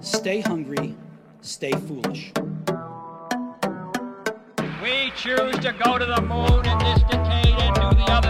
[0.00, 0.94] stay hungry,
[1.40, 2.32] stay foolish.
[4.82, 8.27] We choose to go to the moon in this decade and do the other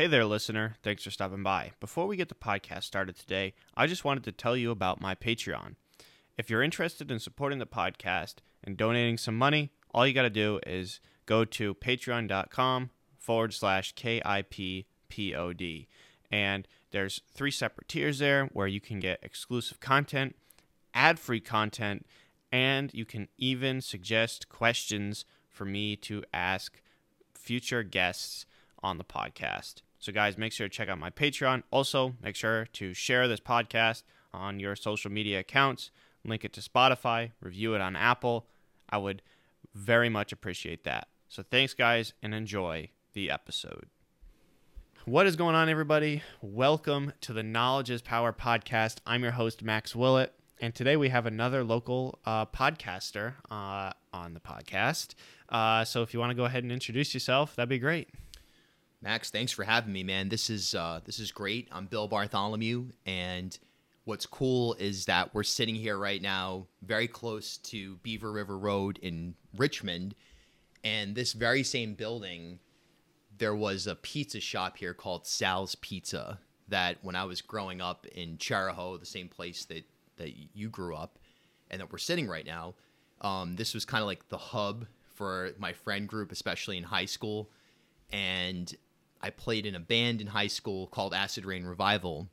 [0.00, 0.76] Hey there, listener.
[0.82, 1.72] Thanks for stopping by.
[1.78, 5.14] Before we get the podcast started today, I just wanted to tell you about my
[5.14, 5.74] Patreon.
[6.38, 10.30] If you're interested in supporting the podcast and donating some money, all you got to
[10.30, 15.86] do is go to patreon.com forward slash KIPPOD.
[16.30, 20.34] And there's three separate tiers there where you can get exclusive content,
[20.94, 22.06] ad free content,
[22.50, 26.80] and you can even suggest questions for me to ask
[27.34, 28.46] future guests
[28.82, 29.82] on the podcast.
[30.02, 31.62] So, guys, make sure to check out my Patreon.
[31.70, 34.02] Also, make sure to share this podcast
[34.32, 35.90] on your social media accounts,
[36.24, 38.46] link it to Spotify, review it on Apple.
[38.88, 39.20] I would
[39.74, 41.08] very much appreciate that.
[41.28, 43.88] So, thanks, guys, and enjoy the episode.
[45.04, 46.22] What is going on, everybody?
[46.40, 49.00] Welcome to the Knowledge is Power podcast.
[49.06, 54.32] I'm your host, Max Willett, and today we have another local uh, podcaster uh, on
[54.32, 55.08] the podcast.
[55.50, 58.08] Uh, so, if you want to go ahead and introduce yourself, that'd be great.
[59.02, 60.28] Max, thanks for having me, man.
[60.28, 61.68] This is uh, this is great.
[61.72, 63.58] I'm Bill Bartholomew, and
[64.04, 68.98] what's cool is that we're sitting here right now, very close to Beaver River Road
[69.00, 70.14] in Richmond,
[70.84, 72.58] and this very same building,
[73.38, 76.38] there was a pizza shop here called Sal's Pizza.
[76.68, 79.84] That when I was growing up in Chariho, the same place that
[80.18, 81.18] that you grew up,
[81.70, 82.74] and that we're sitting right now,
[83.22, 84.84] um, this was kind of like the hub
[85.14, 87.48] for my friend group, especially in high school,
[88.12, 88.76] and
[89.20, 92.28] I played in a band in high school called Acid Rain Revival.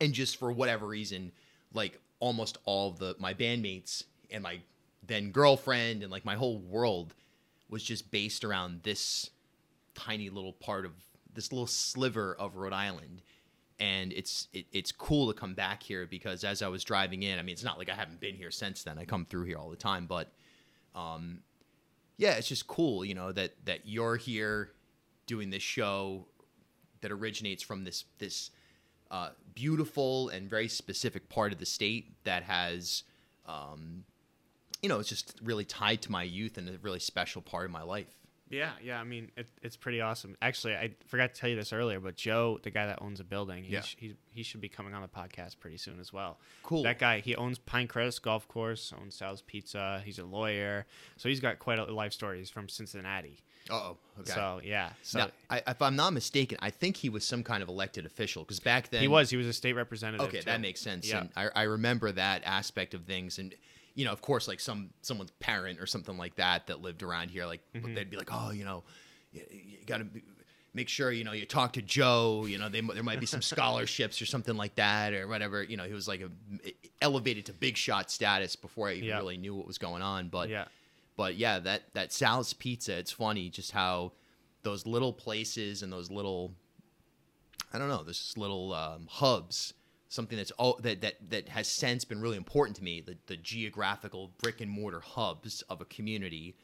[0.00, 1.32] And just for whatever reason,
[1.72, 4.60] like almost all the my bandmates and my
[5.06, 7.14] then girlfriend and like my whole world
[7.68, 9.30] was just based around this
[9.94, 10.92] tiny little part of
[11.34, 13.22] this little sliver of Rhode Island.
[13.78, 17.38] And it's it, it's cool to come back here because as I was driving in,
[17.38, 18.98] I mean, it's not like I haven't been here since then.
[18.98, 20.32] I come through here all the time, but
[20.94, 21.40] um,
[22.16, 24.70] yeah, it's just cool, you know, that that you're here
[25.26, 26.26] doing this show
[27.00, 28.50] that originates from this this
[29.10, 33.02] uh, beautiful and very specific part of the state that has,
[33.46, 34.04] um,
[34.82, 37.70] you know, it's just really tied to my youth and a really special part of
[37.70, 38.06] my life.
[38.48, 39.00] Yeah, yeah.
[39.00, 40.36] I mean, it, it's pretty awesome.
[40.42, 43.24] Actually, I forgot to tell you this earlier, but Joe, the guy that owns a
[43.24, 43.80] building, he, Yeah.
[43.80, 46.38] sh- he, he should be coming on the podcast pretty soon as well.
[46.62, 46.82] Cool.
[46.82, 50.02] That guy, he owns Pinecrest Golf Course, owns Sal's Pizza.
[50.04, 50.84] He's a lawyer,
[51.16, 52.38] so he's got quite a life story.
[52.40, 53.38] He's from Cincinnati.
[53.70, 54.30] Oh, okay.
[54.32, 57.62] So yeah, so now, I, if I'm not mistaken, I think he was some kind
[57.62, 60.26] of elected official because back then he was he was a state representative.
[60.26, 60.46] Okay, too.
[60.46, 61.08] that makes sense.
[61.08, 61.18] Yeah.
[61.20, 63.54] And I, I remember that aspect of things, and
[63.94, 67.30] you know, of course, like some someone's parent or something like that that lived around
[67.30, 67.94] here, like Mm-hmm.
[67.94, 68.82] they'd be like, oh, you know,
[69.32, 70.06] you, you got to
[70.74, 72.44] make sure you know you talk to Joe.
[72.46, 75.62] You know, they, there might be some scholarships or something like that or whatever.
[75.62, 76.30] You know, he was like a
[77.00, 79.18] elevated to big shot status before I even Yeah.
[79.18, 80.28] really knew what was going on.
[80.28, 80.64] But Yeah.
[81.16, 82.96] But yeah, that that Sal's Pizza.
[82.98, 84.12] It's funny just how
[84.62, 86.54] those little places and those little
[87.72, 89.72] I don't know, this little um, hubs,
[90.08, 93.00] something that's oh, that that that has since been really important to me.
[93.00, 96.54] The the geographical brick and mortar hubs of a community.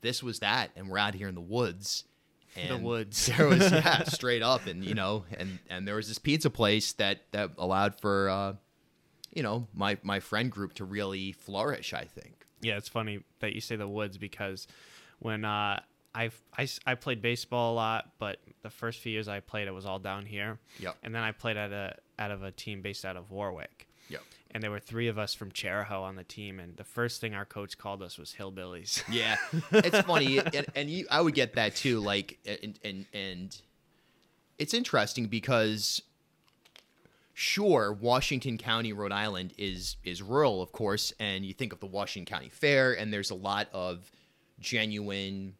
[0.00, 2.04] This was that, and we're out here in the woods.
[2.56, 3.26] And the woods.
[3.26, 6.94] There was yeah, straight up, and you know, and and there was this pizza place
[6.94, 8.54] that that allowed for, uh,
[9.34, 11.92] you know, my my friend group to really flourish.
[11.92, 12.37] I think.
[12.60, 14.66] Yeah, it's funny that you say the woods because
[15.20, 15.80] when uh,
[16.14, 19.74] I, I I played baseball a lot, but the first few years I played, it
[19.74, 20.58] was all down here.
[20.80, 20.96] Yep.
[21.02, 23.86] And then I played at a out of a team based out of Warwick.
[24.08, 24.22] Yep.
[24.50, 27.34] And there were three of us from Chariho on the team, and the first thing
[27.34, 29.02] our coach called us was hillbillies.
[29.12, 29.36] Yeah,
[29.70, 32.00] it's funny, and, and you, I would get that too.
[32.00, 33.60] Like, and and and
[34.58, 36.02] it's interesting because,
[37.38, 41.86] sure, Washington County, Rhode Island is is rural, of course, and you think of the
[41.86, 44.10] Washington County Fair, and there's a lot of
[44.58, 45.54] genuine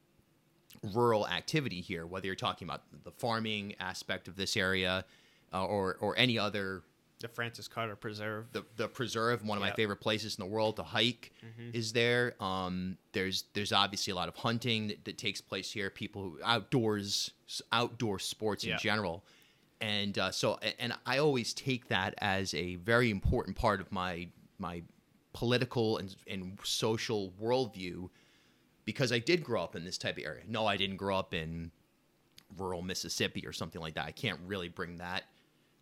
[0.95, 2.05] rural activity here.
[2.07, 5.05] Whether you're talking about the farming aspect of this area,
[5.53, 6.83] uh, or or any other
[7.21, 8.47] the Francis Carter Preserve.
[8.53, 11.33] the the preserve, one of my favorite places in the world to hike,
[11.73, 12.35] is there.
[12.43, 15.91] Um, there's there's obviously a lot of hunting that, that takes place here.
[15.91, 17.31] People who outdoors
[17.73, 18.75] outdoor sports Yeah.
[18.75, 19.25] in general,
[19.81, 24.29] and uh, so and I always take that as a very important part of my
[24.59, 24.83] my
[25.33, 28.09] political and and social worldview
[28.85, 30.43] because I did grow up in this type of area.
[30.49, 31.71] No, I didn't grow up in
[32.57, 34.07] rural Mississippi or something like that.
[34.07, 35.25] I can't really bring that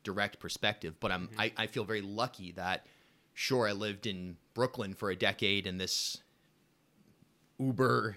[0.02, 0.94] direct perspective.
[1.00, 2.86] But I'm I, I feel very lucky that
[3.34, 6.18] sure I lived in Brooklyn for a decade in this
[7.58, 8.16] uber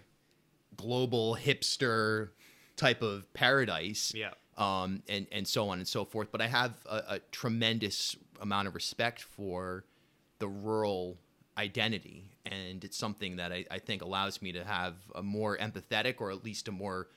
[0.76, 2.30] global hipster
[2.76, 4.32] type of paradise Yeah.
[4.60, 6.32] Um, and and so on and so forth.
[6.32, 9.86] But I have a, a tremendous amount of respect for
[10.38, 11.18] the rural
[11.58, 16.22] identity, and it's something that I, I think allows me to have a more empathetic,
[16.22, 17.08] or at least a more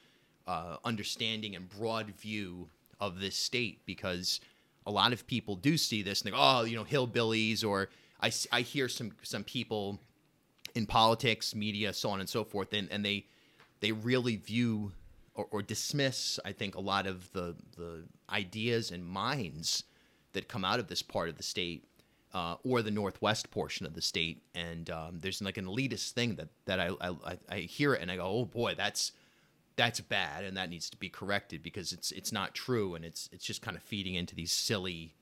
[0.46, 2.68] uh, understanding and broad view
[2.98, 4.40] of this state, because
[4.86, 7.90] a lot of people do see this and think, oh, you know, hillbillies, or
[8.20, 10.00] I, I hear some some people
[10.74, 13.26] in politics, media, so on and so forth, and, and they
[13.80, 14.92] they really view
[15.34, 19.84] or, or dismiss, I think, a lot of the the ideas and minds
[20.32, 21.84] that come out of this part of the state
[22.34, 24.42] uh, or the northwest portion of the state.
[24.54, 28.02] And um, there's like an elitist thing that that I, I I- I hear it
[28.02, 29.12] and I go, oh boy, that's
[29.76, 33.28] that's bad and that needs to be corrected because it's it's not true and it's
[33.32, 35.14] it's just kind of feeding into these silly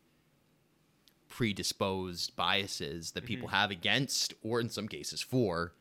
[1.28, 5.72] predisposed biases that people have against or in some cases for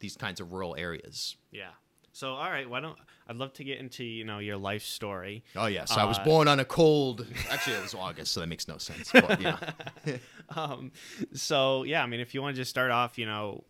[0.00, 1.36] these kinds of rural areas.
[1.50, 1.70] Yeah.
[2.14, 2.96] So all right, why don't
[3.28, 5.42] I'd love to get into you know your life story.
[5.56, 7.26] Oh yes, I was Uh, born on a cold.
[7.50, 9.10] Actually, it was August, so that makes no sense.
[9.12, 9.58] But yeah,
[10.56, 10.92] Um,
[11.34, 13.64] so yeah, I mean, if you want to just start off, you know,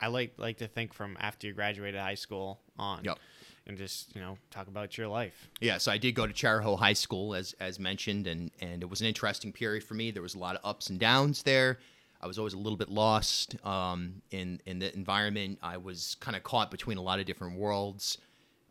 [0.00, 3.18] I like like to think from after you graduated high school on, Yep.
[3.66, 5.48] and just you know talk about your life.
[5.60, 5.76] yeah.
[5.78, 9.02] So I did go to Chariho High School, as as mentioned, and and it was
[9.02, 10.10] an interesting period for me.
[10.10, 11.78] There was a lot of ups and downs there.
[12.24, 15.58] I was always a little bit lost um, in in the environment.
[15.62, 18.16] I was kind of caught between a lot of different worlds.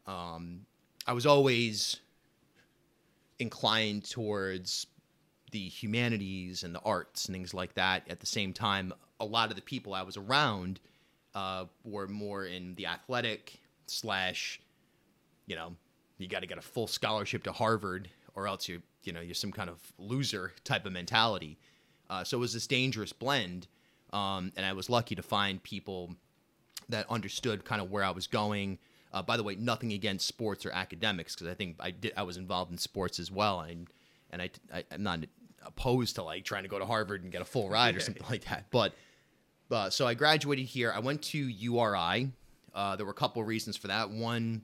[0.08, 0.62] Um,
[1.06, 2.00] I was always
[3.38, 4.88] inclined towards
[5.52, 8.10] the humanities and the arts and things like that.
[8.10, 10.80] At the same time, a lot of the people I was around
[11.36, 14.60] uh, were more in the athletic slash,
[15.46, 15.76] you know,
[16.18, 19.36] you got to get a full scholarship to Harvard or else you're you know you're
[19.36, 21.60] some kind of loser type of mentality.
[22.14, 23.68] Uh, so it was this dangerous blend,
[24.12, 26.16] um, and I was lucky to find people
[26.90, 28.78] that understood kind of where I was going.
[29.12, 32.14] Uh, by the way, nothing against sports or academics because I think I did.
[32.16, 33.88] I was involved in sports as well, and
[34.30, 35.22] and I, I am not
[35.66, 38.26] opposed to like trying to go to Harvard and get a full ride or something
[38.30, 38.66] like that.
[38.70, 38.94] But
[39.72, 40.94] uh, so I graduated here.
[40.96, 42.32] I went to URI.
[42.76, 44.12] Uh, there were a couple of reasons for that.
[44.12, 44.62] One,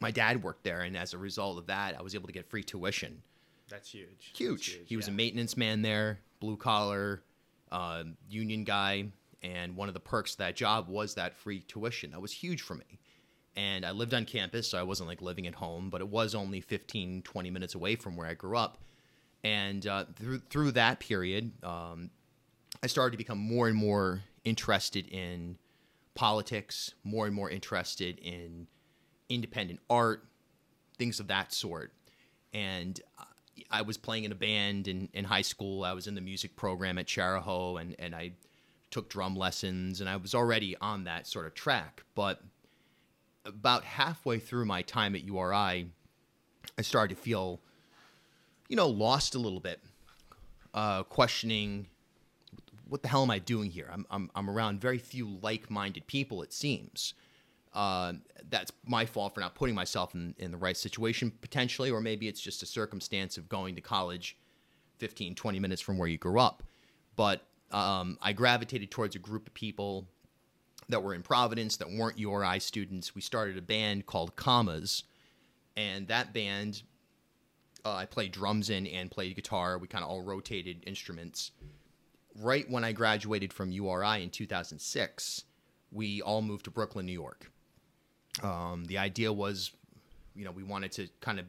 [0.00, 2.50] my dad worked there, and as a result of that, I was able to get
[2.50, 3.22] free tuition
[3.68, 4.32] That's huge.
[4.34, 4.88] huge.
[4.88, 7.22] He was a maintenance man there, blue collar,
[7.72, 9.06] uh, union guy,
[9.42, 12.10] and one of the perks of that job was that free tuition.
[12.10, 13.00] That was huge for me.
[13.56, 16.34] And I lived on campus, so I wasn't like living at home, but it was
[16.34, 18.76] only 15, 20 minutes away from where I grew up.
[19.42, 22.10] And uh, through through that period, um,
[22.82, 25.56] I started to become more and more interested in
[26.14, 28.66] politics, more and more interested in
[29.30, 30.24] independent art,
[30.98, 31.92] things of that sort.
[32.52, 33.24] And uh,
[33.70, 35.84] I was playing in a band in, in high school.
[35.84, 38.32] I was in the music program at Chariho, and, and I
[38.90, 42.02] took drum lessons, and I was already on that sort of track.
[42.14, 42.42] But
[43.44, 45.88] about halfway through my time at URI,
[46.78, 47.60] I started to feel,
[48.68, 49.80] you know, lost a little bit,
[50.72, 51.86] uh, questioning
[52.88, 53.88] what the hell am I doing here?
[53.90, 57.14] I'm, I'm, I'm around very few like minded people, it seems.
[57.74, 58.14] Uh,
[58.50, 62.28] that's my fault for not putting myself in, in the right situation, potentially, or maybe
[62.28, 64.36] it's just a circumstance of going to college
[64.98, 66.62] 15, 20 minutes from where you grew up.
[67.16, 70.06] But um, I gravitated towards a group of people
[70.88, 73.14] that were in Providence that weren't URI students.
[73.14, 75.04] We started a band called Commas,
[75.76, 76.82] and that band
[77.84, 79.78] uh, I played drums in and played guitar.
[79.78, 81.50] We kind of all rotated instruments.
[82.36, 85.44] Right when I graduated from URI in 2006,
[85.92, 87.50] we all moved to Brooklyn, New York.
[88.42, 89.70] Um, the idea was,
[90.34, 91.46] you know, we wanted to kind of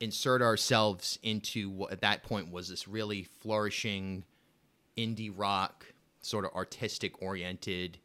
[0.00, 4.24] insert ourselves into what at that point was this really flourishing
[4.96, 5.86] indie rock,
[6.20, 7.98] sort of artistic oriented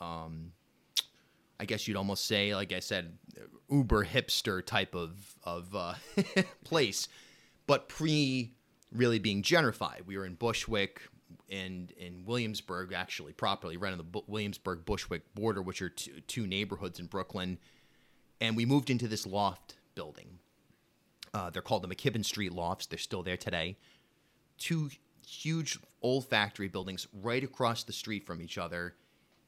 [0.00, 0.52] um,
[1.58, 3.16] I guess you'd almost say, like I said,
[3.70, 5.94] uber hipster type of of uh,
[6.64, 7.08] place,
[7.66, 8.52] but pre
[8.92, 10.06] really being gentrified.
[10.06, 11.02] We were in Bushwick
[11.50, 16.20] and in Williamsburg, actually, properly right on the Bu- Williamsburg Bushwick border, which are two,
[16.26, 17.58] two neighborhoods in Brooklyn.
[18.40, 20.38] And we moved into this loft building.
[21.32, 22.86] Uh, they're called the McKibben Street Lofts.
[22.86, 23.76] They're still there today.
[24.58, 24.90] Two
[25.26, 28.94] huge old factory buildings right across the street from each other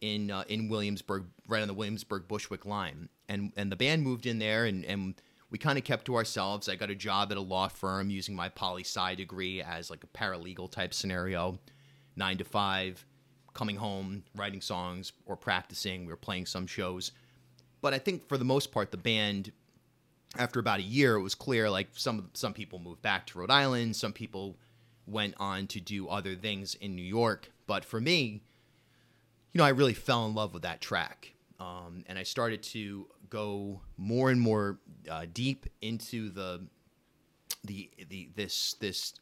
[0.00, 3.09] in uh, in Williamsburg, right on the Williamsburg Bushwick line.
[3.28, 5.14] And and the band moved in there, and and
[5.50, 6.69] we kind of kept to ourselves.
[6.69, 10.05] I got a job at a law firm using my poli sci degree as like
[10.05, 11.59] a paralegal type scenario,
[12.19, 13.07] nine to five,
[13.55, 16.03] coming home, writing songs or practicing.
[16.03, 17.13] We were playing some shows,
[17.81, 19.53] but I think for the most part, the band
[20.37, 23.51] after about a year, it was clear like some some people moved back to Rhode
[23.51, 24.57] Island, some people
[25.07, 27.51] went on to do other things in New York.
[27.67, 28.43] But for me,
[29.53, 33.07] you know, I really fell in love with that track, um, and I started to
[33.31, 34.79] go more and more
[35.11, 36.67] uh, deep into the
[37.65, 39.15] the the this this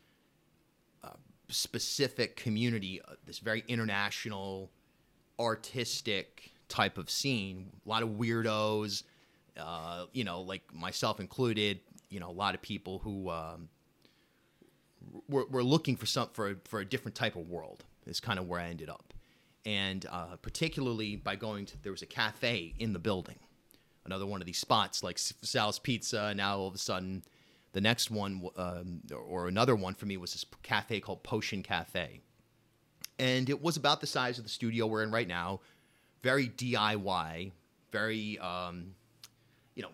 [1.48, 4.70] specific community, uh, this very international,
[5.38, 7.70] artistic type of scene.
[7.84, 9.02] A lot of weirdos,
[9.58, 11.80] uh, you know, like myself included.
[12.08, 13.68] You know, a lot of people who um,
[15.28, 17.84] were, were looking for some for for a different type of world.
[18.06, 19.12] Is kind of where I ended up,
[19.64, 23.38] and uh, particularly by going to there was a cafe in the building,
[24.04, 26.32] another one of these spots like Sal's Pizza.
[26.34, 27.24] Now all of a sudden,
[27.76, 32.22] the next one um, or another one for me was this cafe called Potion Cafe,
[33.18, 35.60] and it was about the size of the studio we're in right now,
[36.22, 37.52] very DIY,
[37.92, 38.94] very um,
[39.74, 39.90] you know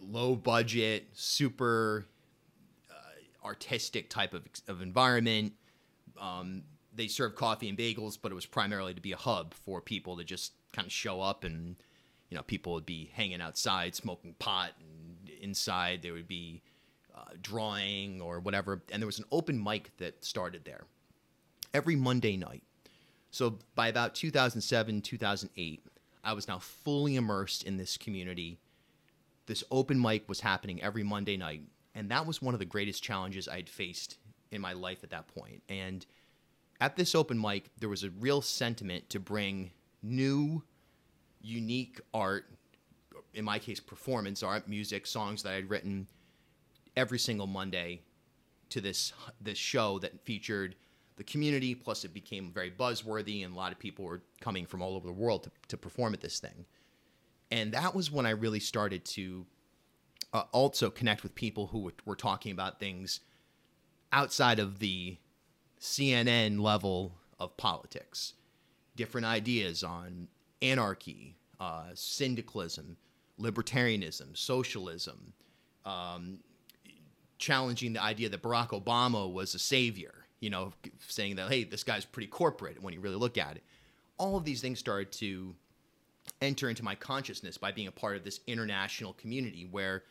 [0.00, 2.06] low budget, super
[2.90, 5.52] uh, artistic type of, of environment.
[6.18, 6.62] Um,
[6.94, 10.16] they served coffee and bagels, but it was primarily to be a hub for people
[10.16, 11.76] to just kind of show up and,
[12.30, 14.93] you know, people would be hanging outside smoking pot and
[15.44, 16.62] inside there would be
[17.14, 18.82] uh, drawing or whatever.
[18.90, 20.84] And there was an open mic that started there
[21.72, 22.62] every Monday night.
[23.30, 25.86] So by about 2007, 2008,
[26.22, 28.58] I was now fully immersed in this community.
[29.46, 31.62] This open mic was happening every Monday night,
[31.94, 34.16] and that was one of the greatest challenges I'd faced
[34.50, 35.62] in my life at that point.
[35.68, 36.06] And
[36.80, 39.72] at this open mic, there was a real sentiment to bring
[40.02, 40.62] new,
[41.42, 42.46] unique art,
[43.34, 46.06] in my case, performance art, music, songs that I'd written
[46.96, 48.00] every single Monday
[48.70, 50.76] to this this show that featured
[51.16, 51.74] the community.
[51.74, 55.06] Plus, it became very buzzworthy, and a lot of people were coming from all over
[55.06, 56.64] the world to, to perform at this thing.
[57.50, 59.46] And that was when I really started to
[60.32, 63.20] uh, also connect with people who were, were talking about things
[64.12, 65.18] outside of the
[65.80, 68.34] CNN level of politics,
[68.96, 70.28] different ideas on
[70.62, 72.96] anarchy, uh, syndicalism,
[73.40, 75.32] libertarianism, socialism,
[75.84, 76.38] um,
[77.38, 80.72] challenging the idea that Barack Obama was a savior, you know,
[81.08, 83.62] saying that, hey, this guy's pretty corporate when you really look at it.
[84.18, 85.54] All of these things started to
[86.40, 90.04] enter into my consciousness by being a part of this international community where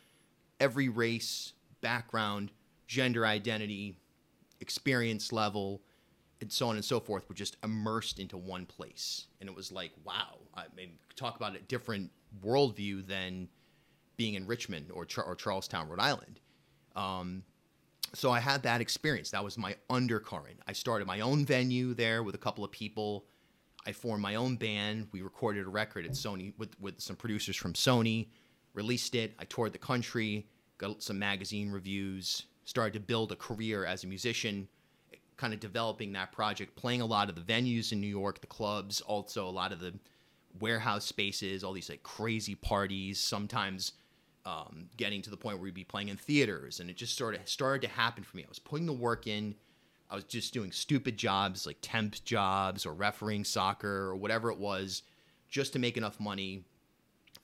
[0.60, 2.52] every race, background,
[2.88, 3.98] gender identity,
[4.60, 5.82] experience level,
[6.44, 9.28] and so on and so forth were just immersed into one place.
[9.40, 10.38] And it was like, wow.
[10.56, 12.12] I mean, talk about a different
[12.44, 13.50] worldview than
[14.18, 16.40] being in Richmond or, Char- or Charlestown, Rhode Island.
[16.96, 17.44] Um,
[18.14, 19.32] so I had that experience.
[19.32, 20.60] That was my undercurrent.
[20.68, 23.26] I started my own venue there with a couple of people.
[23.86, 25.08] I formed my own band.
[25.12, 28.28] We recorded a record at Sony with, with some producers from Sony,
[28.74, 29.34] released it.
[29.40, 30.48] I toured the country,
[30.78, 34.68] got some magazine reviews, started to build a career as a musician,
[35.38, 38.48] kind of developing that project, playing a lot of the venues in New York, the
[38.48, 39.94] clubs, also a lot of the
[40.60, 43.94] warehouse spaces, all these like crazy parties, sometimes
[44.46, 46.80] um, getting to the point where we'd be playing in theaters.
[46.80, 48.44] And it just sort of started to happen for me.
[48.44, 49.56] I was putting the work in.
[50.10, 54.60] I was just doing stupid jobs like temp jobs or refereeing soccer or whatever it
[54.60, 55.04] was
[55.50, 56.66] just to make enough money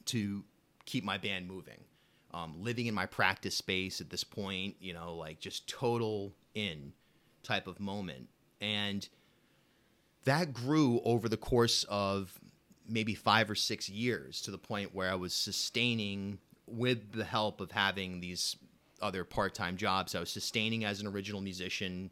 [0.06, 0.44] to
[0.86, 1.84] keep my band moving.
[2.32, 6.94] Um, living in my practice space at this point, you know, like just total in
[7.44, 8.30] type of moment.
[8.62, 9.08] And
[10.26, 12.40] that grew over the course of
[12.88, 17.62] maybe five or six years to the point where I was sustaining with the help
[17.62, 18.56] of having these
[19.02, 20.16] other part-time jobs.
[20.16, 22.10] I was sustaining as an original musician,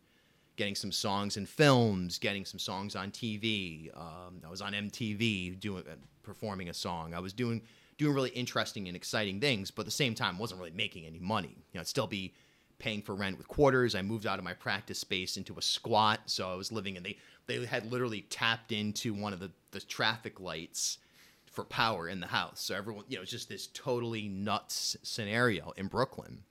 [0.56, 3.96] getting some songs in films, getting some songs on TV.
[3.96, 7.14] Um, I was on MTV doing uh, performing a song.
[7.14, 7.62] I was doing
[7.98, 11.20] doing really interesting and exciting things, but at the same time, wasn't really making any
[11.20, 11.56] money.
[11.58, 12.34] You know, I'd still be
[12.80, 13.96] paying for rent with quarters.
[13.96, 17.04] I moved out of my practice space into a squat, so I was living in
[17.04, 17.18] they
[17.48, 21.00] they had literally tapped into one of the the traffic lights
[21.46, 22.62] for power in the house.
[22.62, 26.44] So everyone, you know, it's just this totally nuts scenario in Brooklyn,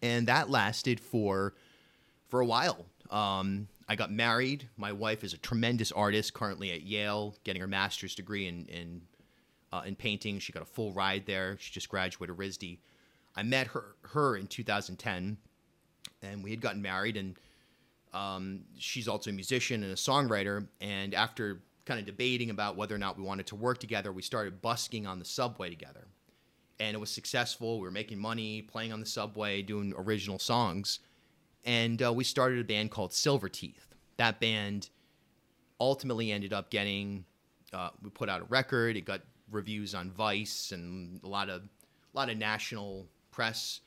[0.00, 1.54] and that lasted for
[2.28, 2.86] for a while.
[3.10, 4.68] Um, I got married.
[4.76, 9.02] My wife is a tremendous artist, currently at Yale, getting her master's degree in in,
[9.72, 10.38] uh, in painting.
[10.38, 11.56] She got a full ride there.
[11.58, 12.78] She just graduated RISD.
[13.34, 15.38] I met her her in 2010,
[16.22, 17.16] and we had gotten married.
[17.16, 17.36] And
[18.12, 20.66] um, she's also a musician and a songwriter.
[20.80, 24.22] And after kind of debating about whether or not we wanted to work together, we
[24.22, 26.06] started busking on the subway together.
[26.80, 27.78] And it was successful.
[27.78, 31.00] We were making money, playing on the subway, doing original songs.
[31.64, 33.94] And uh, we started a band called Silver Teeth.
[34.16, 34.90] That band
[35.80, 37.24] ultimately ended up getting,
[37.72, 38.96] uh, we put out a record.
[38.96, 43.80] It got reviews on Vice and a lot of a lot of national press,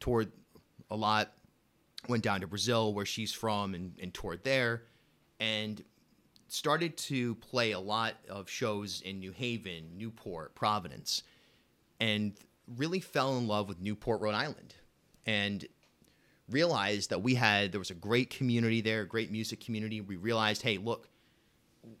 [0.00, 0.30] toured
[0.90, 1.32] a lot,
[2.08, 4.82] went down to Brazil where she's from and, and toured there,
[5.40, 5.82] and
[6.48, 11.22] started to play a lot of shows in New Haven, Newport, Providence,
[12.00, 12.34] and
[12.76, 14.74] really fell in love with Newport, Rhode Island,
[15.26, 15.66] and
[16.48, 20.00] realized that we had there was a great community there, a great music community.
[20.00, 21.08] We realized, hey, look,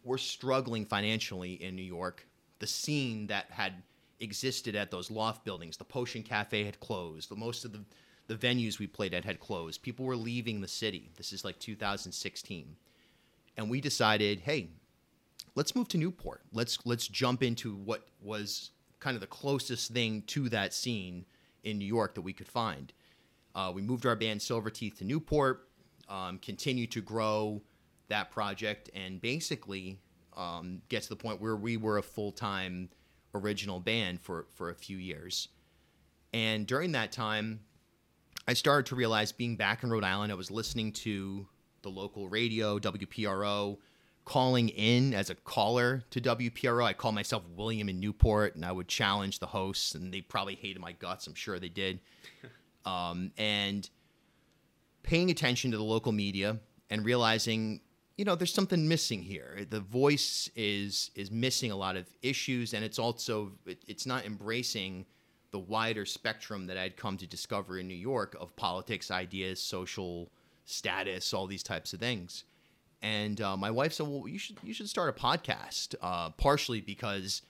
[0.02, 2.26] we're struggling financially in New York.
[2.58, 3.82] The scene that had
[4.20, 7.30] existed at those loft buildings, the Potion Cafe had closed.
[7.30, 7.84] The, most of the
[8.26, 9.82] the venues we played at had closed.
[9.82, 11.10] People were leaving the city.
[11.16, 12.76] This is like 2016.
[13.56, 14.68] And we decided, hey,
[15.54, 16.42] let's move to Newport.
[16.52, 21.26] Let's let's jump into what was kind of the closest thing to that scene
[21.62, 22.92] in New York that we could find.
[23.54, 25.68] Uh, we moved our band Silverteeth to Newport,
[26.08, 27.62] um, continued to grow
[28.08, 30.00] that project, and basically
[30.36, 32.88] um, get to the point where we were a full time
[33.34, 35.48] original band for, for a few years.
[36.32, 37.60] And during that time,
[38.46, 41.46] I started to realize being back in Rhode Island, I was listening to
[41.82, 43.78] the local radio, WPRO,
[44.24, 46.84] calling in as a caller to WPRO.
[46.84, 50.56] I called myself William in Newport, and I would challenge the hosts, and they probably
[50.56, 51.26] hated my guts.
[51.26, 52.00] I'm sure they did.
[52.84, 53.88] um, and
[55.02, 56.58] paying attention to the local media
[56.90, 57.80] and realizing,
[58.16, 59.66] you know, there's something missing here.
[59.68, 64.26] The voice is is missing a lot of issues, and it's also it, it's not
[64.26, 65.06] embracing
[65.54, 70.32] the wider spectrum that I'd come to discover in New York of politics, ideas, social
[70.64, 72.42] status, all these types of things.
[73.00, 76.80] And uh, my wife said, "Well, you should you should start a podcast." Uh, partially
[76.80, 77.42] because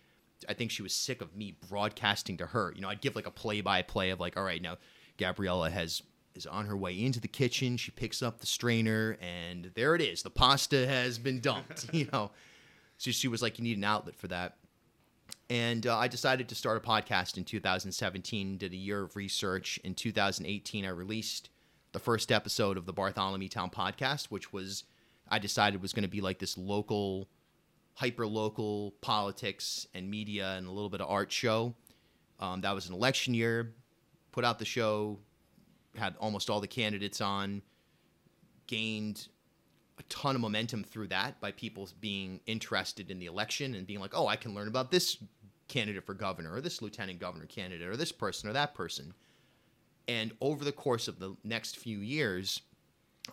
[0.46, 2.74] I think she was sick of me broadcasting to her.
[2.76, 4.76] You know, I'd give like a play by play of like, "All right, now
[5.16, 6.02] Gabriella has
[6.34, 7.78] is on her way into the kitchen.
[7.78, 10.22] She picks up the strainer, and there it is.
[10.22, 11.86] The pasta has been dumped.
[11.94, 12.32] you know,
[12.98, 14.58] so she was like, "You need an outlet for that."
[15.50, 18.58] And uh, I decided to start a podcast in 2017.
[18.58, 19.78] Did a year of research.
[19.84, 21.50] In 2018, I released
[21.92, 24.84] the first episode of the Bartholomew Town podcast, which was
[25.28, 27.28] I decided was going to be like this local,
[27.94, 31.74] hyper local politics and media and a little bit of art show.
[32.40, 33.74] Um, that was an election year.
[34.32, 35.18] Put out the show,
[35.96, 37.62] had almost all the candidates on,
[38.66, 39.28] gained
[39.98, 44.00] a ton of momentum through that by people being interested in the election and being
[44.00, 45.18] like, oh, I can learn about this
[45.68, 49.14] candidate for governor or this lieutenant governor candidate or this person or that person.
[50.08, 52.60] And over the course of the next few years,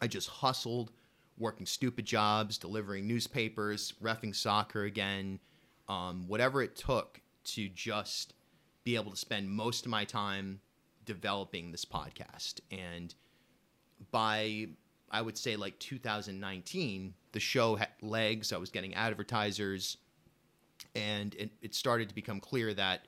[0.02, 0.91] I just hustled,
[1.38, 5.39] working stupid jobs, delivering newspapers, refing soccer again,
[5.89, 8.34] um, whatever it took to just
[8.84, 10.62] be able to spend most of my time
[11.06, 12.60] developing this podcast.
[12.71, 13.13] And
[14.12, 14.67] by,
[15.12, 18.54] I would say, like 2019, the show had legs.
[18.54, 19.97] I was getting advertisers,
[20.95, 23.02] and it, it started to become clear that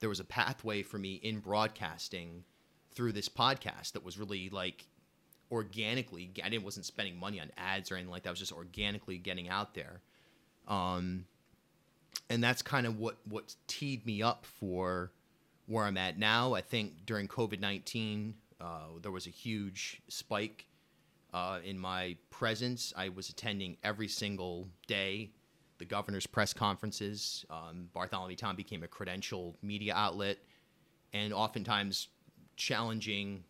[0.00, 2.44] there was a pathway for me in broadcasting
[2.92, 4.86] through this podcast that was really like
[5.52, 8.30] organically I didn't wasn't spending money on ads or anything like that.
[8.30, 10.00] I was just organically getting out there.
[10.66, 11.26] Um,
[12.28, 15.12] and that's kind of what what teed me up for
[15.66, 16.54] where I'm at now.
[16.54, 20.66] I think during COVID nineteen, uh, there was a huge spike
[21.36, 22.94] uh, in my presence.
[22.96, 25.32] I was attending every single day
[25.76, 27.44] the governor's press conferences.
[27.50, 30.38] Um, Bartholomew Town became a credentialed media outlet,
[31.12, 32.08] and oftentimes
[32.56, 33.44] challenging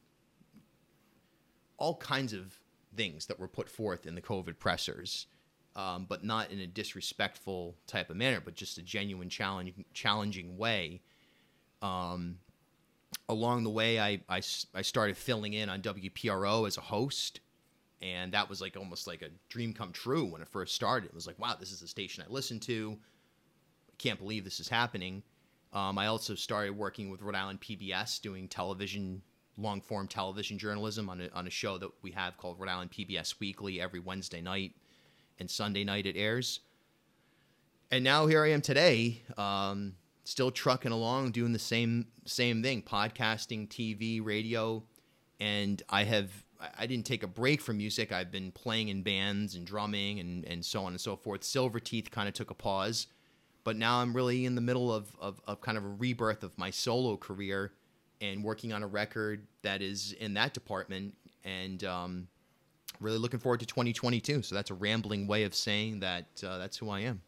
[1.76, 2.58] all kinds of
[2.96, 5.28] things that were put forth in the COVID pressers,
[5.76, 10.56] um, but not in a disrespectful type of manner, but just a genuine challenge, challenging
[10.58, 11.02] way.
[11.82, 12.38] Um,
[13.28, 14.42] along the way, I, I,
[14.74, 17.38] I started filling in on WPRO as a host,
[18.02, 21.06] and that was like almost like a dream come true when it first started.
[21.06, 22.98] It was like, wow, this is the station I listen to.
[23.88, 25.22] I can't believe this is happening.
[25.72, 29.22] Um, I also started working with Rhode Island PBS, doing television,
[29.56, 32.90] long form television journalism on a, on a show that we have called Rhode Island
[32.92, 34.74] PBS Weekly every Wednesday night
[35.38, 36.60] and Sunday night it airs.
[37.90, 42.82] And now here I am today, um, still trucking along, doing the same same thing,
[42.82, 44.82] podcasting, TV, radio,
[45.38, 46.30] and I have
[46.78, 48.12] I didn't take a break from music.
[48.12, 51.42] I've been playing in bands and drumming and, and so on and so forth.
[51.42, 53.06] Silverteeth kind of took a pause
[53.66, 56.56] but now I'm really in the middle of, of, of, kind of a rebirth of
[56.56, 57.72] my solo career
[58.20, 62.28] and working on a record that is in that department and um,
[63.00, 66.76] really looking forward to 2022 so that's a rambling way of saying that uh, that's
[66.76, 67.20] who i am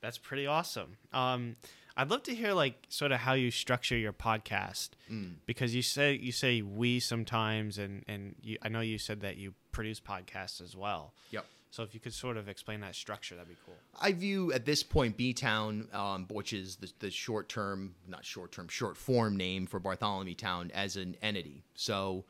[0.00, 1.54] that's pretty awesome um,
[1.96, 5.34] i'd love to hear like sort of how you structure your podcast mm.
[5.46, 9.36] because you say you say we sometimes and and you, i know you said that
[9.36, 13.34] you produce podcasts as well yep So if you could sort of explain that structure,
[13.34, 13.74] that'd be cool.
[14.00, 18.24] I view at this point B Town, um, which is the, the short term, not
[18.24, 21.64] short term, short form name for Bartholomew Town, as an entity.
[21.74, 22.24] So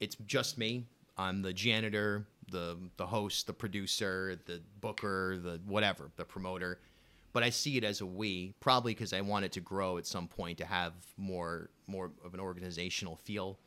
[0.00, 0.86] it's just me.
[1.18, 6.78] I'm the janitor, the the host, the producer, the booker, the whatever, the promoter.
[7.32, 10.06] But I see it as a we, probably because I want it to grow at
[10.06, 13.58] some point to have more more of an organizational feel,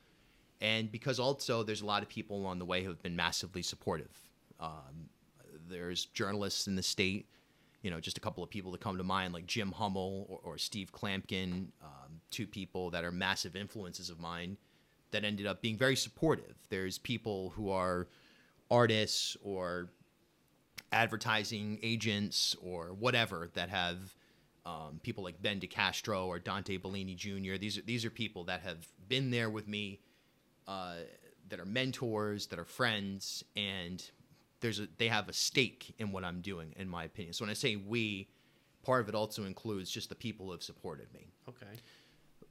[0.60, 3.62] and because also there's a lot of people along the way who have been massively
[3.62, 4.12] supportive.
[4.60, 5.10] Um,
[5.68, 7.28] there's journalists in the state,
[7.82, 10.40] you know, just a couple of people that come to mind, like Jim Hummel or,
[10.44, 14.58] or Steve Klamkin, um, two people that are massive influences of mine
[15.12, 16.56] that ended up being very supportive.
[16.70, 18.08] There's people who are
[18.70, 19.90] artists or
[20.92, 24.16] advertising agents or whatever that have
[24.66, 27.58] um, people like Ben DeCastro or Dante Bellini Jr.
[27.60, 30.00] These are these are people that have been there with me,
[30.68, 30.96] uh,
[31.50, 34.04] that are mentors, that are friends, and
[34.60, 37.34] there's a they have a stake in what I'm doing, in my opinion.
[37.34, 38.28] So when I say we,
[38.84, 41.28] part of it also includes just the people who have supported me.
[41.50, 41.66] Okay.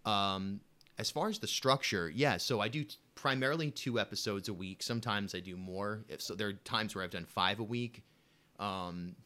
[0.05, 0.61] Um,
[0.99, 2.37] as far as the structure, yeah.
[2.37, 4.83] So I do t- primarily two episodes a week.
[4.83, 6.05] Sometimes I do more.
[6.09, 8.03] If so, there are times where I've done five a week.
[8.61, 9.17] Um,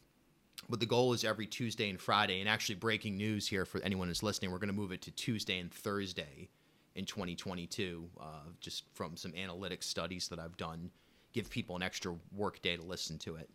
[0.69, 2.39] but the goal is every Tuesday and Friday.
[2.39, 5.11] And actually, breaking news here for anyone who's listening, we're going to move it to
[5.11, 6.49] Tuesday and Thursday
[6.95, 8.23] in 2022, uh,
[8.61, 10.89] just from some analytics studies that I've done.
[11.33, 13.49] Give people an extra work day to listen to it.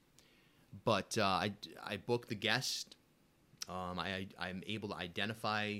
[0.84, 1.52] But uh, I,
[1.84, 2.96] I book the guest.
[3.68, 5.78] Um, I, I'm able to identify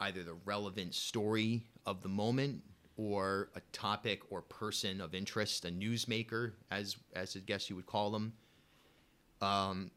[0.00, 2.62] either the relevant story of the moment
[2.96, 7.86] or a topic or person of interest, a newsmaker, as as I guess you would
[7.86, 8.32] call them.
[9.40, 9.90] Um,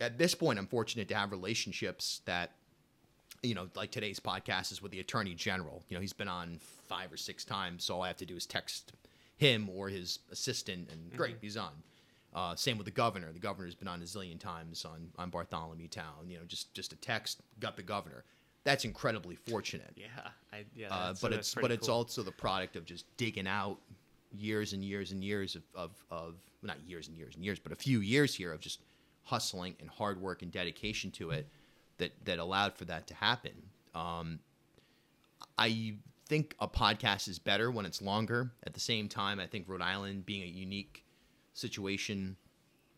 [0.00, 2.52] at this point, I'm fortunate to have relationships that,
[3.42, 5.82] you know, like today's podcast is with the Attorney General.
[5.88, 8.36] You know, he's been on five or six times, so all I have to do
[8.36, 8.92] is text
[9.36, 11.72] him or his assistant, and great, he's on.
[12.34, 13.32] Uh, same with the governor.
[13.32, 16.28] The governor's been on a zillion times on on Bartholomew Town.
[16.28, 18.24] You know, just just a text, got the governor.
[18.64, 19.92] That's incredibly fortunate.
[19.94, 20.06] Yeah.
[20.52, 20.88] I, yeah.
[20.90, 23.76] Uh, but it's but pretty it's also the product of just digging out
[24.32, 27.72] years and years and years of, of, of not years and years and years, but
[27.72, 28.80] a few years here of just
[29.24, 31.48] hustling and hard work and dedication to it
[31.98, 33.52] that that allowed for that to happen.
[33.94, 34.40] Um,
[35.58, 38.52] I think a podcast is better when it's longer.
[38.64, 41.04] At the same time, I think Rhode Island being a unique
[41.52, 42.36] situation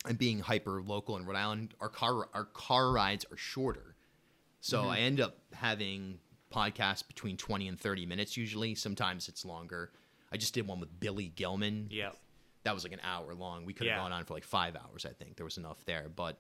[0.07, 3.95] and being hyper local in Rhode Island, our car our car rides are shorter.
[4.61, 6.19] So I end up having
[6.53, 8.75] podcasts between 20 and 30 minutes usually.
[8.75, 9.93] Sometimes it's longer.
[10.33, 11.89] I just did one with Billy Gilman.
[11.91, 12.11] Yeah.
[12.67, 13.65] That was like an hour long.
[13.65, 14.03] We could have Yeah.
[14.03, 15.37] gone on for like five hours, I think.
[15.37, 16.09] There was enough there.
[16.09, 16.37] But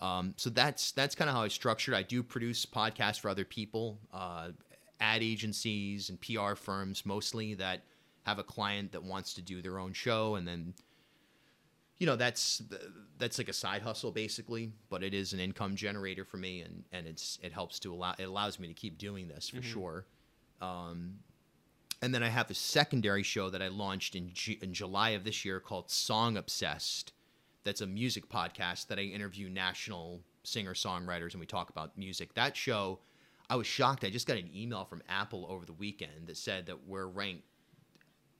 [0.00, 1.94] um, so that's that's kind of how I structured.
[1.94, 4.50] I do produce podcasts for other people, uh,
[5.00, 7.82] ad agencies and PR firms mostly that
[8.24, 10.74] have a client that wants to do their own show, and then
[11.96, 12.60] you know that's
[13.16, 16.84] that's like a side hustle basically, but it is an income generator for me, and
[16.92, 20.04] and it's it helps to allow it allows me to keep doing this for sure.
[20.60, 21.20] Um,
[22.04, 25.24] and then I have a secondary show that I launched in Ju- in July of
[25.24, 27.14] this year called Song Obsessed.
[27.64, 32.34] That's a music podcast that I interview national singer songwriters and we talk about music.
[32.34, 32.98] That show,
[33.48, 34.04] I was shocked.
[34.04, 37.44] I just got an email from Apple over the weekend that said that we're ranked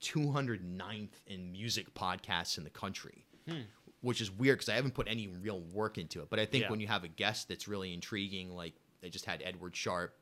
[0.02, 3.60] 209th in music podcasts in the country, hmm.
[4.02, 6.28] which is weird because I haven't put any real work into it.
[6.28, 6.70] But I think Yeah.
[6.70, 10.14] when you have a guest that's really intriguing, like they just had Edward Sharpe,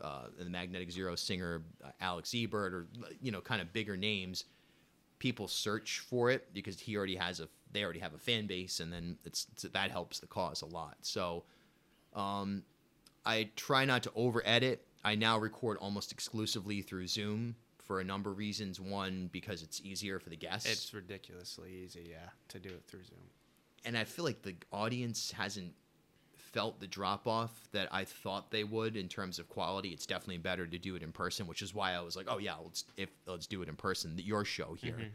[0.00, 2.86] uh, the Magnetic Zero singer, uh, Alex Ebert, or
[3.20, 4.44] you know, kind of bigger names,
[5.18, 8.80] people search for it because he already has a they already have a fan base,
[8.80, 10.96] and then it's, it's that helps the cause a lot.
[11.02, 11.44] So,
[12.14, 12.62] um,
[13.26, 14.86] I try not to over edit.
[15.04, 18.80] I now record almost exclusively through Zoom for a number of reasons.
[18.80, 20.70] One, because it's easier for the guests.
[20.70, 23.18] It's ridiculously easy, yeah, to do it through Zoom.
[23.84, 25.72] and I feel like the audience hasn't
[26.52, 29.90] felt the drop off that I thought they would in terms of quality.
[29.90, 32.38] It's definitely better to do it in person, which is why I was like, oh
[32.38, 34.14] yeah, let's if let's do it in person.
[34.16, 35.10] Your show here,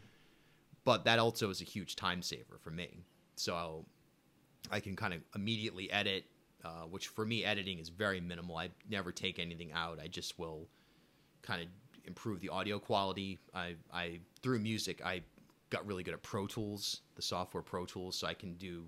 [0.86, 3.04] but that also is a huge time saver for me.
[3.36, 3.86] So
[4.72, 6.26] I can kind of immediately edit,
[6.64, 8.58] uh, which for me editing is very minimal.
[8.58, 10.00] I never take anything out.
[10.02, 10.68] I just will
[11.42, 11.68] kind of
[12.06, 13.40] improve the audio quality.
[13.54, 15.22] I, I through music, I
[15.70, 18.86] got really good at Pro Tools, the software Pro Tools, so I can do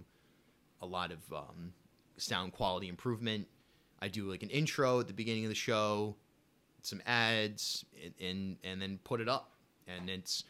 [0.81, 1.73] a lot of um,
[2.17, 3.47] sound quality improvement.
[4.01, 6.15] I do like an intro at the beginning of the show,
[6.81, 9.51] some ads, and and, and then put it up,
[9.87, 10.43] and it's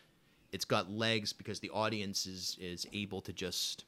[0.51, 3.85] it's got legs because the audience is is able to just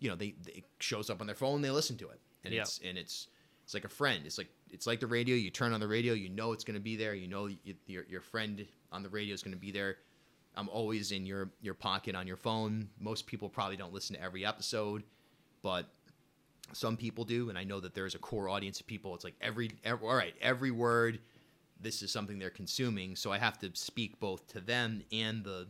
[0.00, 2.52] you know they, they it shows up on their phone they listen to it and
[2.52, 2.60] Yeah.
[2.62, 3.28] it's and it's
[3.64, 6.12] it's like a friend it's like it's like the radio you turn on the radio
[6.14, 9.08] you know it's going to be there you know you, your, your friend on the
[9.08, 9.96] radio is going to be there
[10.56, 12.88] I'm always in your your pocket on your phone.
[13.00, 15.02] Most people probably don't listen to every episode,
[15.62, 15.88] but
[16.74, 19.14] some people do, and I know that there's a core audience of people.
[19.14, 21.20] It's like every, every all right, every word.
[21.80, 25.66] This is something they're consuming, so I have to speak both to them and the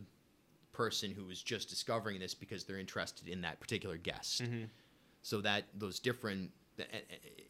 [0.71, 4.43] person who is just discovering this because they're interested in that particular guest.
[4.43, 4.65] Mm-hmm.
[5.21, 7.41] So that those different, eh, eh, eh,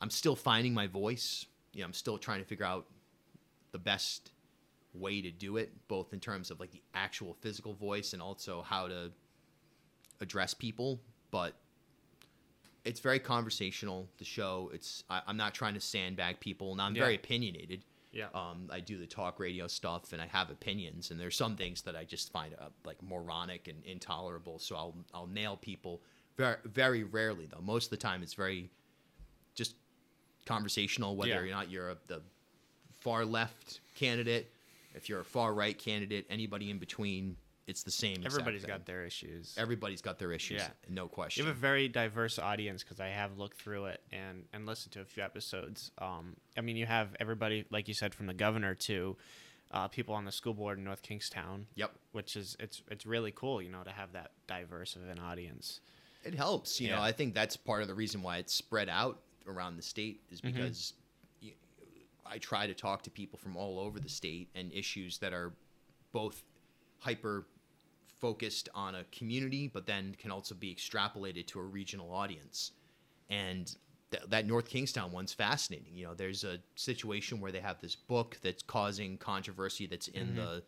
[0.00, 1.46] I'm still finding my voice.
[1.72, 2.86] You know, I'm still trying to figure out
[3.72, 4.32] the best
[4.92, 8.62] way to do it, both in terms of like the actual physical voice and also
[8.62, 9.10] how to
[10.20, 11.00] address people.
[11.30, 11.54] But
[12.88, 14.08] it's very conversational.
[14.18, 14.70] The show.
[14.72, 17.02] It's I, I'm not trying to sandbag people, and I'm Yeah.
[17.02, 17.84] very opinionated.
[18.10, 18.28] Yeah.
[18.34, 21.82] Um, I do the talk radio stuff, and I have opinions, and there's some things
[21.82, 24.58] that I just find uh, like moronic and intolerable.
[24.58, 26.00] So I'll I'll nail people.
[26.36, 27.60] Very very rarely though.
[27.60, 28.70] Most of the time, it's very
[29.54, 29.74] just
[30.46, 31.16] conversational.
[31.16, 31.40] Whether Yeah.
[31.40, 32.22] or not you're a, the
[33.00, 34.50] far left candidate,
[34.94, 37.36] if you're a far right candidate, anybody in between,
[37.68, 38.22] it's the same.
[38.24, 39.54] Everybody's got their issues.
[39.56, 40.60] Everybody's got their issues.
[40.62, 40.68] Yeah.
[40.88, 41.42] No question.
[41.44, 44.92] You have a very diverse audience because I have looked through it and and listened
[44.94, 45.90] to a few episodes.
[45.98, 49.16] Um, I mean, you have everybody, like you said, from the governor to
[49.70, 51.66] uh, people on the school board in North Kingstown.
[51.76, 51.92] Yep.
[52.12, 55.80] Which is it's it's really cool, you know, to have that diverse of an audience.
[56.24, 56.80] it helps.
[56.80, 59.82] You know, I think that's part of the reason why it's spread out around the
[59.82, 60.56] state is Mm-hmm.
[60.56, 60.94] because
[62.30, 65.54] I try to talk to people from all over the state and issues that are
[66.12, 66.42] both
[66.98, 67.46] hyper
[68.20, 72.72] focused on a community, but then can also be extrapolated to a regional audience.
[73.30, 73.74] And
[74.10, 75.94] th- that North Kingstown one's fascinating.
[75.94, 80.34] You know, there's a situation where they have this book that's causing controversy that's in
[80.34, 80.62] the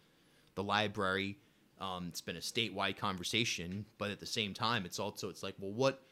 [0.55, 1.39] the library.
[1.81, 5.55] Um, it's been a statewide conversation, but at the same time, it's also it's like,
[5.59, 6.03] well, what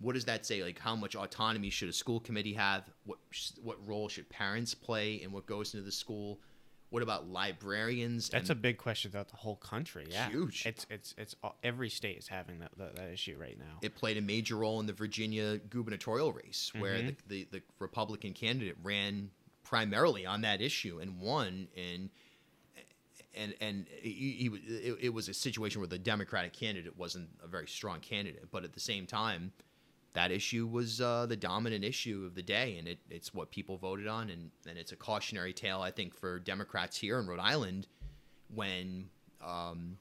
[0.00, 0.62] what does that say?
[0.62, 2.84] Like, how much autonomy should a school committee have?
[3.04, 6.40] What sh- what role should parents play in what goes into the school?
[6.90, 8.28] What about librarians?
[8.30, 10.06] That's a big question throughout the whole country.
[10.10, 10.64] Yeah, Huge.
[10.64, 13.78] It's it's it's all, every state is having that, that that issue right now.
[13.82, 17.08] it played a major role in the Virginia gubernatorial race, where Mm-hmm.
[17.28, 19.30] the, the, the Republican candidate ran
[19.64, 21.68] primarily on that issue and won.
[21.76, 22.08] And
[23.36, 27.46] and and he, he, it, it was a situation where the Democratic candidate wasn't a
[27.46, 29.52] very strong candidate, but at the same time,
[30.18, 33.76] that issue was uh, the dominant issue of the day, and it, it's what people
[33.76, 37.38] voted on, and, and it's a cautionary tale, I think, for Democrats here in Rhode
[37.38, 37.86] Island
[38.52, 39.08] when
[39.40, 39.96] um,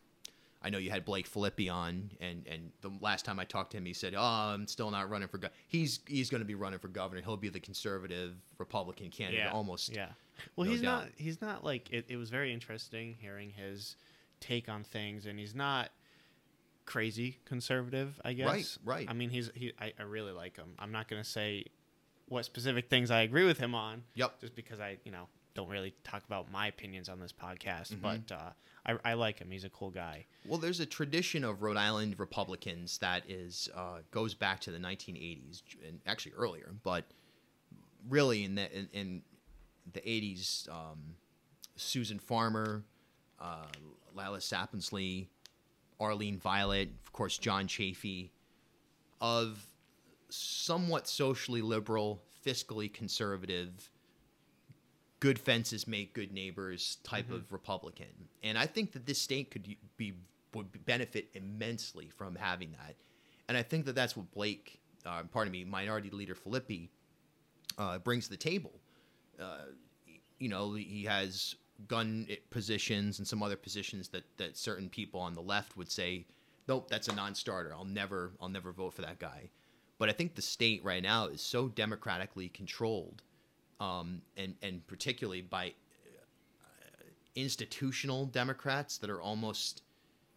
[0.64, 3.78] I know you had Blake Filippi on, and and the last time I talked to
[3.78, 5.38] him, he said, "Oh, I'm still not running for.
[5.38, 5.54] governor.
[5.68, 7.22] He's he's going to be running for governor.
[7.22, 9.94] He'll be the conservative Republican candidate, almost.
[9.94, 10.08] Yeah.
[10.56, 11.04] Well, no he's doubt.
[11.04, 11.12] not.
[11.16, 11.92] He's not like.
[11.94, 13.98] It, it was very interesting hearing his
[14.40, 15.92] take on things, and he's not
[16.88, 18.20] crazy conservative.
[18.26, 18.48] I guess.
[18.48, 19.08] Right, right.
[19.08, 19.52] I mean, he's.
[19.54, 19.74] He.
[19.80, 20.74] I, I really like him.
[20.80, 21.66] I'm not gonna say
[22.30, 24.04] what specific things I agree with him on.
[24.16, 24.42] Yep.
[24.42, 28.02] Just because I, you know, don't really talk about my opinions on this podcast, Mm-hmm.
[28.28, 28.50] but uh,
[28.86, 29.50] I, I like him.
[29.52, 30.26] He's a cool guy.
[30.46, 34.80] Well, there's a tradition of Rhode Island Republicans that is uh, goes back to the
[34.80, 37.06] 1980s and actually earlier, but
[38.10, 39.22] really in the in, in
[39.94, 41.16] the 80s, um,
[41.78, 42.84] Susan Farmer,
[43.40, 43.68] uh,
[44.14, 45.28] Lila Sapinsley,
[46.00, 48.30] Arlene Violet, of course John Chafee,
[49.22, 49.66] of
[50.30, 53.90] somewhat socially liberal, fiscally conservative,
[55.20, 58.08] good fences make good neighbors type of Republican.
[58.44, 60.14] And I think that this state could be
[60.54, 62.96] would benefit immensely from having that.
[63.48, 66.90] And I think that that's what Blake, uh, pardon me, Minority Leader Filippi,
[67.78, 68.74] uh, brings to the table.
[69.40, 69.66] Uh,
[70.40, 71.56] you know, he has
[71.88, 76.26] gun positions and some other positions that that certain people on the left would say,
[76.68, 77.74] nope, that's a non-starter.
[77.74, 79.50] I'll never, I'll never vote for that guy.
[80.00, 83.24] But I think the state right now is so democratically controlled,
[83.80, 87.04] um, and and particularly by uh,
[87.36, 89.84] institutional Democrats that are almost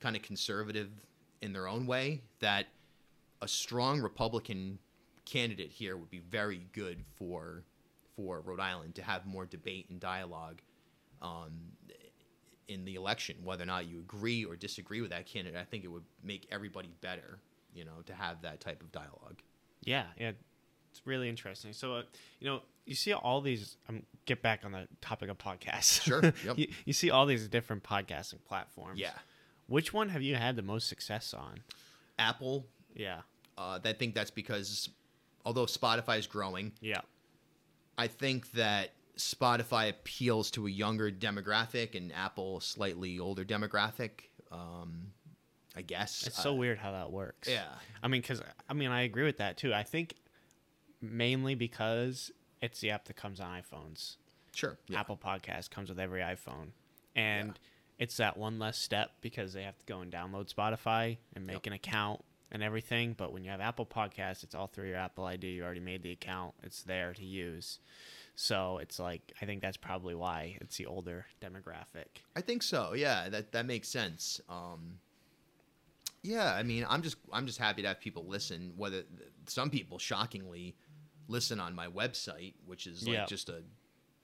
[0.00, 0.90] kind of conservative
[1.42, 2.66] in their own way, that
[3.42, 4.79] a strong Republican
[5.26, 7.62] candidate here would be very good for
[8.16, 10.61] for Rhode Island to have more debate and dialogue
[11.22, 11.52] um,
[12.68, 15.61] in the election, whether or not you agree or disagree with that candidate.
[15.61, 17.38] I think it would make everybody better,
[17.74, 19.40] you know, to have that type of dialogue.
[19.83, 20.33] Yeah, yeah,
[20.90, 21.72] it's really interesting.
[21.72, 22.02] So, uh,
[22.38, 23.76] you know, you see all these.
[23.88, 26.02] Um, get back on the topic of podcasts.
[26.02, 26.56] Sure, yep.
[26.59, 29.00] you, you see all these different podcasting platforms.
[29.00, 29.11] Yeah.
[29.66, 31.61] Which one have you had the most success on?
[32.18, 33.20] Apple, Yeah.
[33.56, 34.90] uh, I think that's because
[35.44, 37.00] although Spotify is growing, Yeah.
[37.96, 44.11] I think that Spotify appeals to a younger demographic and Apple slightly older demographic.
[44.50, 45.12] Um,
[45.76, 47.48] I guess It's so Uh, weird how that works.
[47.48, 47.68] Yeah.
[48.02, 49.72] I mean, because I mean, I agree with that too.
[49.72, 50.14] I think
[51.00, 52.30] mainly because
[52.61, 54.16] it's the app that comes on iPhones.
[54.54, 54.78] Sure.
[54.88, 55.00] Yeah.
[55.00, 56.70] Apple Podcast comes with every iPhone,
[57.14, 57.59] and
[57.98, 61.54] it's that one less step because they have to go and download Spotify and make
[61.56, 61.66] Yep.
[61.68, 63.12] an account and everything.
[63.14, 65.46] But when you have Apple Podcasts, it's all through your Apple ID.
[65.52, 66.54] You already made the account.
[66.64, 67.78] It's there to use.
[68.34, 72.22] So it's like I think that's probably why it's the older demographic.
[72.34, 72.94] I think so.
[72.94, 74.40] Yeah, that that makes sense.
[74.48, 74.98] Um,
[76.22, 78.72] yeah, I mean, I'm just I'm just happy to have people listen.
[78.76, 79.02] Whether
[79.46, 80.74] some people shockingly
[81.28, 83.26] listen on my website, which is like Yeah.
[83.26, 83.62] just a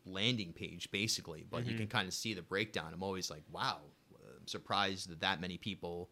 [0.07, 2.93] landing page basically, but you can kind of see the breakdown.
[2.93, 3.79] I'm always like, wow,
[4.15, 6.09] I'm surprised that that many people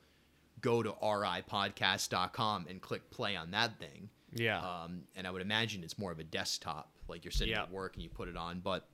[0.61, 4.09] go to ripodcast.com and click play on that thing.
[4.33, 4.61] Yeah.
[4.61, 7.95] Um, and I would imagine it's more of a desktop, like you're sitting at work
[7.95, 8.61] and you put it on.
[8.61, 8.87] But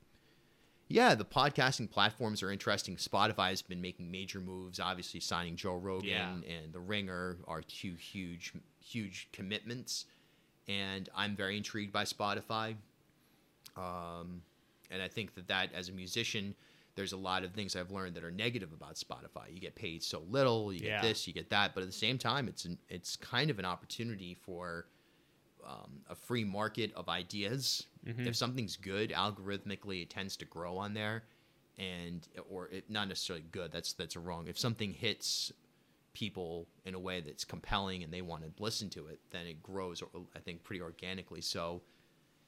[0.88, 2.96] yeah, the podcasting platforms are interesting.
[2.96, 6.33] Spotify has been making major moves, obviously signing Joe Rogan Yeah.
[6.33, 8.53] and The Ringer are two huge,
[8.85, 10.07] huge commitments.
[10.68, 12.75] And I'm very intrigued by Spotify.
[13.77, 14.42] Um,
[14.90, 16.55] and I think that that as a musician,
[16.96, 19.53] there's a lot of things I've learned that are negative about Spotify.
[19.55, 21.01] You get paid so little, you Yeah.
[21.01, 23.59] get this, you get that, but at the same time, it's an, it's kind of
[23.59, 24.87] an opportunity for
[25.70, 27.87] um, a free market of ideas.
[28.04, 31.24] If something's good, algorithmically, it tends to grow on there,
[31.78, 33.70] and or it, not necessarily good.
[33.72, 34.48] That's that's wrong.
[34.48, 35.52] If something hits
[36.12, 39.62] people in a way that's compelling and they want to listen to it, then it
[39.62, 40.02] grows.
[40.35, 41.40] I think pretty organically.
[41.42, 41.83] So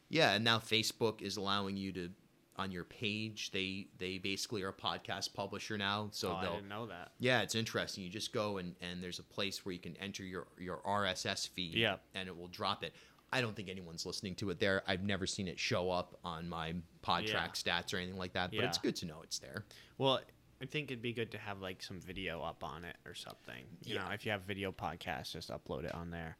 [0.08, 2.10] yeah, and now Facebook is allowing you to
[2.56, 3.50] on your page.
[3.50, 7.12] They they basically are a podcast publisher now, so oh, I didn't know that.
[7.18, 8.04] yeah, it's interesting.
[8.04, 11.48] You just go and, and there's a place where you can enter your, your RSS
[11.48, 11.96] feed Yeah.
[12.14, 12.94] and it will drop it.
[13.32, 14.82] I don't think anyone's listening to it there.
[14.86, 17.30] I've never seen it show up on my pod Yeah.
[17.32, 19.64] track stats or anything like that, but it's good to know it's there.
[19.98, 20.20] Well,
[20.60, 23.64] I think it'd be good to have like some video up on it or something.
[23.84, 26.36] You know, if you have video podcasts, just upload it on there.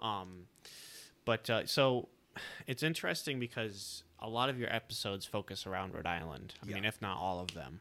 [0.00, 0.46] Um,
[1.24, 2.08] but uh, so
[2.66, 6.54] it's interesting because a lot of your episodes focus around Rhode Island.
[6.62, 7.80] I mean, if not all of them.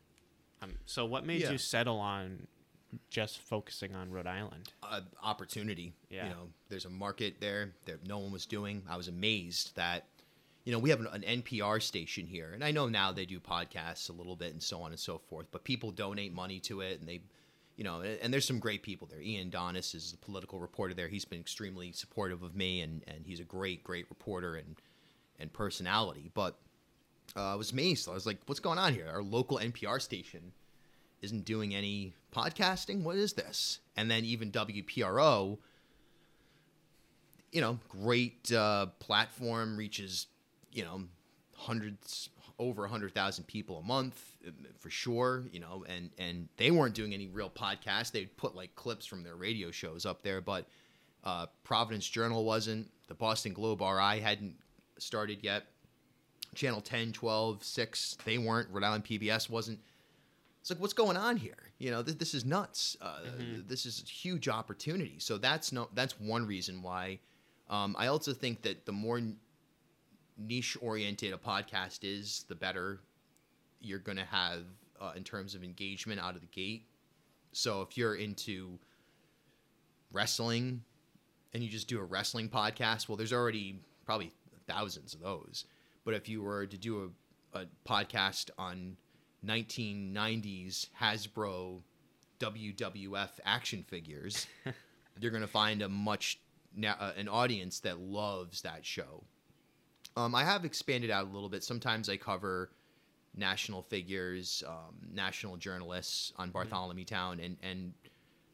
[0.62, 1.52] Um, so what made Yeah.
[1.52, 2.47] you settle on
[3.10, 4.72] just focusing on Rhode Island?
[4.82, 5.94] Uh, opportunity.
[6.10, 6.26] Yeah.
[6.26, 8.84] You know, there's a market there that no one was doing.
[8.90, 10.06] I was amazed that,
[10.64, 13.40] you know, we have an, an NPR station here, and I know now they do
[13.40, 16.82] podcasts a little bit and so on and so forth, but people donate money to
[16.82, 17.22] it and they,
[17.76, 19.22] you know, and, and there's some great people there.
[19.22, 21.08] Ian Donnis is the political reporter there.
[21.08, 24.76] He's been extremely supportive of me, and, and he's a great, great reporter and,
[25.40, 26.32] and personality.
[26.34, 26.58] But
[27.36, 28.08] uh, I was amazed.
[28.08, 29.10] I was like, what's going on here?
[29.12, 30.54] Our local NPR station
[31.24, 33.02] isn't doing any podcasting.
[33.02, 33.80] What is this?
[33.96, 35.58] And then even WPRO,
[37.52, 40.28] you know, great uh, platform reaches,
[40.72, 41.04] you know,
[41.56, 44.38] hundreds over a 100,000 people a month
[44.78, 48.12] for sure, you know, and and they weren't doing any real podcasts.
[48.12, 50.68] They'd put like clips from their radio shows up there, but
[51.24, 52.92] uh, Providence Journal wasn't.
[53.08, 54.56] The Boston Globe RI hadn't
[54.98, 55.68] started yet.
[56.54, 58.70] Channel 10, 12, 6, they weren't.
[58.70, 59.80] Rhode Island PBS wasn't.
[60.63, 61.58] It's like, what's going on here?
[61.78, 62.95] You know, th- this is nuts.
[63.02, 63.19] Uh,
[63.67, 65.15] This is a huge opportunity.
[65.17, 67.19] So that's no, that's one reason why.
[67.69, 69.19] Um, I also think that the more
[70.38, 73.02] niche oriented a podcast is, the better
[73.82, 74.62] you're going to have
[75.02, 76.86] uh, in terms of engagement out of the gate.
[77.52, 78.80] So if you're into
[80.13, 80.82] wrestling
[81.54, 84.32] and you just do a wrestling podcast, well, there's already probably
[84.65, 85.65] thousands of those.
[86.06, 87.12] But if you were to do
[87.54, 88.95] a, a podcast on
[89.46, 91.82] 1990s Hasbro
[92.40, 94.48] WWF action figures,
[95.20, 96.40] you're going to find a much
[96.84, 99.24] uh, an audience that loves that show.
[100.16, 101.64] Um, I have expanded out a little bit.
[101.64, 102.70] Sometimes I cover
[103.36, 107.94] national figures, um, national journalists on Bartholomew Town, and and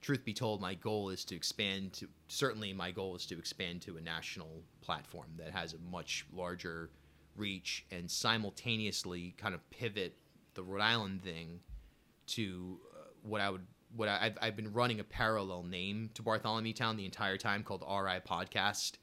[0.02, 1.93] truth be told, my goal is to expand.
[1.93, 6.25] To, certainly, my goal is to expand to a national platform that has a much
[6.34, 6.89] larger
[7.36, 10.17] reach, and simultaneously kind of pivot
[10.53, 11.59] the Rhode Island thing
[12.27, 16.21] to uh, what I would what I, I've, I've been running a parallel name to
[16.21, 18.93] Bartholomew Town the entire time called RI Podcast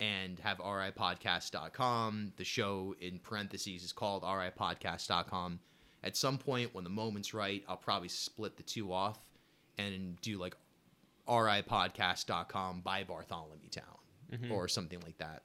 [0.00, 2.32] and have ripodcast.com.
[2.36, 5.60] The show in parentheses is called ripodcast.com.
[6.02, 9.18] At some point, when the moment's right, I'll probably split the two off
[9.78, 10.56] and do like
[11.28, 15.42] ripodcast.com by Bartholomew Town or something like that.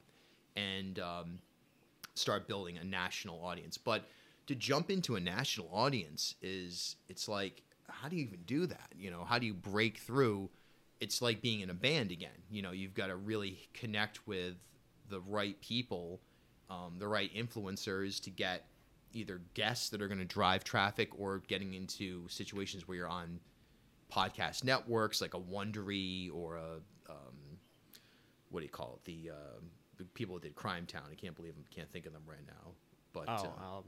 [0.56, 1.40] And um,
[2.14, 3.78] start building a national audience.
[3.78, 4.06] But
[4.52, 8.92] to jump into a national audience is it's like how do you even do that?
[8.98, 10.50] You know, how do you break through?
[11.00, 12.30] It's like being in a band again.
[12.50, 14.56] You know, you've got to really connect with
[15.10, 16.20] the right people,
[16.70, 18.66] um, the right influencers to get
[19.14, 23.40] either guests that are going to drive traffic or getting into situations where you're on
[24.12, 26.80] podcast networks like a Wondery or a
[27.10, 27.36] um,
[28.50, 29.06] what do you call it?
[29.06, 29.60] The, uh,
[29.98, 31.04] the people that did Crime Town.
[31.12, 32.72] I can't believe I can't think of them right now.
[33.14, 33.84] But Oh, uh, um,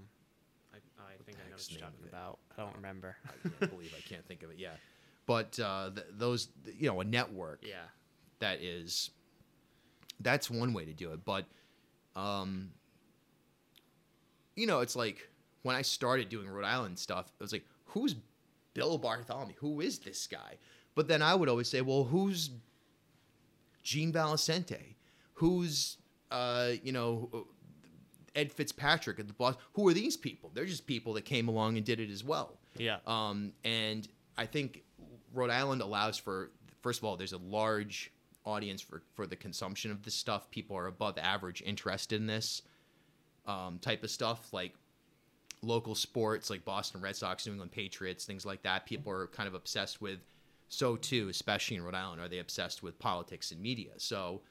[1.23, 2.39] I, think I know what you're talking about.
[2.57, 3.15] I don't remember.
[3.25, 4.57] I can't believe I can't think of it.
[4.59, 4.71] Yeah,
[5.25, 7.85] but uh, th- those you know a network yeah.
[8.39, 9.11] that is
[10.19, 11.45] that's one way to do it but
[12.15, 12.69] um
[14.55, 15.29] you know it's like
[15.63, 18.15] when i started doing rhode island stuff it was like who's
[18.73, 20.57] bill bartholomew who is this guy
[20.95, 22.51] but then i would always say well who's
[23.81, 24.95] gene valicenti
[25.33, 25.97] who's
[26.31, 27.47] uh you know
[28.35, 31.77] ed fitzpatrick at the boss who are these people they're just people that came along
[31.77, 32.97] and did it as well Yeah.
[33.07, 34.07] um, and
[34.37, 34.83] I think
[35.33, 36.49] Rhode Island allows for,
[36.81, 38.11] first of all, there's a large
[38.45, 40.49] audience for, for the consumption of this stuff.
[40.51, 42.63] People are above average interested in this
[43.45, 44.73] um, type of stuff, like
[45.61, 48.85] local sports, like Boston Red Sox, New England Patriots, things like that.
[48.85, 50.19] People are kind of obsessed with.
[50.69, 53.91] So too, especially in Rhode Island, are they obsessed with politics and media?
[53.97, 54.41] So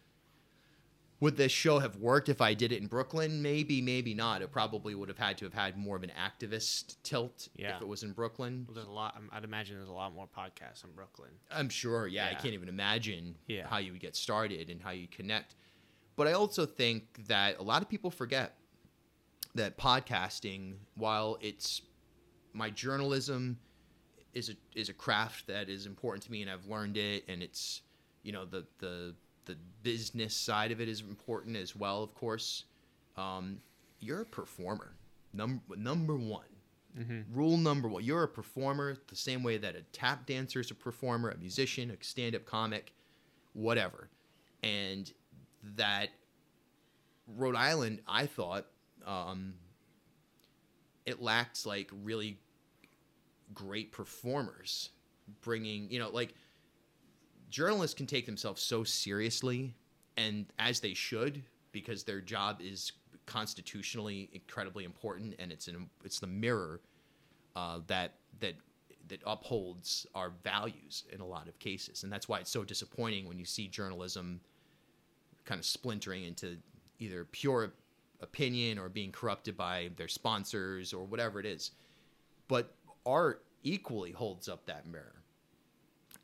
[1.22, 3.40] would this show have worked if I did it in Brooklyn?
[3.42, 4.42] Maybe, maybe not.
[4.42, 7.76] It probably would have had to have had more of an activist tilt Yeah.
[7.76, 8.64] if it was in Brooklyn.
[8.66, 9.16] Well, there's a lot.
[9.16, 11.30] um, I'd imagine there's a lot more podcasts in Brooklyn.
[11.50, 12.08] I'm sure.
[12.08, 13.68] Yeah, I can't even imagine Yeah.
[13.68, 15.54] how you would get started and how you connect.
[16.16, 18.58] But I also think that a lot of people forget
[19.54, 21.82] that podcasting, while it's
[22.52, 23.60] my journalism
[24.34, 27.42] is a is a craft that is important to me and I've learned it and
[27.42, 27.82] it's
[28.24, 29.14] you know the the
[29.44, 32.64] the business side of it is important as well of course.
[33.16, 33.58] Um,
[34.00, 34.94] you're a performer
[35.32, 36.44] number number one.
[37.32, 40.74] Rule number one you're a performer the same way that a tap dancer is a
[40.74, 42.92] performer a musician a stand-up comic
[43.54, 44.08] whatever.
[44.62, 45.10] And
[45.76, 46.10] that
[47.26, 48.66] rhode island i thought
[49.06, 49.54] um,
[51.06, 52.38] it lacks like really
[53.54, 54.90] great performers
[55.40, 56.34] bringing you know like
[57.52, 59.74] journalists can take themselves so seriously
[60.16, 62.92] and as they should because their job is
[63.26, 66.80] constitutionally incredibly important and it's an it's the mirror
[67.54, 68.54] uh, that that
[69.08, 72.02] that upholds our values in a lot of cases.
[72.02, 74.40] And that's why it's so disappointing when you see journalism
[75.44, 76.56] kind of splintering into
[76.98, 77.72] either pure
[78.20, 81.72] opinion or being corrupted by their sponsors or whatever it is.
[82.48, 82.72] But
[83.04, 85.21] art equally holds up that mirror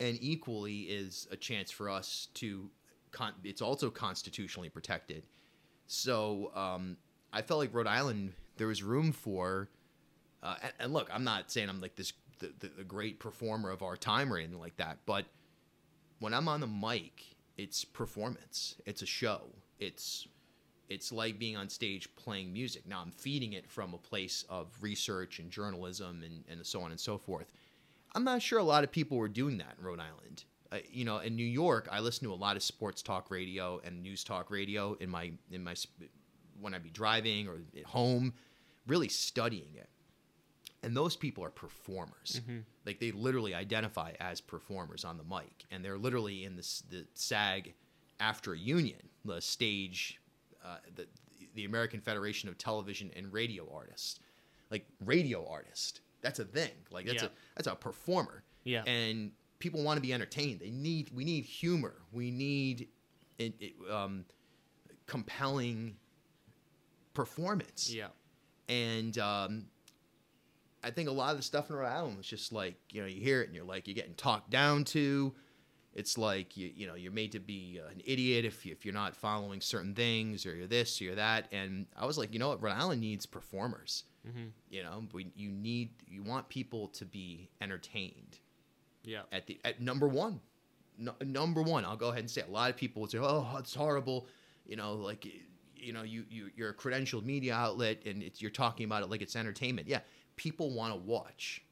[0.01, 2.71] and equally is a chance for us to
[3.11, 5.25] con- it's also constitutionally protected
[5.87, 6.97] so um,
[7.33, 9.69] i felt like rhode island there was room for
[10.43, 13.71] uh, and, and look i'm not saying i'm like this the, the, the great performer
[13.71, 15.27] of our time or anything like that but
[16.21, 17.25] when i'm on the mic
[17.57, 19.43] it's performance it's a show
[19.81, 20.29] it's
[20.89, 22.87] it's like being on stage playing music.
[22.87, 26.91] Now I'm feeding it from a place of research and journalism and, and so on
[26.91, 27.53] and so forth.
[28.15, 30.45] I'm not sure a lot of people were doing that in Rhode Island.
[30.71, 33.81] Uh, you know, in New York, I listen to a lot of sports talk radio
[33.85, 35.75] and news talk radio in my in my
[36.61, 38.35] when I'd be driving or at home,
[38.87, 39.89] really studying it.
[40.83, 42.41] And those people are performers.
[42.87, 47.07] Like they literally identify as performers on the mic, and they're literally in this the
[47.15, 47.75] SAG
[48.21, 50.21] after a union, the stage
[50.65, 51.07] uh, the
[51.55, 54.21] the American Federation of Television and Radio Artists,
[54.71, 56.01] like radio artist.
[56.21, 56.71] That's a thing.
[56.91, 57.29] Like that's Yeah.
[57.29, 58.43] a that's a performer.
[58.65, 58.83] Yeah.
[58.85, 60.61] And people want to be entertained.
[60.61, 61.95] They need we need humor.
[62.13, 62.89] We need
[63.39, 64.25] it, it, um,
[65.07, 65.97] compelling
[67.15, 67.93] performance.
[67.93, 68.09] Yeah.
[68.69, 69.67] And um,
[70.85, 73.07] I think a lot of the stuff in Rhode Island was just like you know
[73.07, 75.35] you hear it and you're like you're getting talked down to.
[75.95, 78.85] It's like you you know you're made to be uh, an idiot if you, if
[78.85, 81.49] you're not following certain things or you're this or you're that.
[81.51, 84.05] And I was like, you know what, Rhode Island needs performers.
[84.29, 84.49] Mm-hmm.
[84.71, 88.39] You know, we, you need you want people to be entertained
[89.05, 89.23] Yeah.
[89.33, 90.41] at the at number one.
[90.99, 93.47] No, number one, I'll go ahead and say a lot of people would say, "Oh,
[93.59, 94.27] it's horrible,"
[94.67, 95.27] you know, like
[95.77, 99.11] you know, you you you're a credentialed media outlet and it's, you're talking about it
[99.11, 99.87] like it's entertainment.
[99.87, 100.01] Yeah,
[100.37, 101.63] people want to watch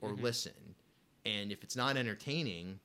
[0.00, 0.22] or mm-hmm.
[0.22, 0.52] listen,
[1.24, 2.78] and if it's not entertaining,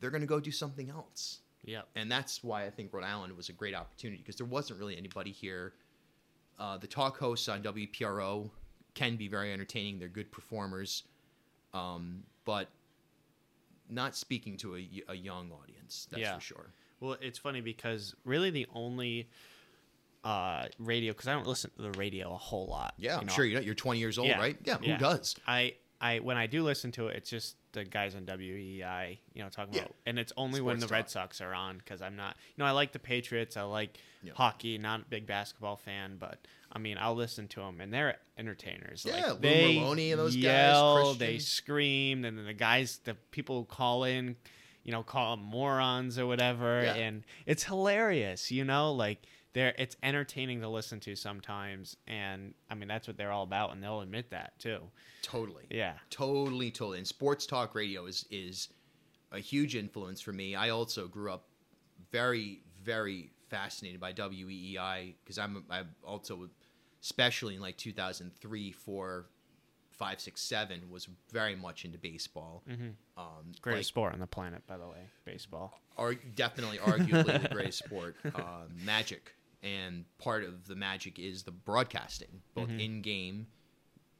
[0.00, 1.40] they're going to go do something else.
[1.64, 1.82] Yeah.
[1.96, 4.96] And that's why I think Rhode Island was a great opportunity because there wasn't really
[4.96, 5.74] anybody here.
[6.58, 8.50] Uh, the talk hosts on WPRO
[8.94, 9.98] can be very entertaining.
[9.98, 11.02] They're good performers,
[11.74, 12.68] um, but
[13.90, 16.08] not speaking to a, a young audience.
[16.10, 16.34] That's Yeah.
[16.36, 16.66] for sure.
[17.00, 19.28] Well, it's funny because really the only
[20.24, 22.94] uh, radio because I don't listen to the radio a whole lot.
[22.96, 23.32] Yeah, I'm know.
[23.32, 23.60] sure you know.
[23.60, 24.38] You're 20 years old, Yeah.
[24.38, 24.56] right?
[24.64, 25.36] Yeah, who does?
[25.46, 29.42] I I when I do listen to it, it's just the guys on WEEI, you
[29.42, 29.82] know, talking Yeah.
[29.82, 31.22] about, and it's only when the Sports Red.
[31.22, 34.32] Sox are on because I'm not, you know, I like the Patriots, I like Yeah.
[34.34, 36.38] hockey, not a big basketball fan, but
[36.72, 39.04] I mean, I'll listen to them, and they're entertainers.
[39.06, 43.14] Yeah, like, they Maloney and those guys, yell, they scream, and then the guys, the
[43.30, 44.36] people call in,
[44.82, 46.94] you know, call them morons or whatever, Yeah.
[46.94, 49.22] and it's hilarious, you know, like
[49.56, 53.82] it's entertaining to listen to sometimes, and I mean that's what they're all about, and
[53.82, 54.80] they'll admit that too.
[55.22, 55.64] Totally.
[55.70, 55.94] Yeah.
[56.10, 56.98] Totally, totally.
[56.98, 58.68] And sports talk radio is is
[59.32, 60.54] a huge influence for me.
[60.54, 61.48] I also grew up
[62.12, 66.48] very, very fascinated by WEEI because I'm I'm also,
[67.02, 69.26] especially in like 2003, four,
[69.90, 72.62] five, six, seven, was very much into baseball.
[73.16, 75.80] Um, Greatest like, sport on the planet, by the way, baseball.
[75.96, 79.32] are definitely arguably the greatest sport, um, magic,
[79.62, 83.46] and part of the magic is the broadcasting, both in game,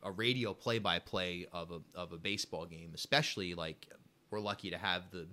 [0.02, 3.86] a radio play by play of a of a baseball game, especially like
[4.30, 5.26] we're lucky to have the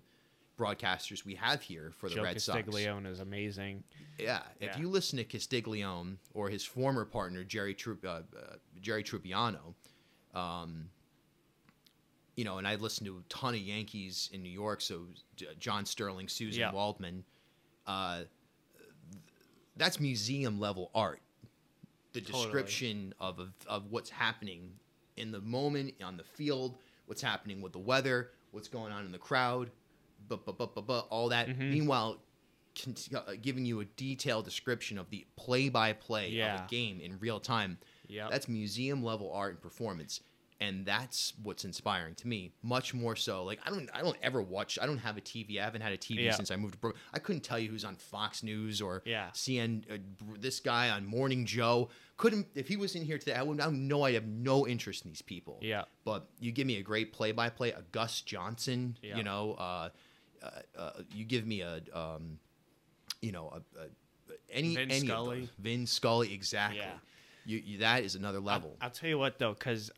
[0.59, 2.59] broadcasters we have here for the Joe Red Sox.
[2.63, 3.83] Castiglione is amazing.
[4.19, 8.21] Yeah, if you listen to Castiglione or his former partner Jerry Trup, uh, uh,
[8.79, 9.73] Jerry Trupiano,
[10.35, 10.89] um,
[12.35, 15.47] you know, and I listened to a ton of Yankees in New York, so J-
[15.59, 16.71] John Sterling, Suzyn Yeah.
[16.71, 17.23] Waldman,
[17.87, 18.23] uh,
[19.77, 21.19] that's museum level art.
[22.13, 22.43] The Totally.
[22.43, 24.69] description of, of of what's happening
[25.17, 29.11] in the moment on the field, what's happening with the weather, what's going on in
[29.11, 29.71] the crowd,
[30.27, 31.47] but but but but, all that.
[31.47, 31.71] Mm-hmm.
[31.71, 32.19] Meanwhile,
[32.81, 36.65] con- uh, giving you a detailed description of the play-by-play of Yeah.
[36.65, 37.77] a game in real time.
[38.07, 38.29] Yep.
[38.31, 40.21] That's museum level art and performance,
[40.63, 42.51] and that's what's inspiring to me.
[42.61, 43.43] Much more so.
[43.43, 44.79] Like I don't, I don't ever watch.
[44.81, 45.59] I don't have a TV.
[45.59, 46.31] I haven't had a TV Yeah.
[46.31, 47.01] since I moved to Brooklyn.
[47.13, 49.29] I couldn't tell you who's on Fox News or Yeah.
[49.33, 49.83] CN.
[49.91, 49.97] Uh,
[50.39, 52.47] this guy on Morning Joe couldn't.
[52.55, 53.59] If he was in here today, I would.
[53.59, 54.03] I know.
[54.03, 55.59] I have no interest in these people.
[55.61, 55.83] Yeah.
[56.05, 58.97] But you give me a great play-by-play, a Gus Johnson.
[59.01, 59.17] Yeah.
[59.17, 59.89] You know, uh,
[60.41, 62.39] uh, uh, you give me a, um,
[63.21, 63.87] you know, a, a
[64.49, 65.49] any Vin any of Scully.
[65.59, 66.79] Vin Scully, exactly.
[66.79, 66.93] Yeah.
[67.45, 68.77] You, you that is another level.
[68.81, 69.91] I'll tell you what though, because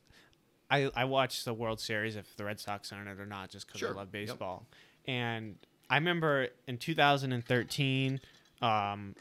[0.70, 3.50] I I watch the World Series if the Red Sox are in it or not,
[3.50, 3.90] just because Sure.
[3.90, 4.28] I love Yep.
[4.28, 4.68] baseball.
[5.08, 5.58] And
[5.90, 8.20] I remember in 2013,
[8.62, 9.16] um,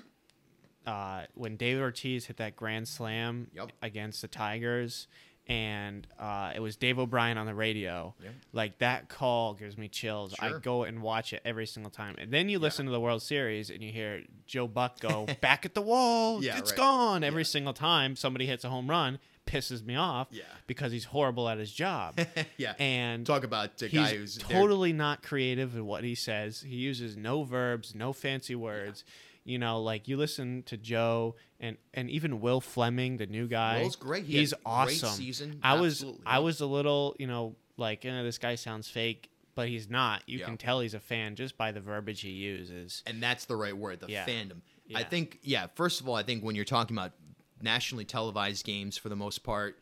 [0.86, 3.72] uh, when David Ortiz hit that grand slam Yep.
[3.82, 5.06] against the Tigers,
[5.46, 8.14] and uh, it was Dave O'Brien on the radio.
[8.22, 8.34] Yep.
[8.54, 10.34] Like that call gives me chills.
[10.38, 12.14] I go and watch it every single time.
[12.18, 15.66] And then you listen to the World Series and you hear Joe Buck go back
[15.66, 16.42] at the wall.
[16.42, 16.78] Yeah, it's right.
[16.78, 17.46] gone every Yeah.
[17.48, 19.18] single time somebody hits a home run.
[19.46, 20.42] Pisses me off Yeah.
[20.66, 22.18] because he's horrible at his job.
[22.56, 22.74] yeah.
[22.78, 26.62] and talk about a guy who's there- totally not creative in what he says.
[26.66, 29.04] He uses no verbs, no fancy words.
[29.46, 33.80] You know, like you listen to Joe and and even Will Fleming, the new guy.
[33.80, 34.24] Will's great.
[34.24, 35.08] He He's had a great awesome.
[35.10, 35.60] season.
[35.62, 36.22] I was Absolutely.
[36.26, 40.22] I was a little, you know, like eh, this guy sounds fake, but he's not.
[40.26, 40.46] You Yeah.
[40.46, 43.02] can tell he's a fan just by the verbiage he uses.
[43.06, 44.24] and that's the right word, the Yeah.
[44.26, 44.62] fandom.
[44.94, 45.66] I think, yeah.
[45.74, 47.12] First of all, I think when you're talking about
[47.60, 49.78] nationally televised games, for the most part,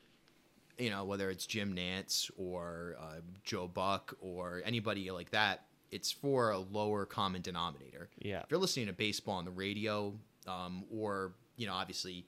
[0.79, 6.11] you know, whether it's Jim Nantz or uh, Joe Buck or anybody like that, it's
[6.11, 8.09] for a lower common denominator.
[8.18, 8.41] Yeah.
[8.41, 10.14] If you're listening to baseball on the radio,
[10.47, 12.25] um, or you know, obviously,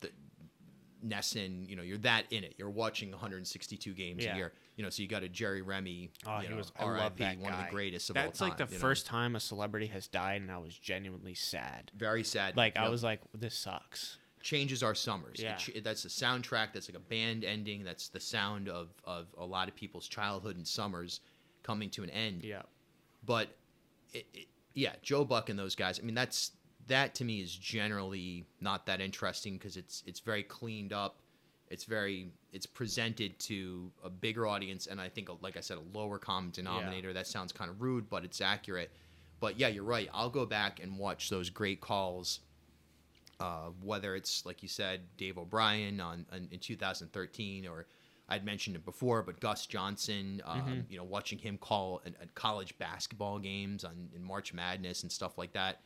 [0.00, 0.10] the
[1.06, 2.54] NESN, you know, you're that in it.
[2.56, 4.34] You're watching 162 games Yeah.
[4.34, 4.52] a year.
[4.76, 6.10] You know, so you got a Jerry Remy.
[6.26, 6.72] Oh, you he know, was.
[6.78, 8.66] I love RIP, one of the greatest of That's all like time.
[8.68, 8.82] the you know?
[8.82, 11.90] first time a celebrity has died, and I was genuinely sad.
[11.96, 12.56] Very sad.
[12.56, 14.18] Like I was like, this sucks.
[14.40, 15.40] Changes our summers.
[15.40, 15.56] Yeah.
[15.56, 16.72] ch- that's a soundtrack.
[16.72, 17.84] That's like a band ending.
[17.84, 21.20] That's the sound of of a lot of people's childhood and summers
[21.62, 22.44] coming to an end.
[22.44, 22.62] Yeah.
[23.24, 23.48] But
[24.12, 25.98] it, it, yeah, Joe Buck and those guys.
[25.98, 26.52] I mean, that's
[26.86, 31.20] that to me is generally not that interesting because it's it's very cleaned up.
[31.70, 35.98] It's very it's presented to a bigger audience, and I think, like I said, a
[35.98, 37.12] lower common denominator.
[37.12, 38.90] That sounds kind of rude, but it's accurate.
[39.40, 40.08] But yeah, you're right.
[40.12, 42.40] I'll go back and watch those great calls
[43.40, 47.86] uh, whether it's like you said, Dave O'Brien on, on in 2013, or
[48.28, 50.80] I'd mentioned it before, but Gus Johnson, um, Mm-hmm.
[50.90, 55.10] you know, watching him call an, an college basketball games on in March Madness and
[55.12, 55.80] stuff like that.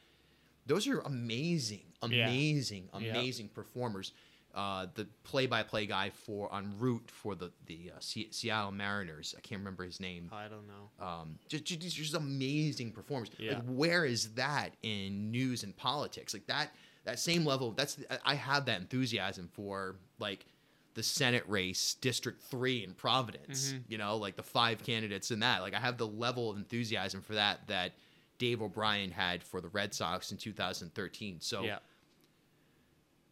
[0.67, 2.27] Those are amazing, Yeah.
[2.29, 3.11] amazing, Yeah.
[3.11, 4.13] amazing performers.
[4.55, 9.41] Uh, the play-by-play guy for on route for the the uh, Se- Seattle Mariners, I
[9.41, 10.29] can't remember his name.
[10.31, 11.05] I don't know.
[11.07, 13.31] Um, just, just, just amazing performers.
[13.39, 13.55] Yeah.
[13.55, 16.35] Like, where is that in news and politics?
[16.35, 16.75] Like that,
[17.05, 17.73] that same level.
[17.73, 20.47] That's I have that enthusiasm for like
[20.95, 23.73] the Senate race, District Three in Providence.
[23.73, 23.93] Mm-hmm.
[23.93, 25.63] You know, like the five candidates in that.
[25.63, 27.93] Like I have the level of enthusiasm for that that
[28.39, 31.37] Dave O'Brien had for the Red Sox in 2013.
[31.41, 31.79] So yeah.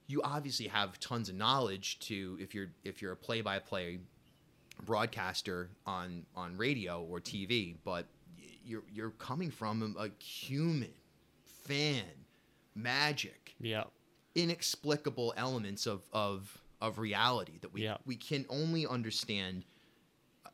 [0.07, 4.01] you obviously have tons of knowledge to if you're if you're a play-by-play
[4.85, 8.07] broadcaster on on radio or TV, but
[8.65, 10.93] you're you're coming from a human
[11.45, 12.05] fan
[12.75, 13.85] magic Yeah.
[14.35, 17.99] inexplicable elements of of of reality that we Yeah.
[18.07, 19.65] we can only understand
[20.47, 20.51] uh,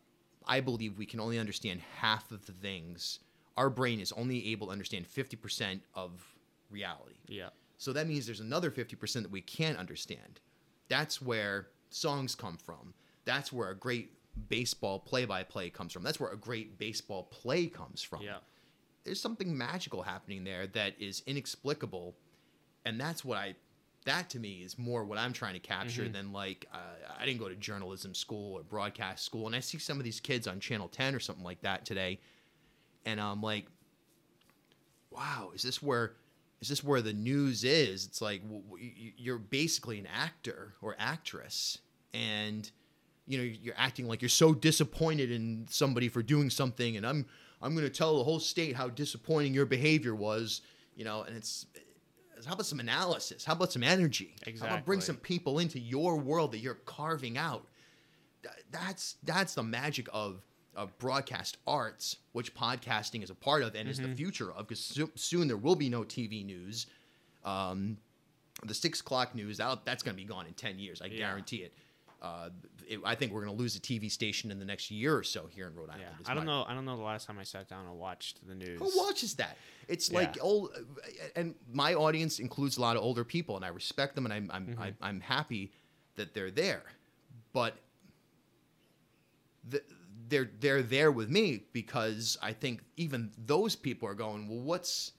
[0.47, 3.21] I believe we can only understand half of the things
[3.57, 6.37] our brain is only able to understand 50% of
[6.71, 7.51] reality Yeah.
[7.79, 10.41] So that means there's another 50% that we can't understand.
[10.89, 12.95] That's where songs come from.
[13.25, 14.13] That's where a great
[14.49, 16.03] baseball play-by-play comes from.
[16.03, 18.23] That's where a great baseball play comes from.
[18.23, 18.39] Yeah.
[19.07, 22.15] There's something magical happening there that is inexplicable,
[22.85, 23.55] and that's what I.
[24.05, 26.13] That to me is more what I'm trying to capture Mm-hmm.
[26.13, 26.77] than like uh,
[27.19, 30.21] I didn't go to journalism school or broadcast school, and I see some of these
[30.21, 32.21] kids on Channel 10 or something like that today,
[33.05, 33.67] and I'm like,
[35.11, 36.13] wow, is this where
[36.61, 38.07] is this where the news is?
[38.07, 41.79] It's like w- w- y- you're basically an actor or actress,
[42.15, 42.71] and
[43.27, 47.27] you know you're acting like you're so disappointed in somebody for doing something, and I'm
[47.63, 50.63] I'm going to tell the whole state how disappointing your behavior was,
[50.95, 51.67] you know, and it's.
[52.45, 53.45] How about some analysis?
[53.47, 54.35] How about some energy?
[54.61, 57.67] How about bring some people into your world that you're carving out?
[58.71, 60.43] That's that's the magic of
[60.75, 64.69] of broadcast arts, which podcasting is a part of and is the future of.
[64.69, 66.87] Because so, soon there will be no TV news.
[67.45, 67.97] Um,
[68.65, 71.01] the six o'clock news that'll- that's going to be gone in ten years.
[71.01, 71.19] I Yeah.
[71.19, 71.73] guarantee it.
[72.23, 72.49] Uh,
[72.89, 73.01] it.
[73.05, 75.47] I think we're going to lose a TV station in the next year or so
[75.47, 76.05] here in Rhode Island.
[76.25, 76.65] Yeah, I don't know.
[76.67, 78.79] I don't know the last time I sat down and watched the news.
[78.79, 79.57] who watches that?
[79.89, 80.71] It's like old,
[81.37, 84.51] and my audience includes a lot of older people, and I respect them, and I'm
[84.53, 84.83] I'm Mm-hmm.
[84.83, 85.73] I'm, I'm happy
[86.17, 86.83] that they're there,
[87.53, 87.77] but
[89.69, 89.83] the,
[90.29, 95.13] they're they're there with me because I think even those people are going, well, what's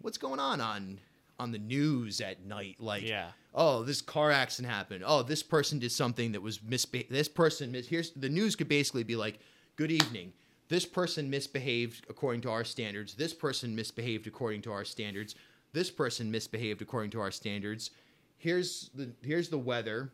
[0.00, 1.00] what's going on on
[1.38, 2.76] on the news at night?
[2.78, 3.30] Like, Yeah.
[3.54, 5.04] oh, this car accident happened.
[5.06, 7.08] Oh, this person did something that was misbe.
[7.08, 9.40] This person mis- here's the news could basically be like,
[9.76, 10.32] good evening.
[10.68, 13.14] This person misbehaved according to our standards.
[13.14, 15.34] This person misbehaved according to our standards.
[15.72, 17.90] This person misbehaved according to our standards.
[18.38, 20.12] Here's the here's the weather.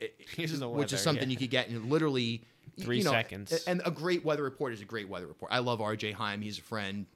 [0.34, 1.32] Here's the which is something yeah.
[1.32, 2.42] you could get in literally
[2.78, 3.52] Three you know, seconds.
[3.66, 5.52] And a great weather report is a great weather report.
[5.52, 6.40] I love RJ Heim.
[6.40, 7.06] He's a friend.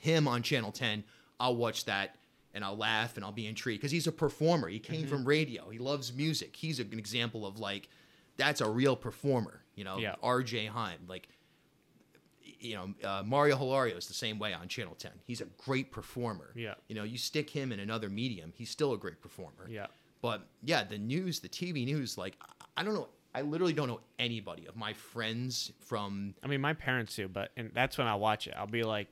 [0.00, 1.02] Him on Channel 10,
[1.40, 2.16] I'll watch that
[2.54, 4.68] and I'll laugh and I'll be intrigued because he's a performer.
[4.68, 4.92] He Mm-hmm.
[4.92, 5.68] came from radio.
[5.70, 6.56] He loves music.
[6.56, 7.88] He's an example of like,
[8.36, 9.62] that's a real performer.
[9.74, 10.14] You know, Yeah.
[10.22, 11.00] RJ Heim.
[11.08, 11.28] Like,
[12.60, 15.12] you know, uh, Mario Hilario is the same way on Channel 10.
[15.24, 16.50] He's a great performer.
[16.56, 16.74] Yeah.
[16.88, 19.68] You know, you stick him in another medium, he's still a great performer.
[19.68, 19.86] Yeah.
[20.22, 22.36] But yeah, the news, the TV news, like,
[22.76, 23.08] I don't know.
[23.34, 26.34] I literally don't know anybody of my friends from.
[26.42, 28.54] I mean, my parents do, but and that's when I watch it.
[28.56, 29.06] I'll be like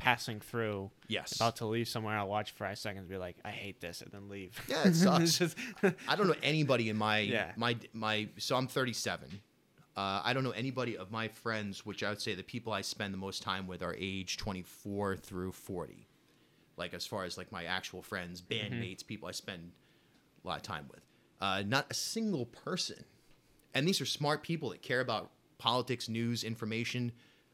[0.00, 1.36] passing through, Yes.
[1.36, 2.16] about to leave somewhere.
[2.18, 4.58] I'll watch for five seconds, be like, I hate this, and then leave.
[4.68, 5.38] Yeah, it sucks.
[5.38, 5.56] Just-
[6.08, 7.52] I don't know anybody in my Yeah.
[7.56, 8.28] my my.
[8.38, 9.28] So I'm 37.
[9.96, 12.80] Uh, I don't know anybody of my friends, which I would say the people I
[12.80, 16.06] spend the most time with are age 24 through 40.
[16.76, 19.72] Like as far as like my actual friends, bandmates, people I spend
[20.42, 21.00] a lot of time with.
[21.40, 23.04] Uh, not a single person,
[23.74, 27.12] and these are smart people that care about politics, news, information.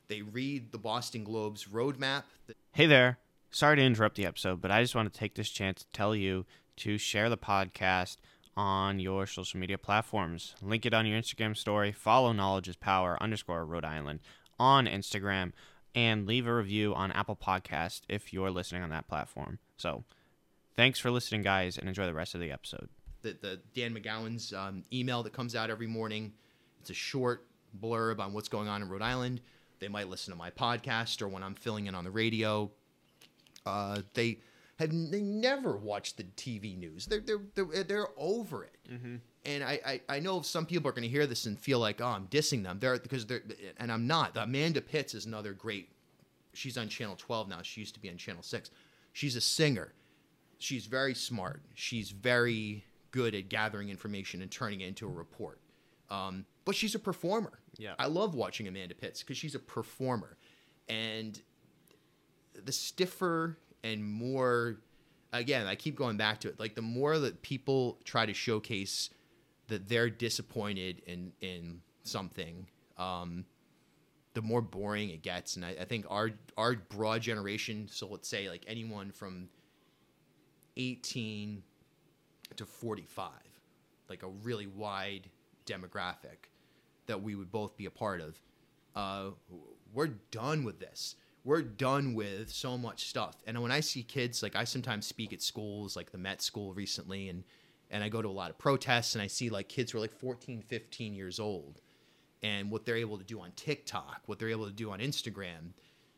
[0.08, 2.26] They read the Boston Globe's Rhode Map.
[2.72, 3.18] Hey there.
[3.50, 6.14] Sorry to interrupt the episode, but I just want to take this chance to tell
[6.14, 6.44] you
[6.78, 8.18] to share the podcast
[8.56, 10.54] on your social media platforms.
[10.62, 11.90] Link it on your Instagram story.
[11.92, 14.20] Follow Knowledge is Power underscore Rhode Island
[14.58, 15.52] on Instagram
[15.94, 19.58] and leave a review on Apple Podcast if you're listening on that platform.
[19.76, 20.04] So
[20.76, 22.88] thanks for listening, guys, and enjoy the rest of the episode.
[23.22, 26.32] the, the Dan McGowan's um, email that comes out every morning.
[26.80, 27.46] It's a short
[27.80, 29.40] blurb on what's going on in Rhode Island.
[29.78, 32.70] They might listen to my podcast or when I'm filling in on the radio.
[33.64, 34.38] Uh, they
[34.78, 37.06] have they never watched the TV news.
[37.06, 38.76] They're they're they're, they're over it.
[39.44, 42.00] And I, I, I know some people are going to hear this and feel like
[42.00, 42.78] oh I'm dissing them.
[42.80, 43.42] They're because they're
[43.78, 44.36] and I'm not.
[44.36, 45.88] Amanda Pitts is another great.
[46.52, 47.58] She's on Channel 12 now.
[47.62, 48.70] She used to be on Channel 6.
[49.12, 49.92] She's a singer
[50.58, 51.62] she's very smart.
[51.74, 55.60] She's very good at gathering information and turning it into a report.
[56.10, 57.60] Um, but she's a performer.
[57.78, 57.94] Yeah.
[57.98, 60.36] I love watching Amanda Pitts because she's a performer,
[60.88, 61.40] and
[62.64, 64.78] the stiffer and more,
[65.32, 66.58] again, I keep going back to it.
[66.58, 69.10] Like the more that people try to showcase
[69.68, 72.66] that they're disappointed in in something,
[72.98, 73.44] um,
[74.34, 75.56] the more boring it gets.
[75.56, 79.48] And I, I think our our broad generation, so let's say like anyone from
[80.76, 81.62] 18
[82.56, 83.30] to 45,
[84.08, 85.28] like a really wide
[85.66, 86.48] demographic
[87.06, 88.40] that we would both be a part of.
[88.94, 89.30] Uh,
[89.92, 91.16] we're done with this.
[91.44, 93.36] We're done with so much stuff.
[93.46, 96.72] And when I see kids, like I sometimes speak at schools, like the Met School
[96.74, 97.44] recently, and
[97.88, 100.00] and I go to a lot of protests, and I see like kids who are
[100.00, 101.80] like 14, 15 years old,
[102.42, 105.72] and what they're able to do on TikTok, what they're able to do on Instagram,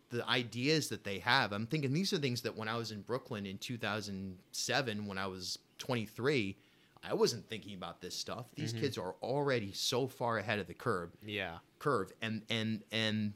[0.09, 1.53] the ideas that they have.
[1.53, 5.27] I'm thinking these are things that when I was in Brooklyn in 2007, when I
[5.27, 6.57] was 23,
[7.03, 8.47] I wasn't thinking about this stuff.
[8.55, 11.59] These kids are already so far ahead of the curve Yeah.
[11.79, 13.35] curve and and and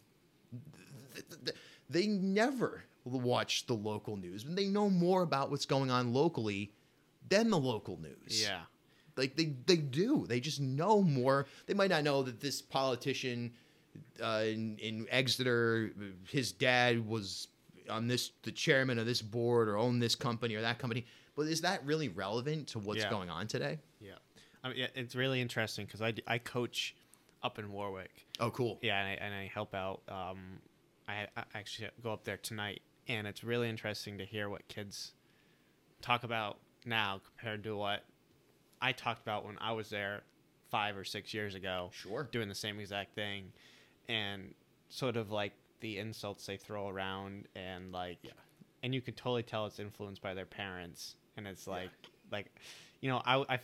[1.15, 1.57] th- th- th-
[1.89, 4.45] they never watch the local news.
[4.45, 6.73] They know more about what's going on locally
[7.29, 8.43] than the local news.
[8.43, 8.63] Yeah.
[9.17, 10.27] Like they they do.
[10.27, 11.47] They just know more.
[11.67, 13.53] They might not know that this politician
[14.23, 15.93] uh, in in Exeter,
[16.29, 17.49] his dad was
[17.91, 21.05] on this the chairman of this board or owned this company or that company.
[21.35, 23.11] But is that really relevant to what's Yeah.
[23.11, 23.78] going on today?
[24.01, 24.12] Yeah.
[24.62, 26.95] I mean, yeah, it's really interesting because I, I coach
[27.43, 28.26] up in Warwick.
[28.39, 28.78] Oh, cool.
[28.83, 30.03] Yeah, and I, and I help out.
[30.09, 30.61] Um,
[31.09, 35.12] I, I actually go up there tonight, and it's really interesting to hear what kids
[36.01, 38.05] talk about now compared to what
[38.80, 40.22] I talked about when I was there
[40.70, 41.91] five or six years ago.
[41.93, 42.28] Sure.
[42.30, 43.53] Doing the same exact thing,
[44.09, 44.55] and
[44.89, 48.30] sort of like the insults they throw around, and like, yeah.
[48.85, 51.91] and you can totally tell it's influenced by their parents, and it's like,
[52.30, 52.47] like,
[53.01, 53.59] you know, I, I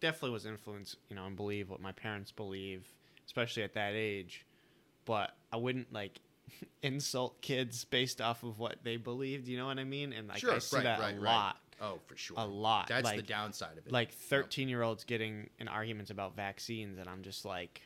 [0.00, 2.86] definitely was influenced, you know, and believe what my parents believe,
[3.26, 4.44] especially at that age,
[5.04, 6.20] but I wouldn't like
[6.82, 9.48] insult kids based off of what they believed.
[9.48, 10.12] You know what I mean?
[10.12, 11.56] And like I see that a lot.
[11.80, 12.36] Oh, for sure.
[12.38, 12.86] A lot.
[12.88, 13.92] That's the downside of it.
[13.92, 17.82] Like 13 year olds getting in arguments about vaccines, and I'm just like,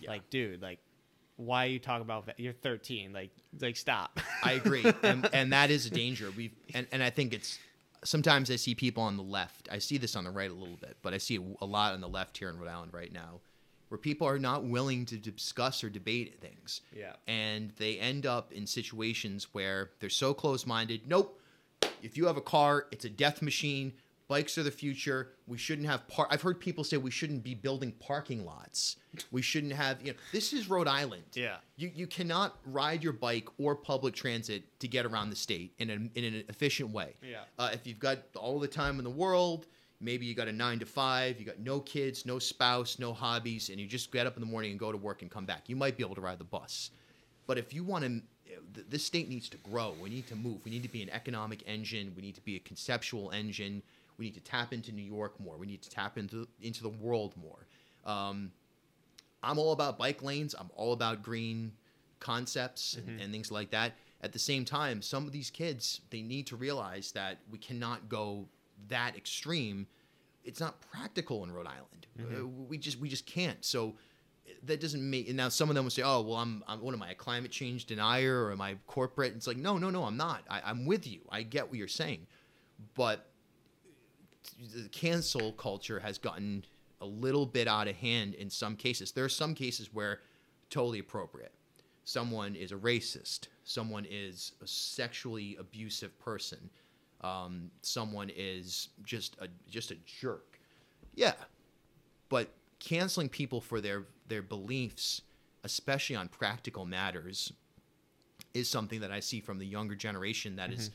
[0.00, 0.10] Yeah.
[0.10, 0.78] like, dude, like,
[1.36, 3.14] why you talk about va- you're 13?
[3.14, 4.20] Like, like stop.
[4.42, 6.30] I agree, and, and that is a danger.
[6.36, 7.58] We and, and I think it's
[8.04, 9.68] sometimes I see people on the left.
[9.70, 12.00] I see this on the right a little bit, but I see a lot on
[12.00, 13.40] the left here in Rhode Island right now,
[13.88, 16.80] where people are not willing to discuss or debate things.
[16.96, 17.14] Yeah.
[17.26, 21.02] and they end up in situations where they're so close-minded.
[21.06, 21.40] Nope.
[22.02, 23.92] If you have a car, it's a death machine.
[24.30, 25.32] Bikes are the future.
[25.48, 28.94] We shouldn't have par- I've heard people say we shouldn't be building parking lots.
[29.32, 31.24] We shouldn't have, you know, this is Rhode Island.
[31.34, 31.56] Yeah.
[31.74, 35.90] You you cannot ride your bike or public transit to get around the state in
[35.90, 37.14] an in an efficient way.
[37.28, 37.38] Yeah.
[37.58, 39.66] Uh, if you've got all the time in the world,
[40.00, 43.68] maybe you got a nine to five, you got no kids, no spouse, no hobbies,
[43.68, 45.68] and you just get up in the morning and go to work and come back.
[45.68, 46.92] You might be able to ride the bus.
[47.48, 48.22] But if you want to,
[48.88, 49.92] this state needs to grow.
[50.00, 50.64] We need to move.
[50.64, 52.12] We need to be an economic engine.
[52.14, 53.82] We need to be a conceptual engine.
[54.20, 55.56] We need to tap into New York more.
[55.56, 57.66] We need to tap into into the world more.
[58.04, 58.52] Um,
[59.42, 60.54] I'm all about bike lanes.
[60.56, 61.72] I'm all about green
[62.20, 63.94] concepts and, and things like that.
[64.22, 68.10] At the same time, some of these kids they need to realize that we cannot
[68.10, 68.46] go
[68.88, 69.86] that extreme.
[70.44, 72.06] It's not practical in Rhode Island.
[72.20, 73.64] Uh, we just we just can't.
[73.64, 73.94] So
[74.64, 75.28] that doesn't make.
[75.28, 77.14] And now some of them will say, "Oh, well, I'm, I'm what am I, a
[77.14, 80.42] climate change denier, or am I corporate?" It's like, no, no, no, I'm not.
[80.50, 81.20] I, I'm with you.
[81.30, 82.26] I get what you're saying,
[82.94, 83.29] but
[84.74, 86.64] the cancel culture has gotten
[87.00, 89.12] a little bit out of hand in some cases.
[89.12, 90.20] There are some cases where
[90.68, 91.52] totally appropriate.
[92.04, 93.48] Someone is a racist.
[93.64, 96.70] Someone is a sexually abusive person.
[97.22, 100.58] Um, someone is just a just a jerk.
[101.14, 101.34] Yeah,
[102.28, 105.22] but canceling people for their their beliefs,
[105.64, 107.52] especially on practical matters,
[108.54, 110.90] is something that I see from the younger generation that is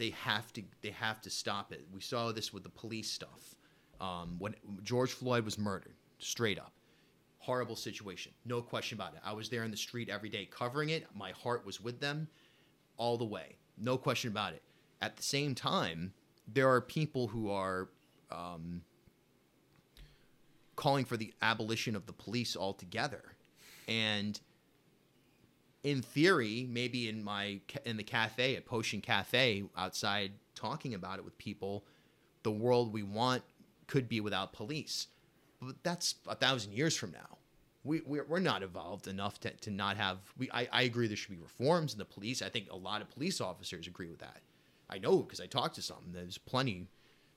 [0.00, 1.86] they have to they have to stop it.
[1.92, 3.54] We saw this with the police stuff.
[4.00, 6.72] Um, when George Floyd was murdered, straight up,
[7.38, 9.20] horrible situation, no question about it.
[9.22, 11.06] I was there in the street every day covering it.
[11.14, 12.28] My heart was with them
[12.96, 14.62] all the way, no question about it.
[15.02, 16.14] At the same time,
[16.48, 17.90] there are people who are
[18.30, 18.80] um,
[20.76, 23.36] calling for the abolition of the police altogether,
[23.86, 24.40] and
[25.82, 31.24] in theory, maybe in my in the cafe at Potion Cafe outside talking about it
[31.24, 31.84] with people,
[32.42, 33.42] the world we want
[33.86, 35.08] could be without police.
[35.60, 37.38] But that's a thousand years from now.
[37.82, 40.18] We we're, not evolved enough to, to not have.
[40.36, 42.42] We I, I agree there should be reforms in the police.
[42.42, 44.40] I think a lot of police officers agree with that.
[44.90, 46.12] I know because I talked to some.
[46.12, 46.88] There's plenty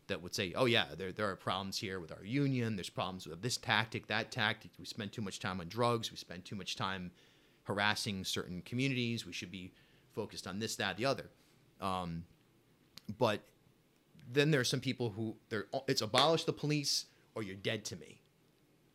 [0.07, 2.75] that would say, "Oh yeah, there there are problems here with our union.
[2.75, 4.71] There's problems with this tactic, that tactic.
[4.77, 6.11] We spend too much time on drugs.
[6.11, 7.11] We spend too much time
[7.63, 9.25] harassing certain communities.
[9.25, 9.71] We should be
[10.13, 11.29] focused on this, that, the other."
[11.81, 12.23] Um,
[13.17, 13.41] but
[14.31, 17.05] then there are some people who they're it's abolish the police
[17.35, 18.21] or you're dead to me,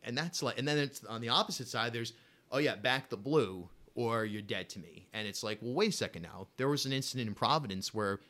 [0.03, 1.93] and that's like, and then it's on the opposite side.
[1.93, 2.15] There's
[2.51, 5.91] oh yeah, back the blue or you're dead to me, and it's like, well, wait
[5.91, 6.47] a second now.
[6.57, 8.21] There was an incident in Providence where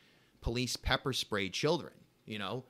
[0.41, 1.93] police pepper sprayed children.
[2.25, 2.63] You know,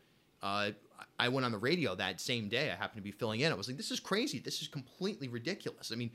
[0.44, 0.72] uh,
[1.18, 2.72] I went on the radio that same day.
[2.72, 3.52] I happened to be filling in.
[3.52, 4.40] I was like, this is crazy.
[4.40, 5.92] This is completely ridiculous.
[5.92, 6.12] I mean,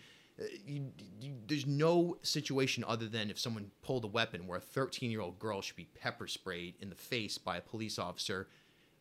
[0.66, 5.11] you, you, there's no situation other than if someone pulled a weapon where a 13
[5.11, 8.49] year old girl should be pepper sprayed in the face by a police officer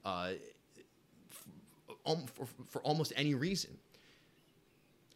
[0.05, 0.33] uh,
[1.31, 1.47] f-
[2.05, 3.77] um, for, for almost any reason.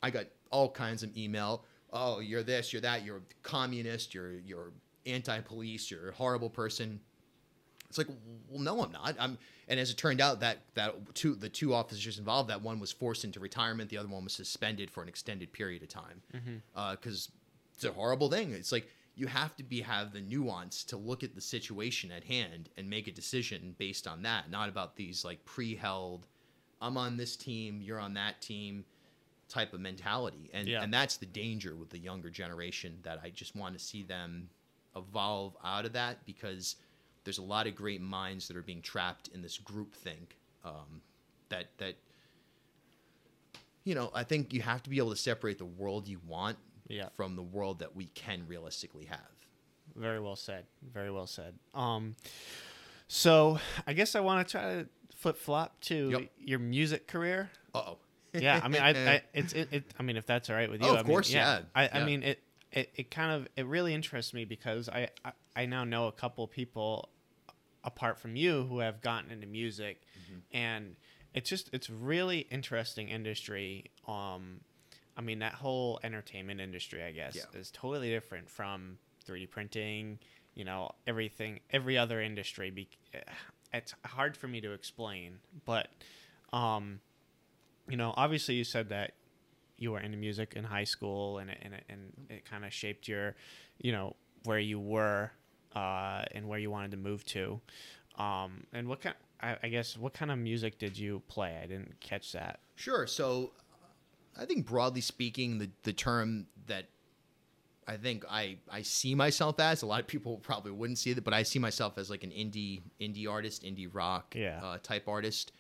[0.02, 1.64] I got all kinds of email.
[1.94, 4.72] Oh, you're this, you're that, you're a communist, you're you're
[5.06, 7.00] anti-police, you're a horrible person.
[7.90, 8.08] It's like,
[8.50, 9.16] well, no, I'm not.
[9.20, 12.80] I'm, and as it turned out, that that two the two officers involved, that one
[12.80, 16.22] was forced into retirement, the other one was suspended for an extended period of time,
[16.34, 16.56] mm-hmm.
[16.76, 17.32] uh, because
[17.74, 18.52] it's a horrible thing.
[18.52, 22.24] It's like you have to be have the nuance to look at the situation at
[22.24, 26.28] hand and make a decision based on that, not about these like pre-held
[26.82, 28.86] I'm on this team, you're on that team
[29.50, 30.50] type of mentality.
[30.54, 30.84] And Yeah.
[30.84, 34.50] and that's the danger with the younger generation that I just want to see them
[34.96, 36.76] evolve out of that because
[37.28, 41.02] there's a lot of great minds that are being trapped in this group think um,
[41.50, 41.96] that that
[43.84, 46.58] you know I think you have to be able to separate the world you want
[46.88, 47.10] Yeah.
[47.16, 49.20] from the world that we can realistically have.
[49.96, 50.66] Very well said.
[50.94, 51.56] Very well said.
[51.74, 52.16] Um,
[53.08, 56.22] so I guess I want to try to flip flop to Yep.
[56.40, 57.50] your music career.
[57.74, 57.98] Uh oh.
[58.34, 59.84] Yeah, I mean, I, I it's it, it.
[60.00, 61.88] I mean, if that's all right with you, Oh, of I mean, course, yeah, I,
[61.88, 62.06] I yeah.
[62.06, 62.40] mean, it,
[62.72, 66.12] it, it kind of it really interests me because I, I, I now know a
[66.12, 67.10] couple people
[67.88, 70.40] apart from you who have gotten into music, Mm-hmm.
[70.56, 70.96] and
[71.34, 73.86] it's just it's really interesting industry.
[74.08, 74.60] Um,
[75.18, 77.60] I mean, that whole entertainment industry, I guess, Yeah.
[77.60, 80.20] is totally different from 3D printing.
[80.54, 82.70] You know, everything, every other industry.
[82.72, 82.88] Be,
[83.74, 85.88] it's hard for me to explain, but.
[86.54, 87.00] Um,
[87.90, 89.14] you know, obviously you said that
[89.78, 92.74] you were into music in high school and it, and it, and it kind of
[92.74, 93.36] shaped your,
[93.80, 94.16] you know,
[94.46, 95.32] where you were
[95.76, 97.60] uh, and where you wanted to move to.
[98.18, 101.60] Um, and what kind, I, I guess, what kind of music did you play?
[101.62, 102.60] I didn't catch that.
[102.76, 103.06] Sure.
[103.08, 103.52] So,
[104.40, 106.86] I think broadly speaking, the the term that
[107.88, 111.24] I think I I see myself as a lot of people probably wouldn't see it,
[111.24, 114.60] but I see myself as like an indie indie artist, indie rock Yeah.
[114.64, 115.52] uh, type artist.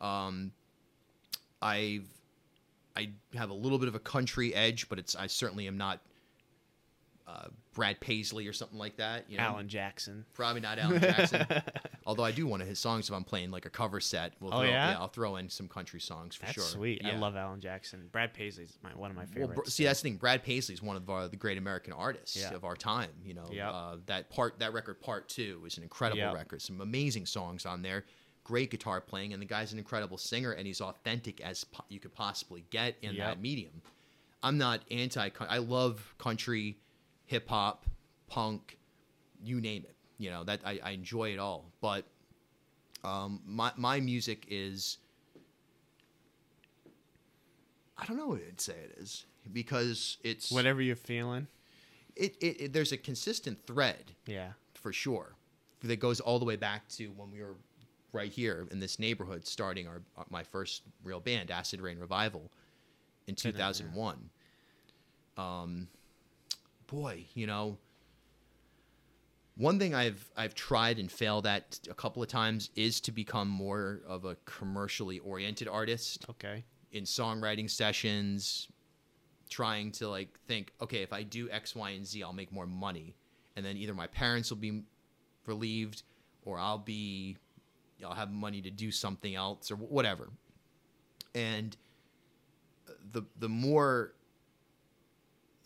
[0.00, 0.52] Um,
[1.60, 2.06] I've
[2.96, 6.00] I have a little bit of a country edge, but it's I certainly am not
[7.26, 9.28] uh, Brad Paisley or something like that.
[9.28, 9.42] You know?
[9.44, 10.24] Alan Jackson.
[10.32, 11.44] Probably not Alan Jackson.
[12.06, 14.32] Although I do one of his songs if I'm playing like a cover set.
[14.40, 14.96] We'll Oh, throw, yeah?
[14.98, 16.62] I'll throw in some country songs for That's sure.
[16.64, 17.02] sweet.
[17.04, 18.08] I love Alan Jackson.
[18.12, 19.62] Brad Paisley's my, one of my Well, favorites.
[19.64, 20.18] br- see, that's the thing.
[20.18, 22.54] Brad Paisley is one of our, the great American artists Yeah.
[22.54, 23.10] of our time.
[23.24, 23.70] You know, Yep.
[23.72, 26.34] uh, that part, that record, part two, is an incredible Yep.
[26.34, 26.62] record.
[26.62, 28.04] Some amazing songs on there.
[28.44, 31.98] Great guitar playing, and the guy's an incredible singer, and he's authentic as po- you
[31.98, 33.26] could possibly get in Yep.
[33.26, 33.80] that medium.
[34.42, 35.30] I'm not anti.
[35.40, 36.76] I love country,
[37.26, 37.86] hip hop,
[38.28, 38.78] punk,
[39.42, 39.94] you name it.
[40.18, 41.66] You know that I, I enjoy it all.
[41.80, 42.04] But
[43.02, 44.98] um, my my music is.
[47.96, 51.46] I don't know what I'd say it is because it's Whatever you're feeling.
[52.16, 54.52] it, it, it there's a consistent thread Yeah.
[54.74, 55.34] for sure
[55.82, 57.54] that goes all the way back to when we were
[58.12, 62.50] right here in this neighborhood starting our, our- my first real band acid rain revival
[63.26, 64.30] in 2001
[65.36, 65.86] um
[66.86, 67.78] boy you know
[69.56, 73.48] one thing I've I've tried and failed at a couple of times is to become
[73.48, 76.26] more of a commercially oriented artist.
[76.30, 76.64] Okay.
[76.92, 78.68] in songwriting sessions
[79.50, 82.66] trying to like think okay if i do x y and z i'll make more
[82.66, 83.14] money.
[83.56, 84.82] And then either my parents will be
[85.46, 86.02] relieved
[86.44, 87.36] or i'll be
[88.04, 90.30] i'll have money to do something else or whatever.
[91.34, 91.76] And
[93.12, 94.14] the the more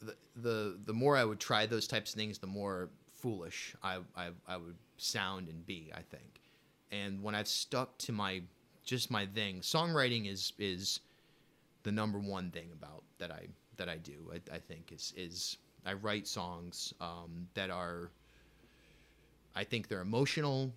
[0.00, 3.98] the, the the more i would try those types of things the more foolish i
[4.16, 6.40] i, I would sound and be i think
[6.92, 8.42] and when i've stuck to my
[8.84, 11.00] just my thing songwriting is is
[11.82, 13.46] the number one thing about that I
[13.76, 14.30] that I do.
[14.32, 18.10] I, I think is is I write songs um, that are.
[19.56, 20.70] I think they're emotional.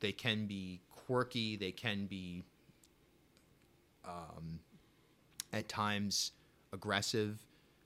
[0.00, 1.56] They can be quirky.
[1.56, 2.42] They can be.
[4.04, 4.60] Um,
[5.52, 6.32] at times
[6.72, 7.38] aggressive.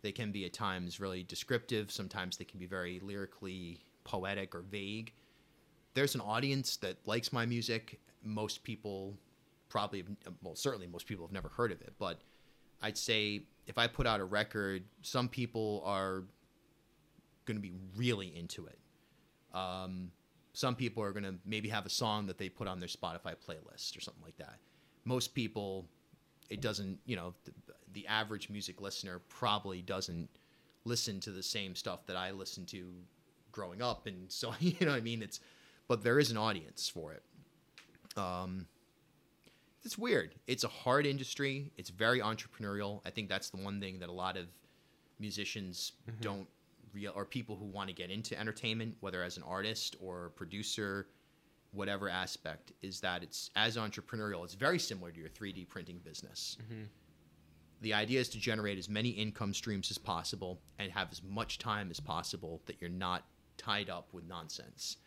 [0.02, 1.90] They can be at times really descriptive.
[1.90, 5.12] Sometimes they can be very lyrically poetic or vague.
[5.94, 8.00] There's an audience that likes my music.
[8.22, 9.16] Most people
[9.68, 10.04] probably,
[10.42, 11.94] well, certainly most people have never heard of it.
[11.98, 12.20] But
[12.82, 16.24] I'd say if I put out a record, some people are
[17.44, 18.78] going to be really into it.
[19.54, 20.10] Um,
[20.52, 23.34] some people are going to maybe have a song that they put on their Spotify
[23.34, 24.58] playlist or something like that.
[25.04, 25.86] Most people,
[26.48, 27.34] it doesn't, you know,
[27.92, 30.28] the, average music listener probably doesn't
[30.84, 32.92] listen to the same stuff that I listened to
[33.52, 34.06] growing up.
[34.06, 35.22] And so, you know what I mean?
[35.22, 35.40] It's,
[35.88, 37.22] but there is an audience for it.
[38.16, 38.66] Um,
[39.84, 40.34] it's weird.
[40.46, 41.70] It's a hard industry.
[41.76, 43.00] It's very entrepreneurial.
[43.06, 44.46] I think that's the one thing that a lot of
[45.18, 46.46] musicians don't
[46.92, 51.06] real or people who want to get into entertainment, whether as an artist or producer,
[51.72, 54.44] whatever aspect, is that it's as entrepreneurial.
[54.44, 56.56] It's very similar to your 3D printing business.
[57.80, 61.58] The idea is to generate as many income streams as possible and have as much
[61.58, 63.24] time as possible that you're not
[63.56, 64.98] tied up with nonsense,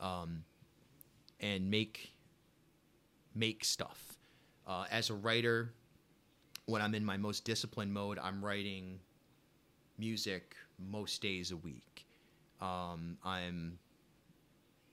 [0.00, 0.44] um,
[1.40, 2.12] and make
[3.34, 4.16] make stuff.
[4.66, 5.72] Uh, as a writer,
[6.66, 9.00] when I'm in my most disciplined mode, I'm writing
[9.98, 12.06] music most days a week.
[12.60, 13.78] Um, I'm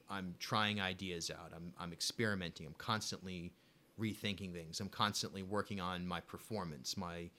[0.09, 1.51] I'm trying ideas out.
[1.55, 2.65] I'm I'm experimenting.
[2.65, 3.51] I'm constantly
[3.99, 4.79] rethinking things.
[4.79, 6.95] I'm constantly working on my performance.
[6.97, 7.29] My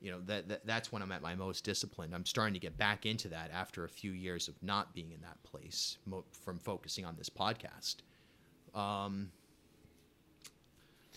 [0.00, 2.14] you know that, that that's when I'm at my most disciplined.
[2.14, 5.20] I'm starting to get back into that after a few years of not being in
[5.20, 7.96] that place mo- from focusing on this podcast.
[8.74, 9.30] Um,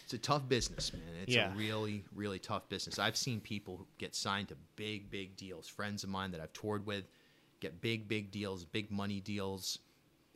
[0.03, 1.01] it's a tough business, man.
[1.23, 1.51] It's Yeah.
[1.51, 2.99] a really, really tough business.
[2.99, 5.67] I've seen people get signed to big, big deals.
[5.67, 7.05] Friends of mine that I've toured with
[7.59, 9.79] get big, big deals, big money deals,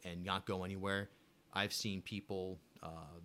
[0.03, 1.09] and not go anywhere.
[1.53, 3.19] I've seen people, uh,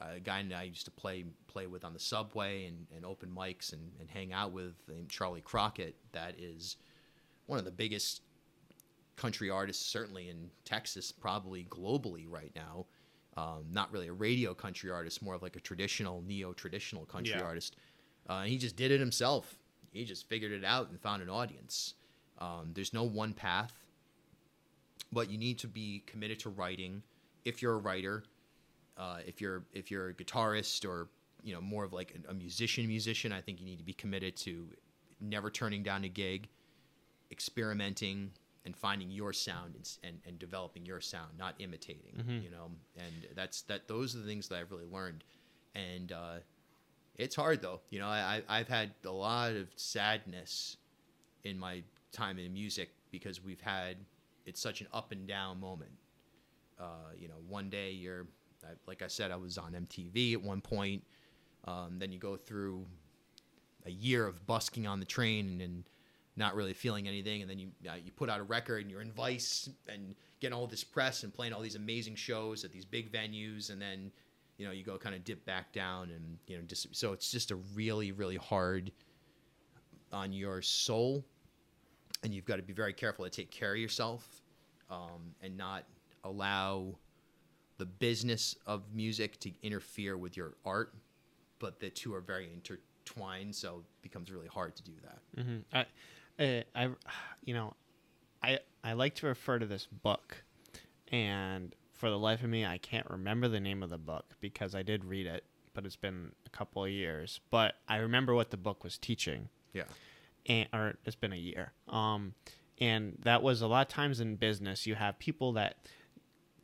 [0.00, 3.72] a guy I used to play play with on the subway and, and open mics
[3.72, 5.96] and, and hang out with named Charley Crockett.
[6.12, 6.76] That is
[7.46, 8.22] one of the biggest
[9.16, 12.86] country artists, certainly in Texas, probably globally right now.
[13.36, 17.34] Um, not really a radio country artist, more of like a traditional, neo traditional country
[17.36, 17.42] Yeah.
[17.42, 17.76] artist.
[18.28, 19.58] Uh, and he just did it himself.
[19.92, 21.94] He just figured it out and found an audience.
[22.38, 23.72] Um, there's no one path,
[25.12, 27.02] but you need to be committed to writing.
[27.44, 28.24] If you're a writer,
[28.96, 31.08] uh, if you're if you're a guitarist or
[31.42, 33.92] you know more of like a, a musician musician, I think you need to be
[33.92, 34.68] committed to
[35.20, 36.48] never turning down a gig,
[37.30, 38.30] experimenting
[38.64, 42.12] and finding your sound and, and, and developing your sound, not imitating.
[42.42, 43.86] You know, and that's that.
[43.88, 45.22] Those are the things that I've really learned,
[45.74, 46.36] and uh,
[47.16, 47.80] it's hard though.
[47.90, 50.76] You know, I- I've had a lot of sadness
[51.44, 51.82] in my
[52.12, 53.96] time in music because we've had
[54.46, 55.90] it's such an up and down moment.
[56.78, 56.84] Uh,
[57.18, 58.26] you know, one day you're,
[58.70, 61.02] I- like I said, I was on MTV at one point.
[61.64, 62.86] Um, then you go through
[63.86, 65.84] a year of busking on the train and, and
[66.36, 69.00] not really feeling anything, and then you uh, you put out a record and you're
[69.00, 72.84] in Vice and getting all this press and playing all these amazing shows at these
[72.84, 74.12] big venues, and then
[74.58, 77.30] you know you go kind of dip back down and you know just so it's
[77.30, 78.92] just a really really hard
[80.12, 81.24] on your soul,
[82.22, 84.42] and you've got to be very careful to take care of yourself
[84.90, 85.84] um, and not
[86.24, 86.94] allow
[87.78, 90.94] the business of music to interfere with your art,
[91.58, 95.42] but the two are very intertwined, so it becomes really hard to do that.
[95.42, 95.86] hmm I,
[96.42, 96.90] uh, I,
[97.44, 97.74] you know,
[98.42, 100.44] I I like to refer to this book,
[101.12, 104.74] and for the life of me, I can't remember the name of the book because
[104.74, 107.40] I did read it, but it's been a couple of years.
[107.50, 109.84] But I remember what the book was teaching, Yeah.
[110.46, 111.72] and or it's been a year.
[111.88, 112.34] Um,
[112.78, 115.76] and that was a lot of times in business, you have people that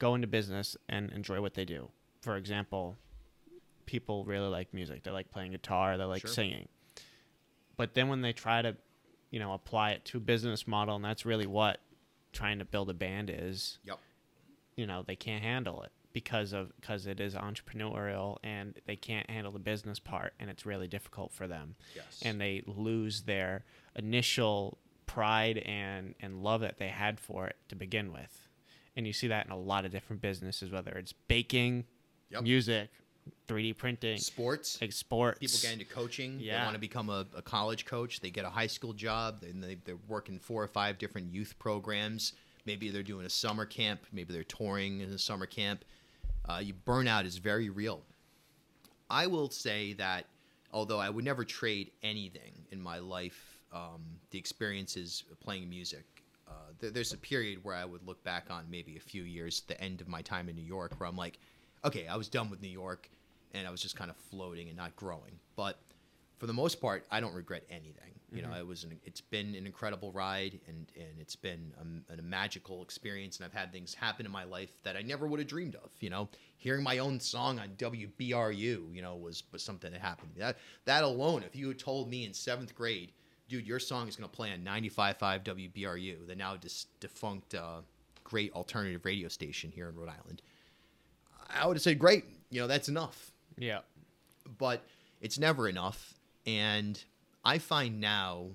[0.03, 1.89] go into business and enjoy what they do.
[2.23, 2.97] For example,
[3.87, 5.05] people really like music.
[5.05, 5.97] They like playing guitar.
[5.97, 6.31] They like Sure.
[6.31, 6.69] singing.
[7.77, 8.77] But then when they try to,
[9.31, 11.79] you know, apply it to a business model, and that's really what
[12.33, 13.99] trying to build a band is, Yep.
[14.75, 19.31] you know, they can't handle it because of because it is entrepreneurial and they can't
[19.31, 22.21] handle the business part, and it's really difficult for them Yes.
[22.25, 27.77] and they lose their initial pride and and love that they had for it to
[27.77, 28.42] begin with
[28.97, 31.85] and you see that in a lot of different businesses whether it's baking
[32.31, 32.43] Yep.
[32.45, 32.91] music
[33.47, 34.81] 3d printing Sports.
[34.81, 36.39] like sports People get into coaching.
[36.39, 38.21] They want to become a, a college coach.
[38.21, 39.43] They get a high school job.
[39.43, 42.33] And they, they're working four or five different youth programs.
[42.67, 44.01] Maybe they're doing a summer camp.
[44.13, 45.85] Maybe they're touring in a summer camp.
[46.49, 48.03] Uh, you burnout is very real.
[49.11, 50.27] I will say that
[50.73, 56.22] although I would never trade anything in my life, um, the experiences of playing music,
[56.53, 59.63] uh, there, there's a period where I would look back on maybe a few years,
[59.67, 61.39] the end of my time in New York, where I'm like,
[61.85, 63.09] okay, I was done with New York
[63.55, 65.39] and I was just kind of floating and not growing.
[65.57, 65.79] But
[66.39, 68.13] for the most part, I don't regret anything.
[68.35, 71.75] You know, it was an, it's been an incredible ride and, and it's been
[72.09, 73.37] a, a magical experience.
[73.37, 75.91] And I've had things happen in my life that I never would have dreamed of.
[76.01, 80.31] You know, hearing my own song on WBRU, you know, was, was something that happened
[80.31, 80.47] to me.
[80.47, 83.13] That, that alone, if you had told me in seventh grade,
[83.53, 87.81] dude, your song is going to play on 95.5 WBRU, the now dis- defunct uh,
[88.25, 90.43] great alternative radio station here in Rhode Island,
[91.49, 93.81] I would have said, great, you know, that's enough yeah
[94.59, 94.85] but
[95.21, 96.15] it's never enough.
[96.47, 97.03] And
[97.45, 98.47] I find now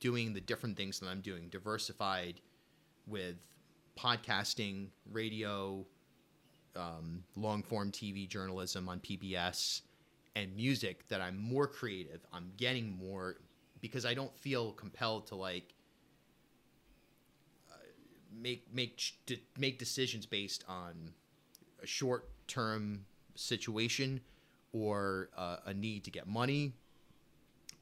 [0.00, 2.40] doing the different things that I'm doing, diversified
[3.06, 3.36] with
[3.98, 5.84] podcasting, radio,
[6.74, 9.82] um, long form TV journalism on PBS,
[10.34, 12.20] and music, that I'm more creative.
[12.32, 13.36] I'm getting more
[13.80, 15.74] because I don't feel compelled to like
[17.70, 17.76] uh,
[18.32, 21.12] make make de- make decisions based on
[21.82, 23.04] a short term
[23.34, 24.20] situation
[24.72, 26.72] or uh, a need to get money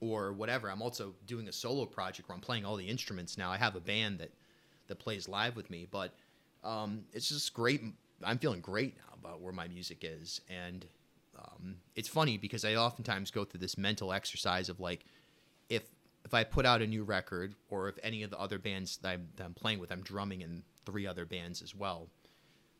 [0.01, 0.70] or whatever.
[0.70, 3.51] I'm also doing a solo project where I'm playing all the instruments now.
[3.51, 4.30] I have a band that
[4.88, 6.14] that plays live with me, but
[6.62, 7.82] um, it's just great.
[8.22, 10.86] I'm feeling great now about where my music is, and
[11.38, 15.05] um, it's funny because I oftentimes go through this mental exercise of like,
[16.24, 19.08] if I put out a new record, or if any of the other bands that
[19.10, 22.08] I'm, that I'm playing with, I'm drumming in three other bands as well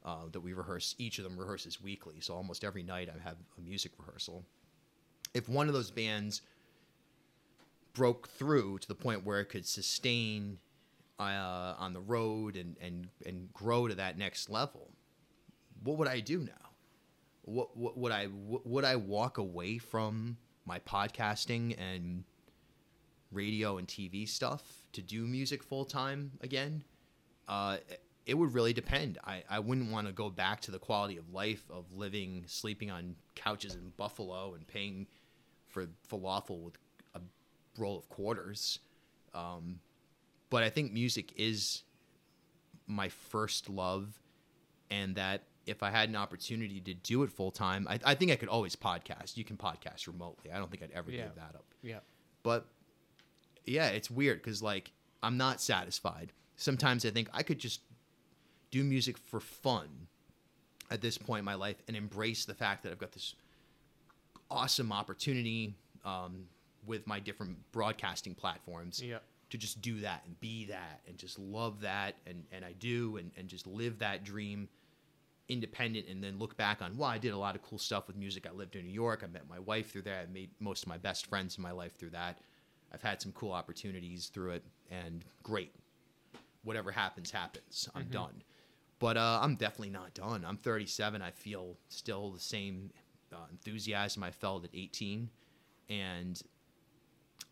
[0.05, 0.95] uh, that we rehearse.
[0.99, 4.45] Each of them rehearses weekly, so almost every night I have a music rehearsal.
[5.35, 6.41] If one of those bands
[7.93, 10.59] broke through to the point where it could sustain
[11.19, 14.91] uh, on the road and, and, and grow to that next level,
[15.83, 16.53] what would I do now?
[17.43, 22.25] What, what would I would I walk away from my podcasting and
[23.35, 24.63] radio and TV stuff
[24.93, 26.85] to do music full time again?
[27.49, 27.77] Uh,
[28.27, 29.19] it would really depend.
[29.25, 32.91] I, I wouldn't want to go back to the quality of life of living, sleeping
[32.91, 35.07] on couches in Buffalo and paying
[35.69, 36.79] for falafel with
[37.15, 37.21] a
[37.77, 38.79] roll of quarters.
[39.35, 39.81] Um,
[40.49, 41.83] but I think music is
[42.87, 44.09] my first love,
[44.91, 48.31] and that if I had an opportunity to do it full time, I, I think
[48.31, 49.37] I could always podcast.
[49.37, 50.51] You can podcast remotely.
[50.53, 51.25] I don't think I'd ever Yeah.
[51.25, 51.65] give that up.
[51.83, 52.01] Yeah.
[52.43, 52.67] But
[53.65, 54.93] yeah, it's weird because like
[55.23, 56.33] I'm not satisfied.
[56.57, 57.81] Sometimes I think I could just
[58.71, 59.89] do music for fun
[60.91, 63.35] at this point in my life and embrace the fact that I've got this
[64.51, 66.45] awesome opportunity um,
[66.87, 69.19] with my different broadcasting platforms Yeah.
[69.51, 73.17] to just do that and be that and just love that and, and I do
[73.17, 74.69] and, and just live that dream
[75.49, 78.17] independent and then look back on wow I did a lot of cool stuff with
[78.17, 78.47] music.
[78.47, 79.23] I lived in New York.
[79.25, 80.27] I met my wife through that.
[80.29, 82.39] I made most of my best friends in my life through that.
[82.95, 85.75] I've had some cool opportunities through it and great.
[86.63, 87.89] Whatever happens, happens.
[87.95, 88.43] I'm done.
[89.01, 90.45] But uh, I'm definitely not done.
[90.47, 91.21] I'm 37.
[91.21, 92.91] I feel still the same
[93.33, 95.29] uh, enthusiasm I felt at 18,
[95.91, 96.41] and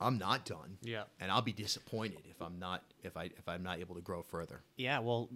[0.00, 0.78] I'm not done.
[0.82, 1.02] Yeah.
[1.20, 4.22] And I'll be disappointed if I'm not if I if I'm not able to grow
[4.22, 4.62] further.
[4.76, 5.28] Yeah, well,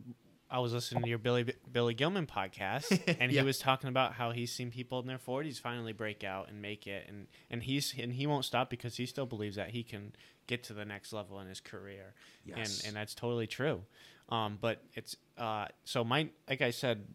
[0.50, 2.90] I was listening to your Billy Billy Gilman podcast,
[3.20, 3.40] and Yeah.
[3.40, 6.62] he was talking about how he's seen people in their forties finally break out and
[6.62, 9.82] make it, and and he's and he won't stop because he still believes that he
[9.82, 10.12] can
[10.46, 12.78] get to the next level in his career, Yes.
[12.80, 13.82] and and that's totally true.
[14.28, 17.06] Um, but it's uh, so my like I said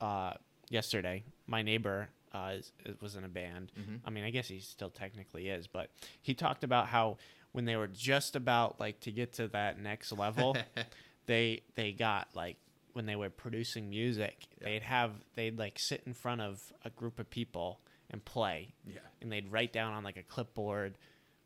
[0.00, 0.32] uh,
[0.70, 3.72] yesterday, my neighbor uh, is, was in a band.
[4.04, 5.90] I mean, I guess he still technically is, but
[6.22, 7.16] he talked about how
[7.52, 10.56] when they were just about like to get to that next level,
[11.26, 12.56] they they got like
[12.98, 17.20] when they were producing music, they'd have they'd like sit in front of a group
[17.20, 17.78] of people
[18.10, 18.74] and play.
[18.84, 18.98] Yeah.
[19.22, 20.98] And they'd write down on like a clipboard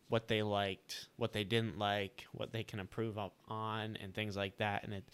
[0.08, 4.34] what they liked, what they didn't like, what they can improve up on and things
[4.34, 5.04] like that and it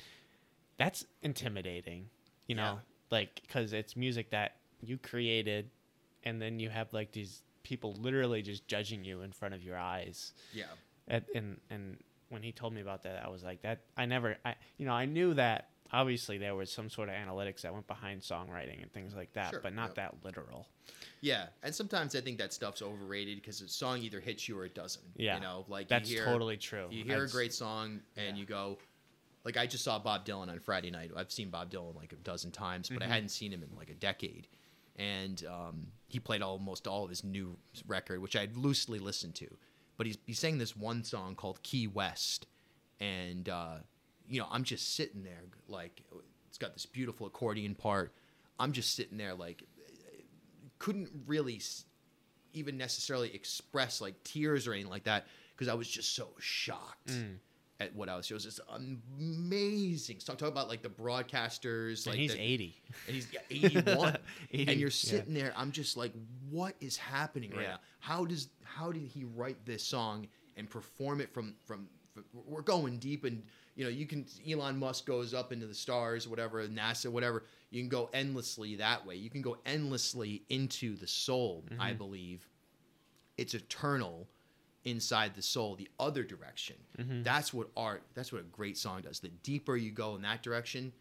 [0.77, 2.09] that's intimidating,
[2.47, 3.19] you know, Yeah.
[3.19, 5.71] like cuz it's music that you created
[6.23, 9.77] and then you have like these people literally just judging you in front of your
[9.77, 10.35] eyes.
[10.53, 10.67] Yeah.
[11.09, 14.37] And and, and when he told me about that, I was like, that I never,
[14.45, 17.87] I you know, I knew that obviously there was some sort of analytics that went
[17.87, 19.95] behind songwriting and things like that, Sure, but not yep.
[19.97, 20.69] that literal.
[21.21, 24.65] Yeah, and sometimes I think that stuff's overrated because a song either hits you or
[24.67, 25.05] it doesn't.
[25.17, 26.87] Yeah, you know, like that's you hear, totally true.
[26.91, 28.41] You hear That's- a great song and yeah.
[28.41, 28.79] you go,
[29.45, 31.11] like I just saw Bob Dylan on Friday night.
[31.17, 33.11] I've seen Bob Dylan like a dozen times, but Mm-hmm.
[33.11, 34.47] I hadn't seen him in like a decade.
[34.97, 37.57] And um, he played almost all of his new
[37.87, 39.47] record, which I'd loosely listened to.
[39.99, 42.47] But he's he sang this one song called Key West,
[43.01, 43.79] and uh,
[44.29, 46.03] you know I'm just sitting there like
[46.49, 48.15] it's got this beautiful accordion part.
[48.59, 49.65] I'm just sitting there like
[50.79, 51.61] couldn't really
[52.53, 57.09] even necessarily express like tears or anything like that because I was just so shocked
[57.09, 57.39] Mm.
[57.81, 58.31] At what I was.
[58.31, 60.21] It was amazing.
[60.21, 62.83] So I'm talking about like the broadcasters, And like he's the- 80.
[63.07, 64.17] and he's yeah, 81
[64.53, 64.95] 80, and you're yeah.
[64.95, 66.13] sitting there i'm just like
[66.51, 67.69] what is happening right Yeah.
[67.73, 70.27] now how does how did he write this song
[70.57, 73.43] and perform it from from, from we're going deep and
[73.77, 77.81] you know you can elon musk goes up into the stars whatever nasa whatever you
[77.81, 81.99] can go endlessly that way you can go endlessly into the soul i Mm-hmm.
[81.99, 82.49] believe
[83.37, 84.27] it's eternal
[84.85, 86.77] inside the soul the other direction.
[86.99, 87.23] Mm-hmm.
[87.23, 89.21] that's what art that's what a great song does.
[89.21, 90.93] The deeper you go in that direction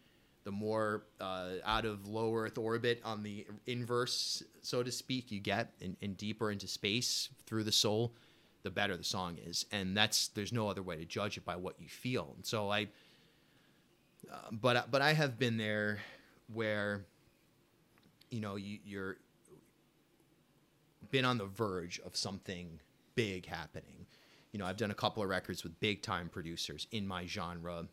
[0.44, 5.40] the more uh, out of low earth orbit on the inverse so to speak you
[5.40, 8.14] get and, and deeper into space through the soul
[8.62, 9.66] the better the song is.
[9.72, 12.32] And that's there's no other way to judge it by what you feel.
[12.36, 12.88] And so i
[14.30, 16.00] uh, but but i have been there
[16.52, 17.04] where
[18.30, 19.16] you know you, you're
[21.10, 22.80] been on the verge of something
[23.18, 24.06] big happening.
[24.52, 27.88] You know, I've done a couple of records with big time producers in my genre.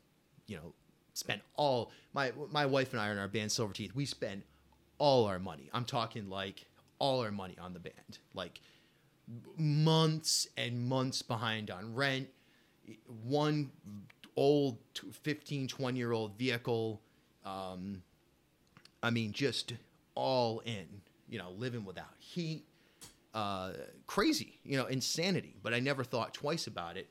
[0.45, 0.73] You know,
[1.15, 3.95] spent all my my wife and I are in our band Silver Teeth.
[3.95, 4.43] We spend
[4.99, 5.67] all our money.
[5.73, 6.65] I'm talking like
[6.99, 8.19] all our money on the band.
[8.35, 8.61] Like
[9.57, 12.29] months and months behind on rent.
[13.23, 13.71] One
[14.35, 17.01] old t- 15, 20 year old vehicle.
[17.43, 18.03] Um,
[19.01, 19.73] I mean, just
[20.13, 20.85] all in,
[21.27, 22.65] you know, living without heat,
[23.35, 23.73] uh,
[24.07, 25.55] crazy, you know, insanity.
[25.61, 27.07] But I never thought twice about it.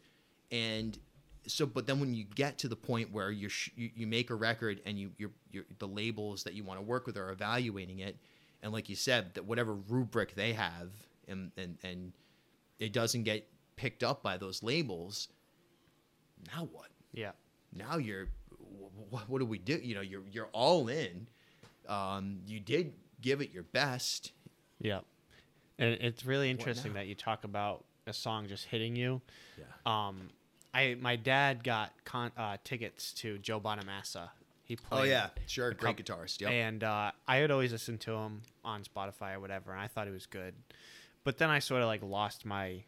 [0.51, 0.99] And
[1.47, 4.31] so but then when you get to the point where you're sh- you, you make
[4.31, 7.31] a record and you you're, you're the labels that you want to work with are
[7.31, 8.17] evaluating it
[8.63, 10.89] and like you said that whatever rubric they have
[11.29, 12.13] and and and
[12.79, 13.47] it doesn't get
[13.77, 15.29] picked up by those labels
[16.57, 17.33] now what Yeah.
[17.75, 18.29] now you're
[19.11, 21.27] what, what do we do you know you're you're all in
[21.91, 24.33] um you did give it your best
[24.81, 25.01] Yeah.
[25.79, 29.21] And it's really interesting that you talk about a song just hitting you.
[29.59, 29.65] yeah
[30.09, 30.29] Um,
[30.73, 34.29] I my dad got con- uh, tickets to Joe Bonamassa.
[34.65, 35.01] He played.
[35.01, 36.51] oh yeah sure great couple- guitarist yep.
[36.51, 40.07] And uh, I had always listened to him on Spotify or whatever, and I thought
[40.07, 40.55] he was good.
[41.23, 42.83] But then I sort of like lost my,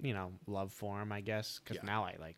[0.00, 1.86] you know, love for him, I guess, because Yeah.
[1.86, 2.36] now I like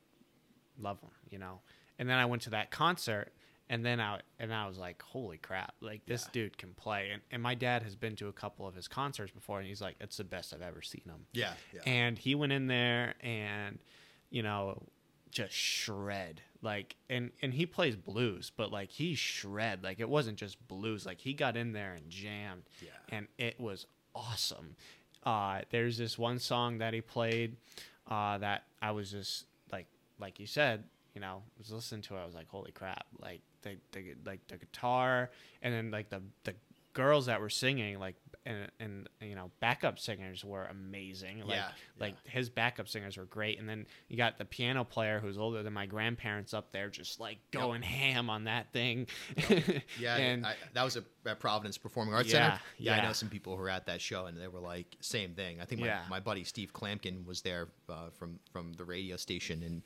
[0.80, 1.60] love him, you know.
[1.98, 3.32] And then I went to that concert,
[3.70, 6.30] and then I and I was like, holy crap, like this Yeah.
[6.32, 7.10] dude can play.
[7.12, 9.80] And and my dad has been to a couple of his concerts before, and he's
[9.80, 11.26] like, it's the best I've ever seen him.
[11.32, 13.78] yeah yeah And he went in there and,
[14.30, 14.82] you know,
[15.30, 16.40] just shred.
[16.62, 19.84] Like and and he plays blues, but like he shred.
[19.84, 21.06] Like it wasn't just blues.
[21.06, 22.62] Like he got in there and jammed.
[22.80, 22.90] Yeah.
[23.10, 24.74] And it was awesome.
[25.24, 27.56] Uh there's this one song that he played
[28.10, 29.86] uh that I was just like
[30.18, 30.84] like you said,
[31.14, 33.06] you know, was listening to it, I was like, holy crap.
[33.20, 35.30] Like the, the like the guitar
[35.62, 36.54] and then like the the
[36.94, 41.40] girls that were singing like and and you know backup singers were amazing.
[41.40, 41.68] Like Yeah,
[42.00, 43.58] like his backup singers were great.
[43.60, 47.20] And then you got the piano player who's older than my grandparents up there just
[47.20, 49.06] like going ham on that thing.
[50.00, 52.60] Yeah, and I, that was a, at Providence Performing Arts Yeah, Center.
[52.78, 54.96] Yeah, yeah, I know some people who were at that show, and they were like,
[55.00, 55.60] same thing.
[55.60, 56.02] I think my, Yeah.
[56.08, 59.82] my buddy Steve Klamkin was there uh, from from the radio station, and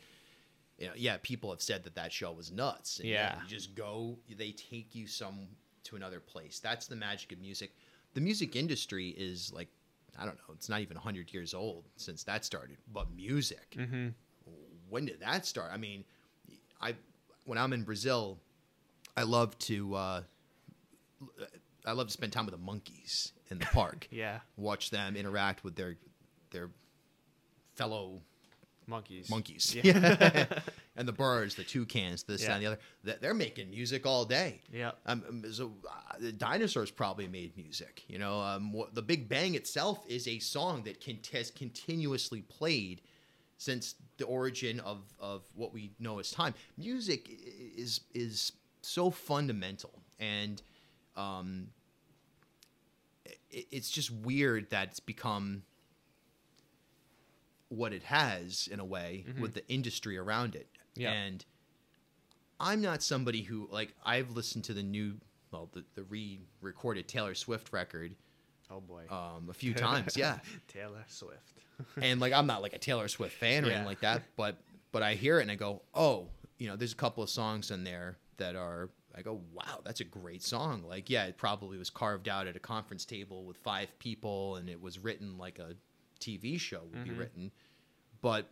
[0.83, 2.99] you know, yeah, people have said that that show was nuts.
[2.99, 3.41] And, Yeah.
[3.41, 5.49] you just go, they take you some
[5.85, 6.59] to another place.
[6.59, 7.75] That's the magic of music.
[8.15, 9.69] The music industry is like,
[10.19, 12.77] I don't know, it's not even hundred years old since that started.
[12.93, 14.09] But music, Mm-hmm.
[14.91, 15.71] when did that start?
[15.73, 16.05] I mean,
[16.81, 16.95] I
[17.45, 18.39] when I'm in Brazil,
[19.17, 20.23] I love to uh,
[21.87, 24.09] I love to spend time with the monkeys in the park.
[24.11, 25.97] yeah Watch them interact with their
[26.51, 26.71] their
[27.75, 28.21] fellow
[28.87, 29.75] monkeys monkeys.
[29.75, 30.47] yeah
[30.97, 32.79] and the birds, the toucans, this that, and the other.
[33.21, 34.61] They're making music all day.
[34.73, 34.93] Yeah.
[35.07, 38.05] Um, um, so uh, the dinosaurs probably made music.
[38.09, 42.43] You know, um, what, the Big Bang itself is a song that can has continuously
[42.43, 43.01] played
[43.57, 46.55] since the origin of, of what we know as time.
[46.77, 47.29] Music
[47.77, 48.53] is is
[48.83, 50.61] so fundamental, and
[51.17, 51.69] um,
[53.51, 55.63] it, it's just weird that it's become
[57.73, 60.69] what it has in a way with the industry around it.
[60.95, 61.13] Yeah.
[61.13, 61.45] And
[62.61, 65.15] I'm not somebody who like I've listened to the new
[65.51, 68.15] well the, the re-recorded Taylor Swift record
[68.71, 70.39] oh boy um, a few times, yeah.
[70.69, 71.59] taylor swift
[72.01, 73.73] And like I'm not like a Taylor Swift fan or Yeah.
[73.75, 74.57] anything like that, but
[74.93, 76.29] but I hear it and I go, "Oh,
[76.59, 80.01] you know, there's a couple of songs in there that are I go, "Wow, that's
[80.01, 83.57] a great song." Like, yeah, it probably was carved out at a conference table with
[83.57, 85.75] five people and it was written like a
[86.21, 87.51] TV show would be written.
[88.23, 88.49] But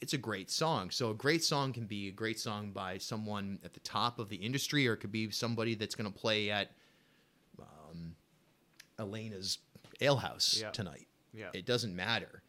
[0.00, 0.90] it's a great song.
[0.90, 4.28] So a great song can be a great song by someone at the top of
[4.28, 6.72] the industry, or it could be somebody that's going to play at
[7.58, 8.14] um,
[8.98, 9.58] Elena's
[10.00, 10.70] Ale House Yeah.
[10.70, 11.06] tonight.
[11.32, 11.50] Yeah.
[11.54, 12.42] It doesn't matter.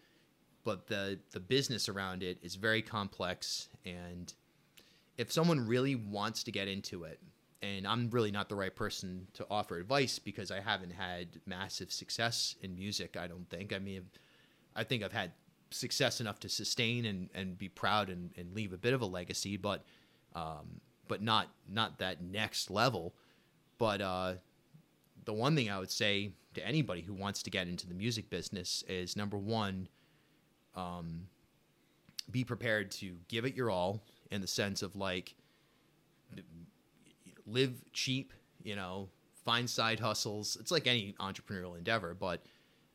[0.64, 4.34] But the the business around it is very complex, and
[5.16, 7.20] if someone really wants to get into it,
[7.62, 11.92] and I'm really not the right person to offer advice because I haven't had massive
[11.92, 13.16] success in music.
[13.16, 13.74] I don't think.
[13.74, 14.08] I mean,
[14.76, 15.34] I think I've had
[15.76, 19.06] success enough to sustain and, and be proud and, and leave a bit of a
[19.06, 19.84] legacy, but
[20.34, 23.14] um, but not not that next level.
[23.78, 24.34] But uh,
[25.26, 28.30] the one thing I would say to anybody who wants to get into the music
[28.30, 29.88] business is number one,
[30.76, 31.28] um,
[32.32, 35.36] be prepared to give it your all in the sense of like
[37.46, 38.34] live cheap,
[38.64, 39.10] you know,
[39.44, 40.58] find side hustles.
[40.60, 42.42] It's like any entrepreneurial endeavor, but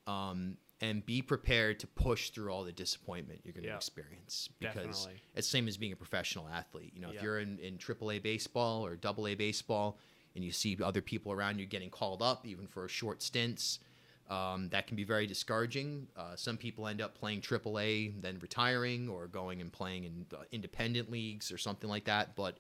[0.07, 3.77] um, and be prepared to push through all the disappointment you're going to Yeah.
[3.77, 5.23] experience because Definitely.
[5.35, 6.93] it's the same as being a professional athlete.
[6.94, 7.16] You know, Yeah.
[7.19, 9.98] if you're in in AAA baseball or Double A baseball,
[10.35, 13.81] and you see other people around you getting called up even for short stints.
[14.28, 16.07] Um, that can be very discouraging.
[16.16, 20.44] Uh, some people end up playing AAA, then retiring, or going and playing in uh,
[20.52, 22.36] independent leagues or something like that.
[22.36, 22.59] But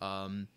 [0.00, 0.48] um,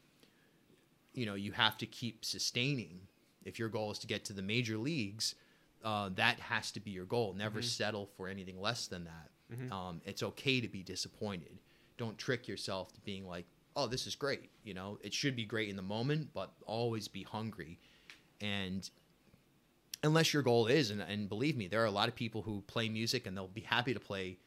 [1.13, 3.01] you know, you have to keep sustaining.
[3.43, 5.35] If your goal is to get to the major leagues,
[5.83, 7.33] uh, that has to be your goal.
[7.33, 9.29] Never settle for anything less than that.
[9.71, 11.59] Um, it's okay to be disappointed.
[11.97, 13.45] Don't trick yourself to being like,
[13.75, 17.07] "Oh, this is great." You know, it should be great in the moment, but always
[17.07, 17.77] be hungry.
[18.41, 18.89] And
[20.03, 22.61] unless your goal is, and, and believe me, there are a lot of people who
[22.67, 24.37] play music and they'll be happy to play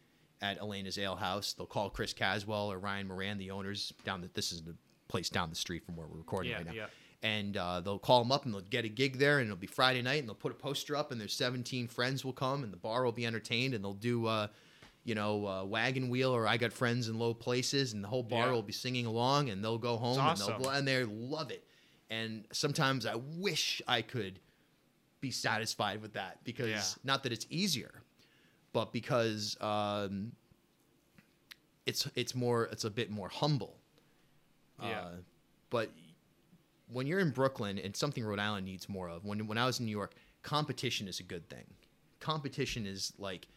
[0.42, 1.52] at Elena's Ale House.
[1.52, 4.74] They'll call Chris Caswell or Ryan Moran, the owners down that This is the
[5.08, 6.72] place down the street from where we're recording Yeah, right now.
[6.72, 6.86] yeah.
[7.22, 9.66] And uh, they'll call them up and they'll get a gig there, and it'll be
[9.66, 12.72] Friday night, and they'll put a poster up, and their 17 friends will come, and
[12.72, 14.26] the bar will be entertained, and they'll do.
[14.26, 14.48] Uh,
[15.04, 18.24] you know, uh, wagon wheel or I got friends in low places, and the whole
[18.24, 18.52] bar Yeah.
[18.54, 21.64] will be singing along, and they'll go home It's and they'll and they love it.
[22.10, 24.40] And sometimes I wish I could
[25.20, 26.82] be satisfied with that because Yeah.
[27.04, 28.02] not that it's easier,
[28.72, 30.32] but because um,
[31.86, 33.78] it's it's more it's a bit more humble.
[34.80, 35.00] Yeah.
[35.00, 35.10] Uh,
[35.70, 35.90] but
[36.92, 39.80] when you're in Brooklyn and something Rhode Island needs more of, when when I was
[39.80, 41.64] in New York, competition is a good thing.
[42.20, 43.48] Competition is like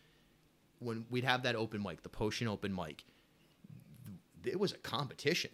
[0.79, 3.03] when we'd have that open mic, the potion open mic.
[4.43, 5.51] It was a competition,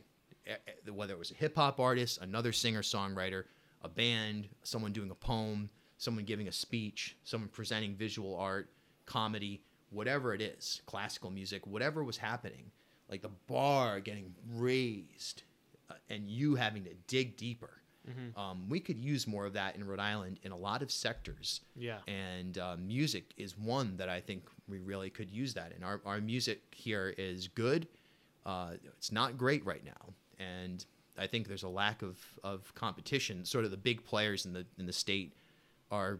[0.92, 3.46] whether it was a hip hop artist, another singer songwriter,
[3.82, 8.70] a band, someone doing a poem, someone giving a speech, someone presenting visual art,
[9.06, 12.72] comedy, whatever it is, classical music, whatever was happening,
[13.10, 15.44] like the bar getting raised
[15.90, 17.82] uh, and you having to dig deeper.
[18.38, 21.62] Um, we could use more of that in Rhode Island in a lot of sectors.
[21.76, 21.98] Yeah.
[22.08, 25.72] And uh, music is one that I think we really could use that.
[25.74, 27.88] And our, our music here is good.
[28.46, 30.14] Uh, it's not great right now.
[30.38, 30.86] And
[31.18, 33.44] I think there's a lack of, of competition.
[33.44, 35.34] Sort of the big players in the in the state
[35.90, 36.20] are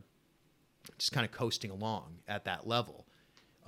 [0.98, 3.06] just kind of coasting along at that level.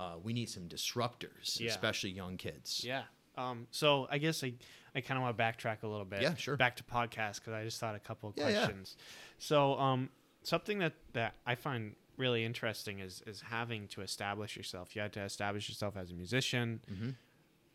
[0.00, 1.70] Uh, we need some disruptors, Yeah.
[1.70, 2.82] especially young kids.
[2.84, 3.02] Yeah.
[3.36, 4.54] Um, so I guess I,
[4.98, 6.22] I kind of want to backtrack a little bit.
[6.22, 6.56] Yeah, sure.
[6.56, 8.64] Back to podcast because I just thought a couple of Yeah, yeah.
[8.64, 8.96] questions.
[9.38, 10.10] So um,
[10.42, 14.96] something that, that I find really interesting is is having to establish yourself.
[14.96, 16.80] You had to establish yourself as a musician.
[16.92, 17.10] Mm-hmm.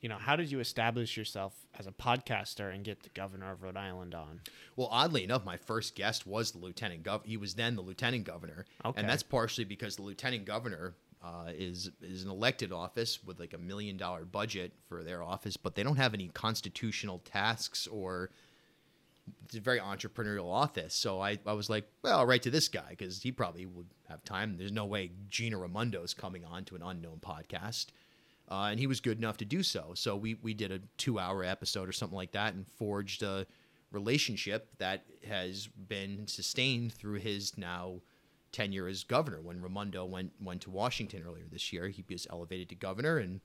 [0.01, 3.63] You know, how did you establish yourself as a podcaster and get the governor of
[3.63, 4.41] Rhode Island on?
[4.75, 7.29] Well, oddly enough, my first guest was the lieutenant governor.
[7.29, 8.99] He was then the lieutenant governor, Okay.
[8.99, 13.53] and that's partially because the lieutenant governor uh, is is an elected office with like
[13.53, 18.29] a million dollar budget for their office, but they don't have any constitutional tasks or
[19.45, 20.93] it's a very entrepreneurial office.
[20.93, 23.87] So I, I was like, well, I'll write to this guy because he probably would
[24.09, 24.57] have time.
[24.57, 27.87] There's no way Gina Raimondo's coming on to an unknown podcast.
[28.51, 29.93] Uh, and he was good enough to do so.
[29.95, 33.47] So we, we did a two hour episode or something like that and forged a
[33.91, 38.01] relationship that has been sustained through his now
[38.53, 39.41] tenure as governor.
[39.41, 43.41] When Raimondo went went to Washington earlier this year, he was elevated to governor, and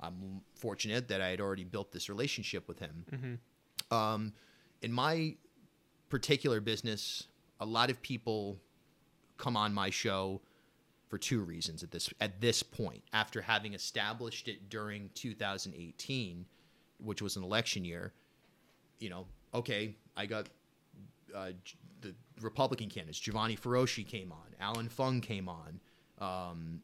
[0.00, 3.38] I'm fortunate that I had already built this relationship with him.
[3.90, 4.32] Um,
[4.82, 5.36] in my
[6.10, 7.28] particular business,
[7.60, 8.58] a lot of people
[9.38, 10.40] come on my show
[11.08, 13.02] for two reasons at this at this point.
[13.12, 16.44] After having established it during 2018,
[16.98, 18.12] which was an election year,
[18.98, 20.48] you know, okay, I got
[21.34, 21.52] uh,
[22.42, 23.18] Republican candidates.
[23.18, 24.54] Giovanni Feroce came on.
[24.60, 25.80] Allan Fung came on.
[26.18, 26.80] Um,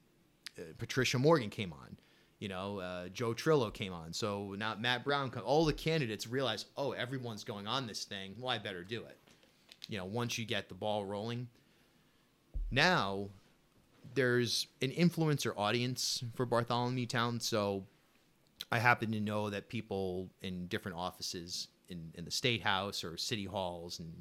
[0.58, 1.96] uh, Patricia Morgan came on.
[2.38, 4.12] You know, uh, Joe Trillo came on.
[4.12, 8.34] So now Matt Brown, come, all the candidates realize, oh, everyone's going on this thing.
[8.38, 9.18] Well, I better do it.
[9.88, 11.48] You know, once you get the ball rolling.
[12.70, 13.28] Now,
[14.14, 17.40] there's an influencer audience for Bartholomew Town.
[17.40, 17.84] So
[18.70, 23.16] I happen to know that people in different offices in, in the state house or
[23.16, 24.12] city halls and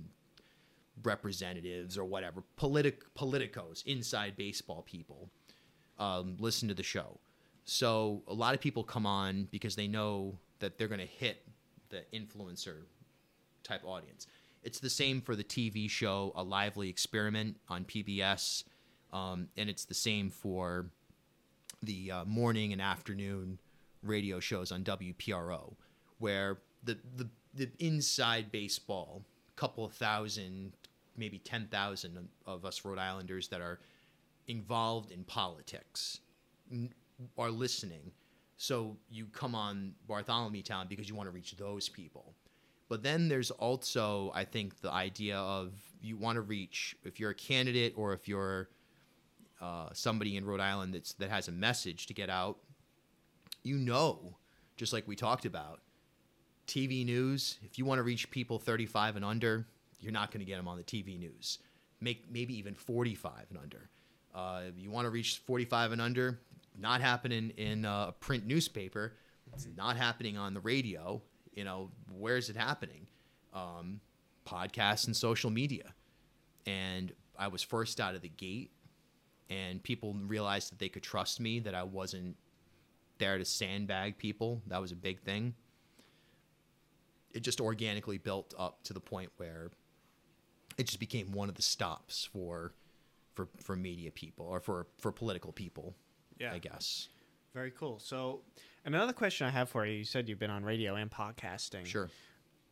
[1.04, 5.30] representatives or whatever, politic politicos, inside baseball people,
[6.00, 7.20] um, listen to the show.
[7.66, 11.46] So a lot of people come on because they know that they're going to hit
[11.90, 12.84] the influencer
[13.64, 14.28] type audience.
[14.64, 18.64] It's the same for the TV show A Lively Experiment on PBS,
[19.14, 20.88] um, and it's the same for
[21.84, 23.60] the uh, morning and afternoon
[24.02, 25.74] radio shows on WPRO,
[26.20, 29.24] where the the, the inside baseball,
[29.56, 30.74] couple thousand,
[31.18, 33.80] maybe ten thousand of us Rhode Islanders that are
[34.48, 36.20] involved in politics
[37.38, 38.12] are listening.
[38.58, 42.34] So you come on Bartholomew Town because you want to reach those people.
[42.90, 47.32] But then there's also, I think, the idea of you want to reach if you're
[47.32, 48.70] a candidate or if you're
[49.60, 52.58] uh, somebody in Rhode Island that's that has a message to get out.
[53.64, 54.38] You know,
[54.78, 55.82] just like we talked about,
[56.68, 57.60] TV news.
[57.64, 59.68] If you want to reach people 35 and under,
[60.00, 61.60] you're not going to get them on the TV news.
[62.00, 63.90] Make maybe even 45 and under.
[64.34, 66.40] Uh, you want to reach 45 and under,
[66.78, 69.14] not happening in a print newspaper.
[69.54, 71.22] It's not happening on the radio.
[71.54, 73.08] You know, where is it happening?
[73.54, 74.00] Um,
[74.46, 75.94] podcasts and social media.
[76.68, 78.72] And I was first out of the gate,
[79.50, 82.36] and people realized that they could trust me, that I wasn't
[83.18, 84.62] there to sandbag people.
[84.68, 85.56] That was a big thing.
[87.34, 89.72] It just organically built up to the point where
[90.78, 92.74] it just became one of the stops for
[93.34, 95.96] for for media people or for for political people.
[96.40, 96.54] Yeah.
[96.54, 97.10] I guess.
[97.54, 97.98] Very cool.
[97.98, 98.42] So,
[98.86, 101.86] another question I have for you: You said you've been on radio and podcasting.
[101.86, 102.10] Sure.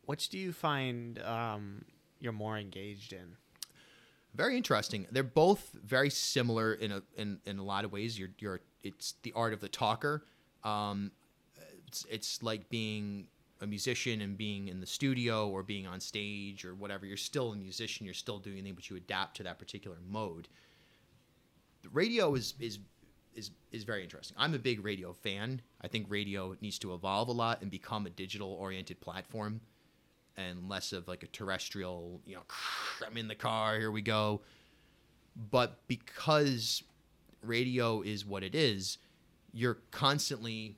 [0.04, 1.84] Which do you find um,
[2.20, 3.36] you're more engaged in?
[4.34, 5.06] Very interesting.
[5.10, 8.18] They're both very similar in a in, in a lot of ways.
[8.18, 10.24] You're you're it's the art of the talker.
[10.62, 11.10] Um,
[11.88, 13.28] it's it's like being
[13.60, 17.06] a musician and being in the studio or being on stage or whatever.
[17.06, 18.04] You're still a musician.
[18.04, 20.48] You're still doing anything, but you adapt to that particular mode.
[21.82, 22.78] The radio is is
[23.34, 24.36] is is very interesting.
[24.38, 25.62] I'm a big radio fan.
[25.80, 29.60] I think radio needs to evolve a lot and become a digital oriented platform
[30.36, 32.42] and less of like a terrestrial, you know,
[33.06, 34.42] I'm in the car, here we go.
[35.50, 36.82] But because
[37.42, 38.98] radio is what it is,
[39.52, 40.76] you're constantly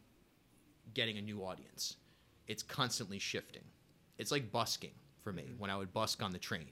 [0.95, 1.97] getting a new audience.
[2.49, 3.63] It's constantly shifting.
[4.17, 6.71] It's like busking for me when I would busk on the train.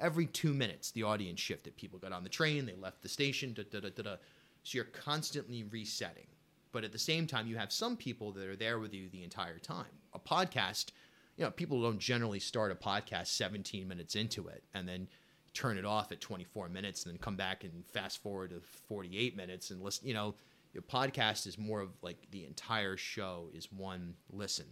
[0.00, 1.76] Every two minutes, the audience shifted.
[1.76, 4.16] People got on the train, they left the station, da da da da da.
[4.64, 6.26] So you're constantly resetting.
[6.72, 9.22] But at the same time, you have some people that are there with you the
[9.22, 9.92] entire time.
[10.14, 10.90] A podcast,
[11.36, 15.06] you know, people don't generally start a podcast 17 minutes into it and then
[15.54, 19.36] turn it off at 24 minutes and then come back and fast forward to 48
[19.36, 20.08] minutes and listen.
[20.08, 20.34] You know,
[20.72, 24.66] your podcast is more of like the entire show is one listen.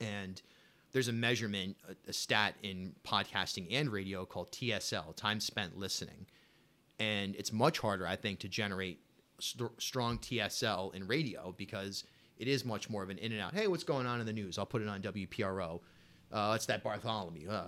[0.00, 0.40] And
[0.92, 6.26] there's a measurement, a, a stat in podcasting and radio called TSL, time spent listening.
[6.98, 9.00] And it's much harder, I think, to generate
[9.38, 12.04] st- strong TSL in radio because
[12.38, 13.54] it is much more of an in and out.
[13.54, 14.58] Hey, what's going on in the news?
[14.58, 15.80] I'll put it on WPRO.
[16.32, 17.50] Uh, it's that Bartholomew.
[17.50, 17.64] Uh,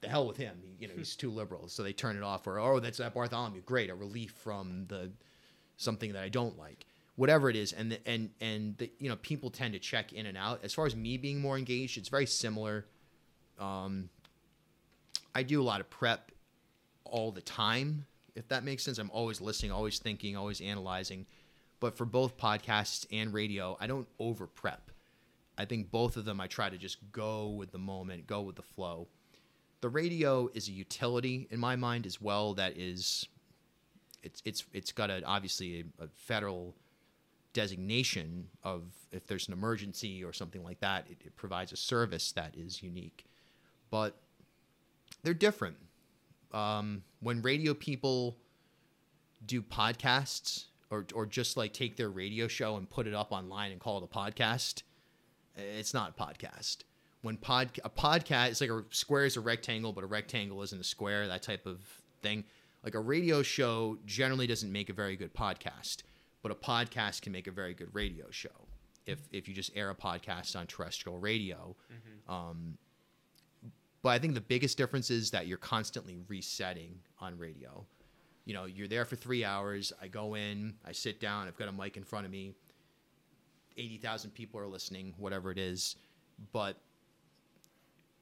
[0.00, 0.56] the hell with him.
[0.78, 1.68] You know, he's too liberal.
[1.68, 2.46] So they turn it off.
[2.46, 3.62] Or oh, that's that Bartholomew.
[3.62, 5.10] Great, a relief from the
[5.76, 6.86] something that I don't like.
[7.18, 10.26] Whatever it is, and the, and and the, you know, people tend to check in
[10.26, 10.60] and out.
[10.62, 12.86] As far as me being more engaged, it's very similar.
[13.58, 14.08] Um,
[15.34, 16.30] I do a lot of prep
[17.04, 18.98] all the time, if that makes sense.
[18.98, 21.26] I'm always listening, always thinking, always analyzing.
[21.80, 24.92] But for both podcasts and radio, I don't over prep.
[25.56, 28.54] I think both of them I try to just go with the moment, go with
[28.54, 29.08] the flow.
[29.80, 33.26] The radio is a utility in my mind as well that is
[34.22, 36.74] it's it's it's got a obviously a, a federal
[37.52, 42.32] designation of if there's an emergency or something like that, it, it provides a service
[42.32, 43.24] that is unique.
[43.90, 44.16] But
[45.22, 45.76] they're different.
[46.52, 48.36] Um, when radio people
[49.44, 53.72] do podcasts or, or just like take their radio show and put it up online
[53.72, 54.82] and call it a podcast,
[55.56, 56.78] it's not a podcast.
[57.22, 60.80] When pod a podcast, it's like a square is a rectangle, but a rectangle isn't
[60.80, 61.26] a square.
[61.26, 61.80] That type of
[62.22, 62.44] thing.
[62.84, 66.04] Like a radio show generally doesn't make a very good podcast,
[66.42, 68.66] but a podcast can make a very good radio show.
[69.06, 71.74] If if you just air a podcast on terrestrial radio,
[72.28, 72.76] um,
[74.02, 77.84] but I think the biggest difference is that you're constantly resetting on radio.
[78.44, 79.92] You know, you're there for three hours.
[80.00, 82.54] I go in, I sit down, I've got a mic in front of me.
[83.76, 85.96] 80,000 people are listening, whatever it is,
[86.52, 86.76] but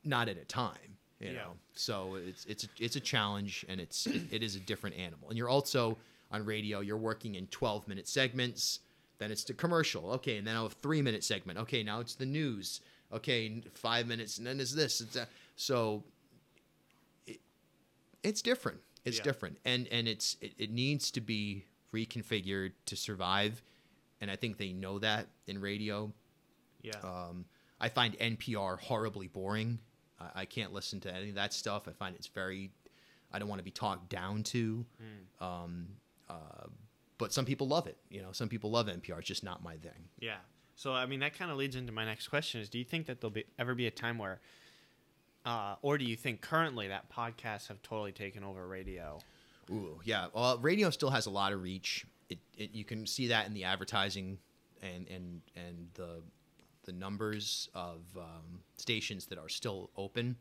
[0.04, 1.32] not at a time, you Yeah.
[1.34, 1.52] know.
[1.74, 5.28] So it's it's it's a challenge and it's it, it is a different animal.
[5.28, 5.96] And you're also
[6.30, 8.80] on radio, you're working in 12 minute segments,
[9.18, 10.10] then it's the commercial.
[10.12, 11.58] Okay, and then I have a 3 minute segment.
[11.60, 12.80] Okay, now it's the news.
[13.12, 15.00] Okay, 5 minutes and then it's this.
[15.00, 15.28] It's that.
[15.56, 16.02] So
[17.26, 17.40] it,
[18.22, 18.80] it's different.
[19.04, 19.22] It's Yeah.
[19.24, 19.58] different.
[19.64, 23.62] And and it's it, it needs to be reconfigured to survive.
[24.20, 26.12] And I think they know that in radio.
[26.82, 26.98] Yeah.
[27.02, 27.44] Um,
[27.80, 29.78] I find NPR horribly boring.
[30.18, 31.86] I, I can't listen to any of that stuff.
[31.88, 32.70] I find it's very.
[33.32, 34.84] I don't want to be talked down to.
[35.40, 35.88] Um,
[36.28, 36.66] uh,
[37.18, 37.96] but some people love it.
[38.10, 39.18] You know, some people love NPR.
[39.18, 40.08] It's just not my thing.
[40.18, 40.36] Yeah.
[40.74, 43.06] So I mean that kind of leads into my next question: Is do you think
[43.06, 44.40] that there'll be ever be a time where,
[45.44, 49.18] uh, or do you think currently that podcasts have totally taken over radio?
[49.70, 50.26] Ooh, yeah.
[50.32, 52.06] Well, radio still has a lot of reach.
[52.28, 54.38] It, it you can see that in the advertising
[54.82, 56.22] and and and the
[56.84, 60.36] the numbers of um, stations that are still open.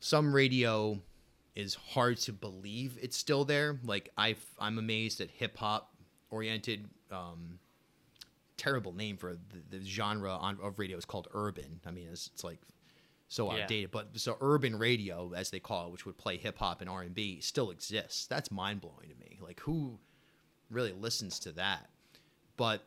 [0.00, 1.00] Some radio
[1.54, 3.78] is hard to believe it's still there.
[3.84, 5.94] Like I I'm amazed at hip hop
[6.30, 6.88] oriented.
[7.10, 7.58] Um,
[8.56, 11.80] terrible name for the, the genre on, of radio is called urban.
[11.84, 12.60] I mean, it's, it's like
[13.28, 13.62] so Yeah.
[13.64, 13.90] outdated.
[13.90, 17.02] But so urban radio, as they call it, which would play hip hop and R
[17.02, 18.26] and B, still exists.
[18.26, 19.38] That's mind blowing to me.
[19.40, 19.98] Like who
[20.70, 21.88] really listens to that?
[22.56, 22.84] But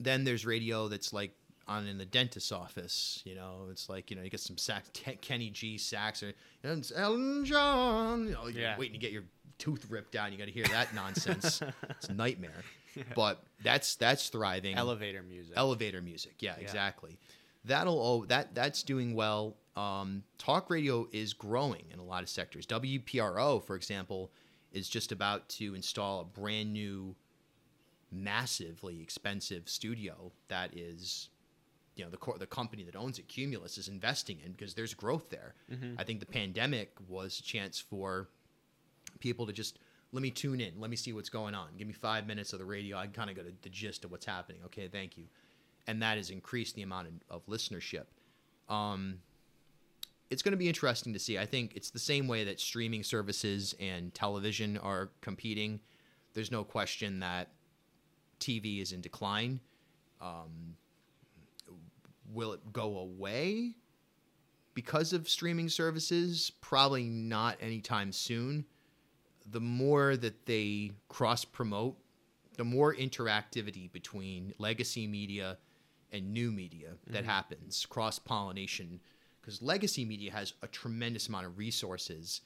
[0.00, 1.32] then there's radio that's like
[1.66, 3.22] on in the dentist's office.
[3.24, 6.28] You know, it's like you know you get some sax, Ke- Kenny G sax, or
[6.62, 8.26] know, it's Elton John.
[8.26, 8.78] You know, you're Yeah.
[8.78, 9.24] waiting to get your
[9.58, 10.32] tooth ripped out.
[10.32, 11.60] You got to hear that nonsense.
[11.90, 12.62] it's a nightmare.
[13.16, 15.54] But that's that's thriving Elevator music.
[15.56, 17.18] elevator music yeah, exactly
[17.64, 22.28] that'll oh that that's doing well um, talk radio is growing in a lot of
[22.28, 24.30] sectors wpro for example
[24.70, 27.16] is just about to install a brand new
[28.12, 31.30] massively expensive studio that is
[31.96, 34.94] you know the co- the company that owns it Cumulus is investing in because there's
[34.94, 35.54] growth there.
[35.98, 38.28] I think the pandemic was a chance for
[39.20, 39.78] people to just
[40.12, 41.68] let me tune in, let me see what's going on.
[41.76, 42.96] Give me 5 minutes of the radio.
[42.96, 44.60] I kind of got a, the gist of what's happening.
[44.66, 45.24] Okay, thank you.
[45.88, 48.06] And that has increased the amount of, of listenership.
[48.68, 49.18] Um
[50.30, 51.38] it's going to be interesting to see.
[51.38, 55.80] I think it's the same way that streaming services and television are competing.
[56.32, 57.50] There's no question that
[58.40, 59.60] TV is in decline.
[60.20, 60.76] Um,
[62.34, 63.76] will it go away
[64.74, 66.52] because of streaming services?
[66.60, 68.64] Probably not anytime soon.
[69.50, 71.96] The more that they cross promote,
[72.56, 75.58] the more interactivity between legacy media
[76.12, 77.30] and new media that mm-hmm.
[77.30, 79.00] happens, cross pollination.
[79.40, 82.40] Because legacy media has a tremendous amount of resources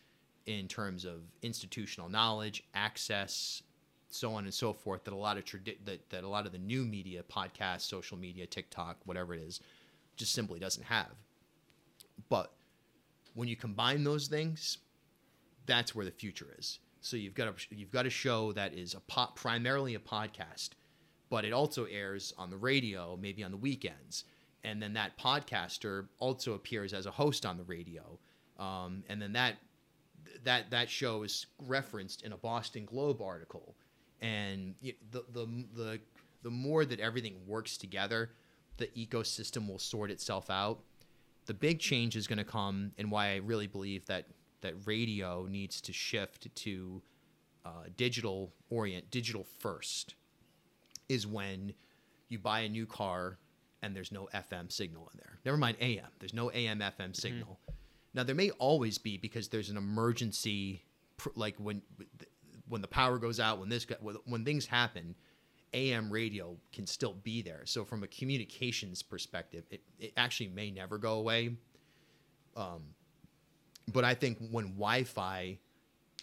[0.47, 3.63] in terms of institutional knowledge, access,
[4.11, 6.53] so on and so forth that a lot of tradi- that, that a lot of
[6.53, 9.61] the new media podcasts social media tiktok whatever it is
[10.19, 11.13] just simply doesn't have.
[12.29, 12.53] But
[13.35, 14.79] when you combine those things
[15.69, 16.81] that's where the future is.
[17.01, 20.71] So you've got a you've got a show that is a primarily a podcast
[21.31, 24.25] but it also airs on the radio maybe on the weekends.
[24.65, 28.19] And then that podcaster also appears as a host on the radio.
[28.59, 29.57] Um, and then that
[30.45, 33.75] that that show is referenced in a Boston Globe article,
[34.21, 36.01] and the the the
[36.43, 38.31] the more that everything works together,
[38.79, 40.81] the ecosystem will sort itself out.
[41.47, 44.27] The big change is going to come, and why I really believe that
[44.61, 47.03] that radio needs to shift to
[47.65, 50.15] uh, digital orient, digital first,
[51.09, 51.75] is when
[52.29, 53.39] you buy a new car
[53.83, 55.39] and there's no FM signal in there.
[55.45, 56.09] Never mind AM.
[56.19, 57.59] There's no AM FM signal.
[58.15, 60.83] Now there may always be because there's an emergency,
[61.35, 61.83] like when
[62.69, 63.87] when the power goes out, when this
[64.25, 65.15] when things happen,
[65.75, 67.63] AM radio can still be there.
[67.65, 71.57] So from a communications perspective, it, it actually may never go away.
[72.57, 72.83] Um,
[73.93, 75.59] but I think when Wi-Fi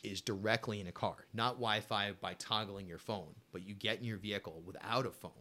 [0.04, 4.06] is directly in a car, not Wi-Fi by toggling your phone, but you get in
[4.06, 5.32] your vehicle without a phone,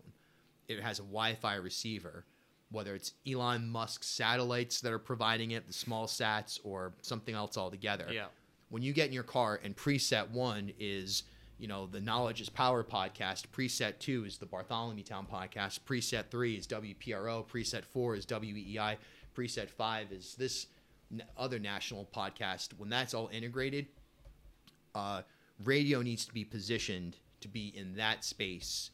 [0.69, 2.25] it has a Wi-Fi receiver,
[2.71, 7.59] whether it's Elon Musk's satellites that are providing it, the small sats, or something else
[7.59, 8.07] altogether.
[8.11, 8.27] Yeah.
[8.71, 11.25] When you get in your car and preset one is,
[11.59, 16.25] you know, the Knowledge is Power podcast, preset two is the Bartholomew Town podcast, preset
[16.31, 18.97] three is WPRO, preset four is WEEI,
[19.37, 20.67] preset five is this
[21.37, 22.71] other national podcast.
[22.77, 23.87] When that's all integrated,
[24.95, 25.23] uh,
[25.63, 28.91] radio needs to be positioned to be in that space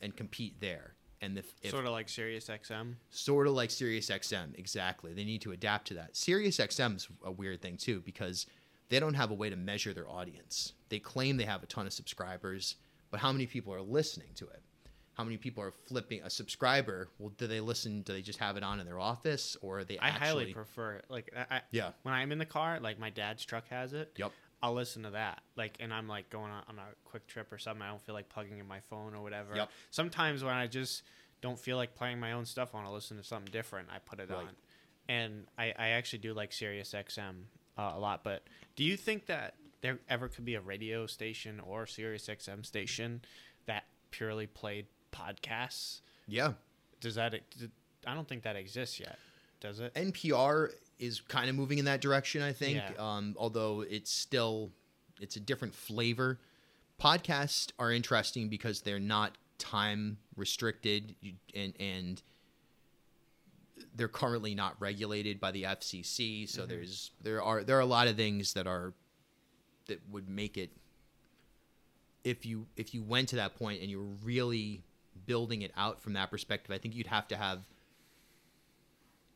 [0.00, 0.94] and compete there.
[1.22, 2.94] And if, if Sort of like Sirius XM.
[3.10, 5.12] sort of like Sirius XM, exactly.
[5.12, 6.16] They need to adapt to that.
[6.16, 8.46] Sirius XM's a weird thing too because
[8.88, 10.72] they don't have a way to measure their audience.
[10.90, 12.76] They claim they have a ton of subscribers,
[13.10, 14.62] but how many people are listening to it?
[15.14, 17.08] How many people are flipping a subscriber?
[17.18, 18.02] Well, do they listen?
[18.02, 20.26] Do they just have it on in their office, or are they I actually?
[20.26, 21.04] highly prefer it.
[21.08, 21.90] Like, I, I, Yeah.
[22.02, 24.12] When I'm in the car, like my dad's truck has it.
[24.16, 24.32] Yep.
[24.62, 25.42] I'll listen to that.
[25.56, 27.82] Like, and I'm like going on, on a quick trip or something.
[27.82, 29.54] I don't feel like plugging in my phone or whatever.
[29.56, 29.70] Yep.
[29.90, 31.02] Sometimes when I just
[31.40, 33.88] don't feel like playing my own stuff, on, I want to listen to something different.
[33.94, 34.38] I put it Right.
[34.38, 34.48] on,
[35.08, 37.44] and I, I actually do like Sirius XM
[37.78, 38.22] uh, a lot.
[38.24, 38.42] But
[38.76, 43.22] do you think that there ever could be a radio station or Sirius XM station
[43.66, 46.00] that purely played podcasts?
[46.26, 46.52] yeah.
[47.00, 47.34] Does that?
[48.06, 49.18] I don't think that exists yet.
[49.60, 49.94] Does it?
[49.94, 52.76] NPR is kind of moving in that direction, I think.
[52.76, 53.16] Yeah.
[53.16, 54.70] Um, although it's still
[55.20, 56.38] it's a different flavor.
[57.00, 61.14] Podcasts are interesting because they're not time restricted
[61.54, 62.22] and and
[63.94, 66.48] they're currently not regulated by the FCC.
[66.48, 68.92] So there's there are there are a lot of things that are
[69.90, 70.70] that would make it
[72.24, 74.82] if you if you went to that point and you were really
[75.26, 77.68] building it out from that perspective, I think you'd have to have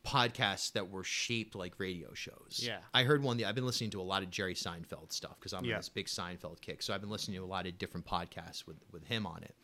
[0.05, 2.61] podcasts that were shaped like radio shows.
[2.61, 2.77] Yeah.
[2.93, 3.43] I heard one.
[3.43, 5.75] I've been listening to a lot of Jerry Seinfeld stuff because I'm Yeah.
[5.75, 6.83] on this big Seinfeld kick.
[6.83, 9.55] So I've been listening to a lot of different podcasts with with him on it,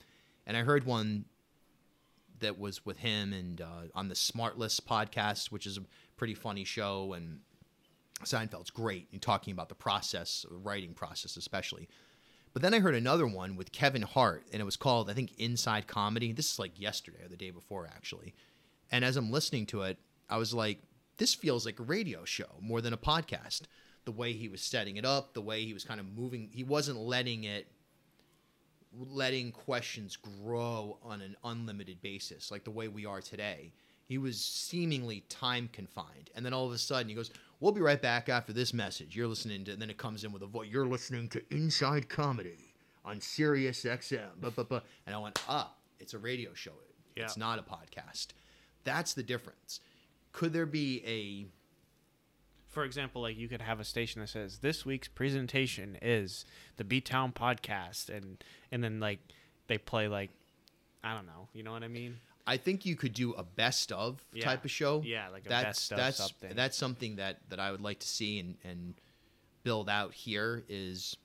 [0.48, 1.26] and I heard one
[2.40, 5.82] that was with him and uh, on the Smartless podcast, which is a
[6.18, 7.42] pretty funny show, and
[8.24, 11.88] Seinfeld's great in talking about the process, the writing process especially.
[12.54, 15.34] But then I heard another one with Kevin Hart, and it was called, I think,
[15.38, 16.34] Inside Comedy.
[16.34, 18.34] This is like yesterday or the day before, actually.
[18.92, 19.98] And as I'm listening to it,
[20.30, 20.80] I was like,
[21.18, 23.62] this feels like a radio show more than a podcast.
[24.04, 26.64] The way he was setting it up, the way he was kind of moving, he
[26.64, 27.68] wasn't letting it,
[28.98, 33.72] letting questions grow on an unlimited basis, like the way we are today.
[34.12, 36.32] He was seemingly time confined.
[36.36, 37.32] And then all of a sudden he goes,
[37.62, 39.16] We'll be right back after this message.
[39.16, 40.68] You're listening to, and then it comes in with a voice.
[40.70, 42.74] You're listening to Inside Comedy
[43.06, 44.42] on Sirius XM.
[44.42, 44.82] Blah, blah, blah.
[45.08, 45.72] And I went, ah,
[46.02, 46.74] it's a radio show.
[47.16, 47.40] It's Yeah.
[47.40, 48.28] not a podcast.
[48.84, 49.80] That's the difference.
[50.34, 51.48] Could there be a
[52.68, 56.44] For example, like you could have a station that says this week's presentation is
[56.76, 58.44] the B Town podcast, and
[58.74, 59.20] and then like
[59.68, 60.32] they play like
[61.02, 62.18] I don't know, you know what I mean?
[62.48, 64.46] I think you could do a best of Yeah.
[64.46, 65.02] type of show.
[65.06, 66.56] Yeah, like a that's, best of that's, something.
[66.56, 68.96] That's something that, that I would like to see and, and
[69.64, 71.16] build out here is,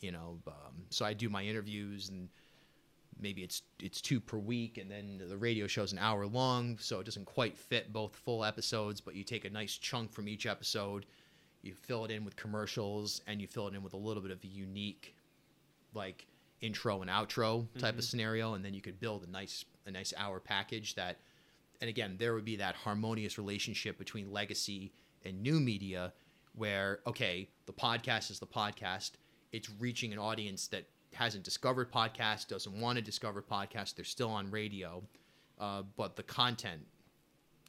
[0.00, 2.28] you know, um, so I do my interviews and
[3.20, 7.00] maybe it's it's two per week and then the radio show's an hour long, so
[7.00, 10.46] it doesn't quite fit both full episodes, but you take a nice chunk from each
[10.46, 11.06] episode,
[11.62, 14.32] you fill it in with commercials and you fill it in with a little bit
[14.32, 15.14] of a unique
[15.94, 16.26] like
[16.60, 20.12] intro and outro type of scenario and then you could build a nice a nice
[20.16, 21.18] hour package that
[21.80, 24.92] and again there would be that harmonious relationship between legacy
[25.24, 26.12] and new media
[26.54, 29.12] where okay the podcast is the podcast.
[29.52, 34.30] It's reaching an audience that hasn't discovered podcast doesn't want to discover podcast they're still
[34.30, 35.02] on radio.
[35.58, 36.86] Uh, but the content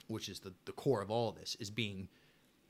[0.08, 2.10] which is the, the core of all of this is being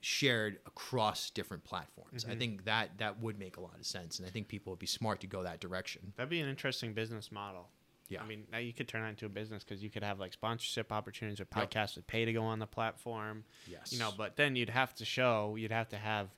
[0.01, 2.25] shared across different platforms.
[2.29, 4.79] I think that that would make a lot of sense and i think people would
[4.79, 6.13] be smart to go that direction.
[6.15, 7.69] That'd be an interesting business model.
[8.09, 8.21] Yeah.
[8.21, 10.33] I mean, now you could turn that into a business because you could have like
[10.33, 11.71] sponsorship opportunities or Yep.
[11.71, 13.43] podcasts that pay to go on the platform.
[13.67, 13.91] Yes.
[13.93, 16.29] You know, but then you'd have to show, you'd have to have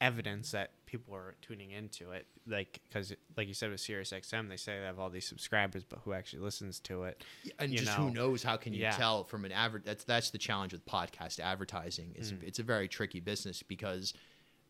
[0.00, 2.26] evidence that people are tuning into it.
[2.46, 5.84] Like, because, like you said with Sirius XM, they say they have all these subscribers,
[5.84, 7.24] but who actually listens to it?
[7.58, 8.04] and you just know?
[8.06, 8.90] who knows how can you Yeah.
[8.92, 12.42] tell from an advert that's that's the challenge with podcast advertising is Mm.
[12.42, 14.12] it's a very tricky business because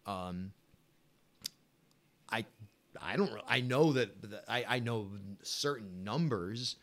[0.07, 0.53] um
[2.31, 2.45] i
[3.03, 5.09] i don't i know that that- i i know
[5.43, 6.77] certain numbers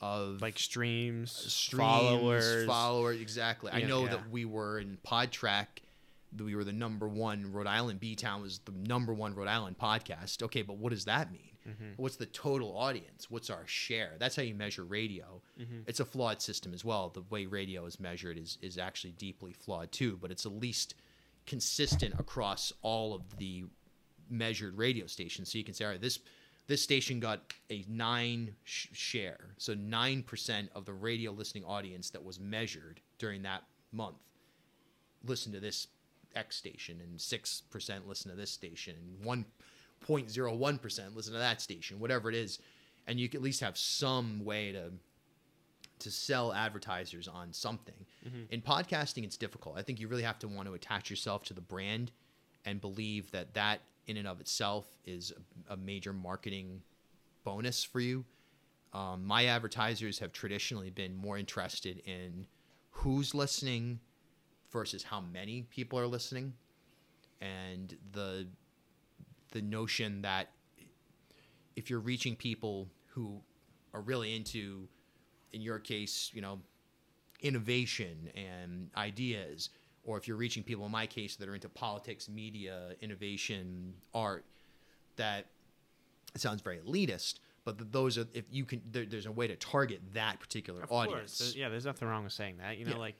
[0.00, 2.66] of Like streams, streams, followers.
[2.66, 4.10] followers exactly i know yeah.
[4.10, 5.66] that we were in Podtrac
[6.32, 9.48] that we were the number one rhode island b town was the number one rhode
[9.48, 12.00] island podcast okay but what does that mean Mm-hmm.
[12.02, 15.80] what's the total audience what's our share that's how you measure radio Mm-hmm.
[15.86, 19.52] it's a flawed system as well the way radio is measured is is actually deeply
[19.52, 20.94] flawed too but it's at least
[21.46, 23.64] consistent across all of the
[24.30, 25.50] measured radio stations.
[25.52, 26.20] So you can say, all right, this
[26.66, 27.40] this station got
[27.70, 33.00] a nine sh- share, so nine percent of the radio listening audience that was measured
[33.18, 34.16] during that month
[35.24, 35.88] listen to this
[36.36, 39.44] X station, and six percent listen to this station, and one
[40.00, 42.58] point zero one percent listen to that station, whatever it is,
[43.06, 44.92] and you can at least have some way to
[46.00, 48.06] to sell advertisers on something.
[48.26, 48.42] Mm-hmm.
[48.50, 49.76] In podcasting, it's difficult.
[49.76, 52.12] I think you really have to want to attach yourself to the brand
[52.64, 55.32] and believe that that in and of itself is
[55.68, 56.82] a, major marketing
[57.44, 58.24] bonus for you.
[58.92, 62.46] Um, my advertisers have traditionally been more interested in
[62.90, 64.00] who's listening
[64.72, 66.54] versus how many people are listening,
[67.40, 68.48] and the
[69.52, 70.48] the notion that
[71.76, 73.40] if you're reaching people who
[73.94, 74.88] are really into,
[75.52, 76.60] in your case, you know,
[77.40, 79.70] innovation and ideas,
[80.08, 84.46] or if you're reaching people, in my case, that are into politics, media, innovation, art,
[85.16, 85.44] that
[86.34, 90.00] sounds very elitist, but those are if you can, there, there's a way to target
[90.14, 91.38] that particular Of audience.
[91.38, 92.78] There's- Yeah, there's nothing wrong with saying that.
[92.78, 92.96] You know, Yeah.
[92.98, 93.16] like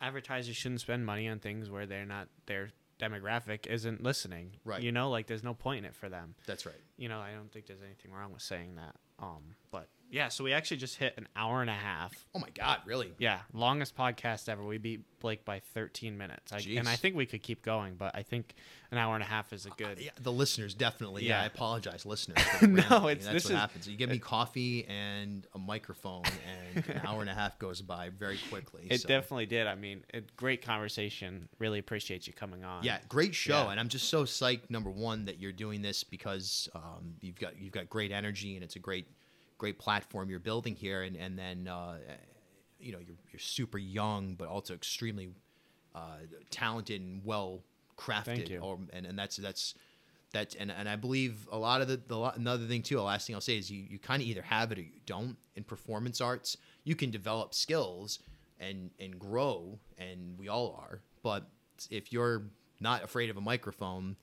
[0.00, 4.52] advertisers shouldn't spend money on things where they're not their demographic isn't listening.
[4.64, 4.82] Right.
[4.82, 6.36] You know, like there's no point in it for them.
[6.46, 6.80] That's right.
[6.96, 8.96] You know, I don't think there's anything wrong with saying that.
[9.18, 12.12] Um, but yeah, so we actually just hit an hour and a half.
[12.34, 13.12] Oh my God, really?
[13.18, 14.62] Yeah, longest podcast ever.
[14.62, 16.52] We beat Blake by 13 minutes.
[16.52, 18.54] I, and I think we could keep going, but I think
[18.92, 19.98] an hour and a half is a good.
[19.98, 21.24] Yeah, the listeners definitely.
[21.24, 21.42] Yeah, Yeah.
[21.42, 22.38] I apologize, listeners.
[22.62, 23.88] No, it's- that's this what is- happens.
[23.88, 26.22] You give me coffee and a microphone,
[26.74, 28.86] and an hour and a half goes by very quickly.
[28.90, 29.08] It so.
[29.08, 29.66] definitely did.
[29.66, 31.48] I mean, it, great conversation.
[31.58, 32.84] Really appreciate you coming on.
[32.84, 33.70] Yeah, great show, Yeah.
[33.70, 34.70] and I'm just so psyched.
[34.70, 38.62] Number one, that you're doing this because um, you've got you've got great energy, and
[38.62, 39.06] it's a great
[39.58, 41.02] great platform you're building here.
[41.02, 41.98] And and then uh,
[42.78, 45.30] you know you're you're super young, but also extremely
[45.94, 46.18] uh,
[46.50, 47.62] talented and well
[47.96, 48.60] crafted.
[48.62, 49.74] Or, and and that's that's
[50.32, 52.96] that's and, and I believe a lot of the, the another thing too.
[52.96, 55.00] The last thing I'll say is you you kind of either have it or you
[55.06, 56.56] don't in performance arts.
[56.82, 58.18] You can develop skills
[58.60, 61.00] and and grow, and we all are.
[61.22, 61.48] But
[61.90, 62.42] if you're
[62.80, 64.16] not afraid of a microphone,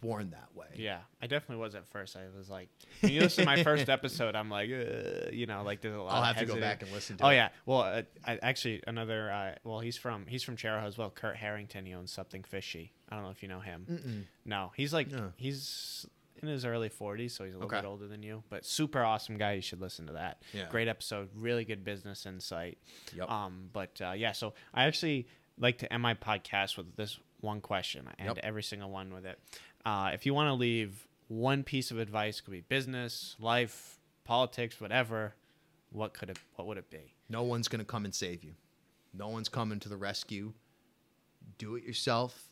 [0.00, 0.66] born that way.
[0.76, 2.16] Yeah, I definitely was at first.
[2.16, 2.68] I was like,
[3.00, 6.00] when you listen to my first episode, I'm like, uh, you know, like there's a
[6.00, 6.14] lot.
[6.14, 7.34] I'll of have to go back and listen to Oh it.
[7.36, 9.30] yeah, well, uh, I, actually, another.
[9.30, 11.10] Uh, well, he's from he's from Chariho as well.
[11.10, 11.86] Kurt Harrington.
[11.86, 12.92] He owns something fishy.
[13.08, 14.26] I don't know if you know him.
[14.44, 15.32] No, he's like No.
[15.36, 16.06] he's
[16.42, 17.82] in his early 40s, so he's a little Okay.
[17.82, 18.42] bit older than you.
[18.48, 19.52] But super awesome guy.
[19.52, 20.40] You should listen to that.
[20.54, 20.68] Yeah.
[20.70, 21.28] Great episode.
[21.34, 22.78] Really good business insight.
[23.14, 23.30] Yep.
[23.30, 25.26] Um, but uh, yeah, so I actually
[25.58, 28.06] like to end my podcast with this one question.
[28.08, 28.44] I end Yep.
[28.44, 29.38] every single one with it.
[29.84, 34.80] Uh, if you want to leave one piece of advice could be business, life, politics,
[34.80, 35.34] whatever.
[35.92, 36.38] What could it?
[36.56, 37.14] What would it be?
[37.28, 38.54] No one's going to come and save you.
[39.14, 40.52] No one's coming to the rescue.
[41.58, 42.48] Do it yourself.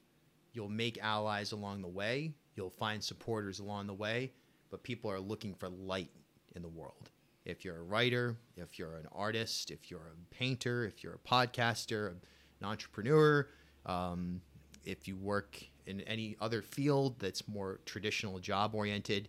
[0.53, 2.35] You'll make allies along the way.
[2.57, 4.33] You'll find supporters along the way,
[4.71, 6.11] but people are looking for light
[6.57, 7.11] in the world.
[7.45, 11.29] If you're a writer, if you're an artist, if you're a painter, if you're a
[11.29, 12.21] podcaster, an
[12.67, 13.49] entrepreneur,
[13.87, 14.41] um,
[14.85, 19.29] if you work in any other field that's more traditional job oriented,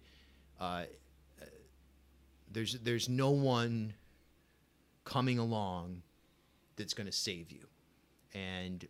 [0.59, 0.83] uh,
[2.51, 3.93] there's there's no one
[5.05, 6.01] coming along
[6.75, 7.65] that's going to save you,
[8.33, 8.87] and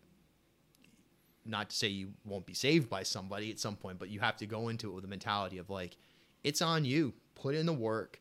[1.46, 4.38] not to say you won't be saved by somebody at some point, but you have
[4.38, 5.96] to go into it with a mentality of like,
[6.44, 7.14] it's on you.
[7.36, 8.20] Put in the work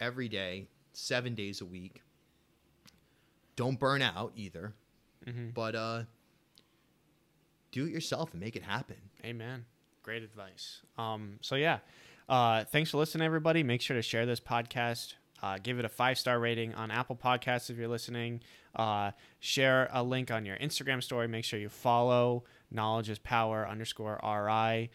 [0.00, 2.02] every day, seven days a week.
[3.56, 4.72] Don't burn out either,
[5.54, 6.02] but uh,
[7.74, 8.96] do it yourself and make it happen.
[9.24, 9.64] Amen.
[10.02, 10.80] Great advice.
[10.96, 11.80] Um, so yeah,
[12.28, 13.62] uh, thanks for listening, everybody.
[13.64, 15.14] Make sure to share this podcast.
[15.42, 18.40] Uh, give it a five star rating on Apple Podcasts if you're listening.
[18.76, 19.10] Uh,
[19.40, 21.26] share a link on your Instagram story.
[21.26, 24.90] Make sure you follow Knowledge is Power underscore RI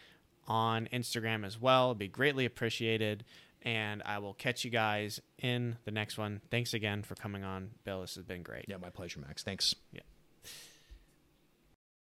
[0.48, 1.88] on Instagram as well.
[1.88, 3.24] It'd be greatly appreciated.
[3.62, 6.40] And I will catch you guys in the next one.
[6.50, 8.00] Thanks again for coming on, Bill.
[8.00, 8.64] This has been great.
[8.68, 9.42] Yeah, my pleasure, Max.
[9.42, 9.74] Thanks.
[9.92, 10.00] Yeah.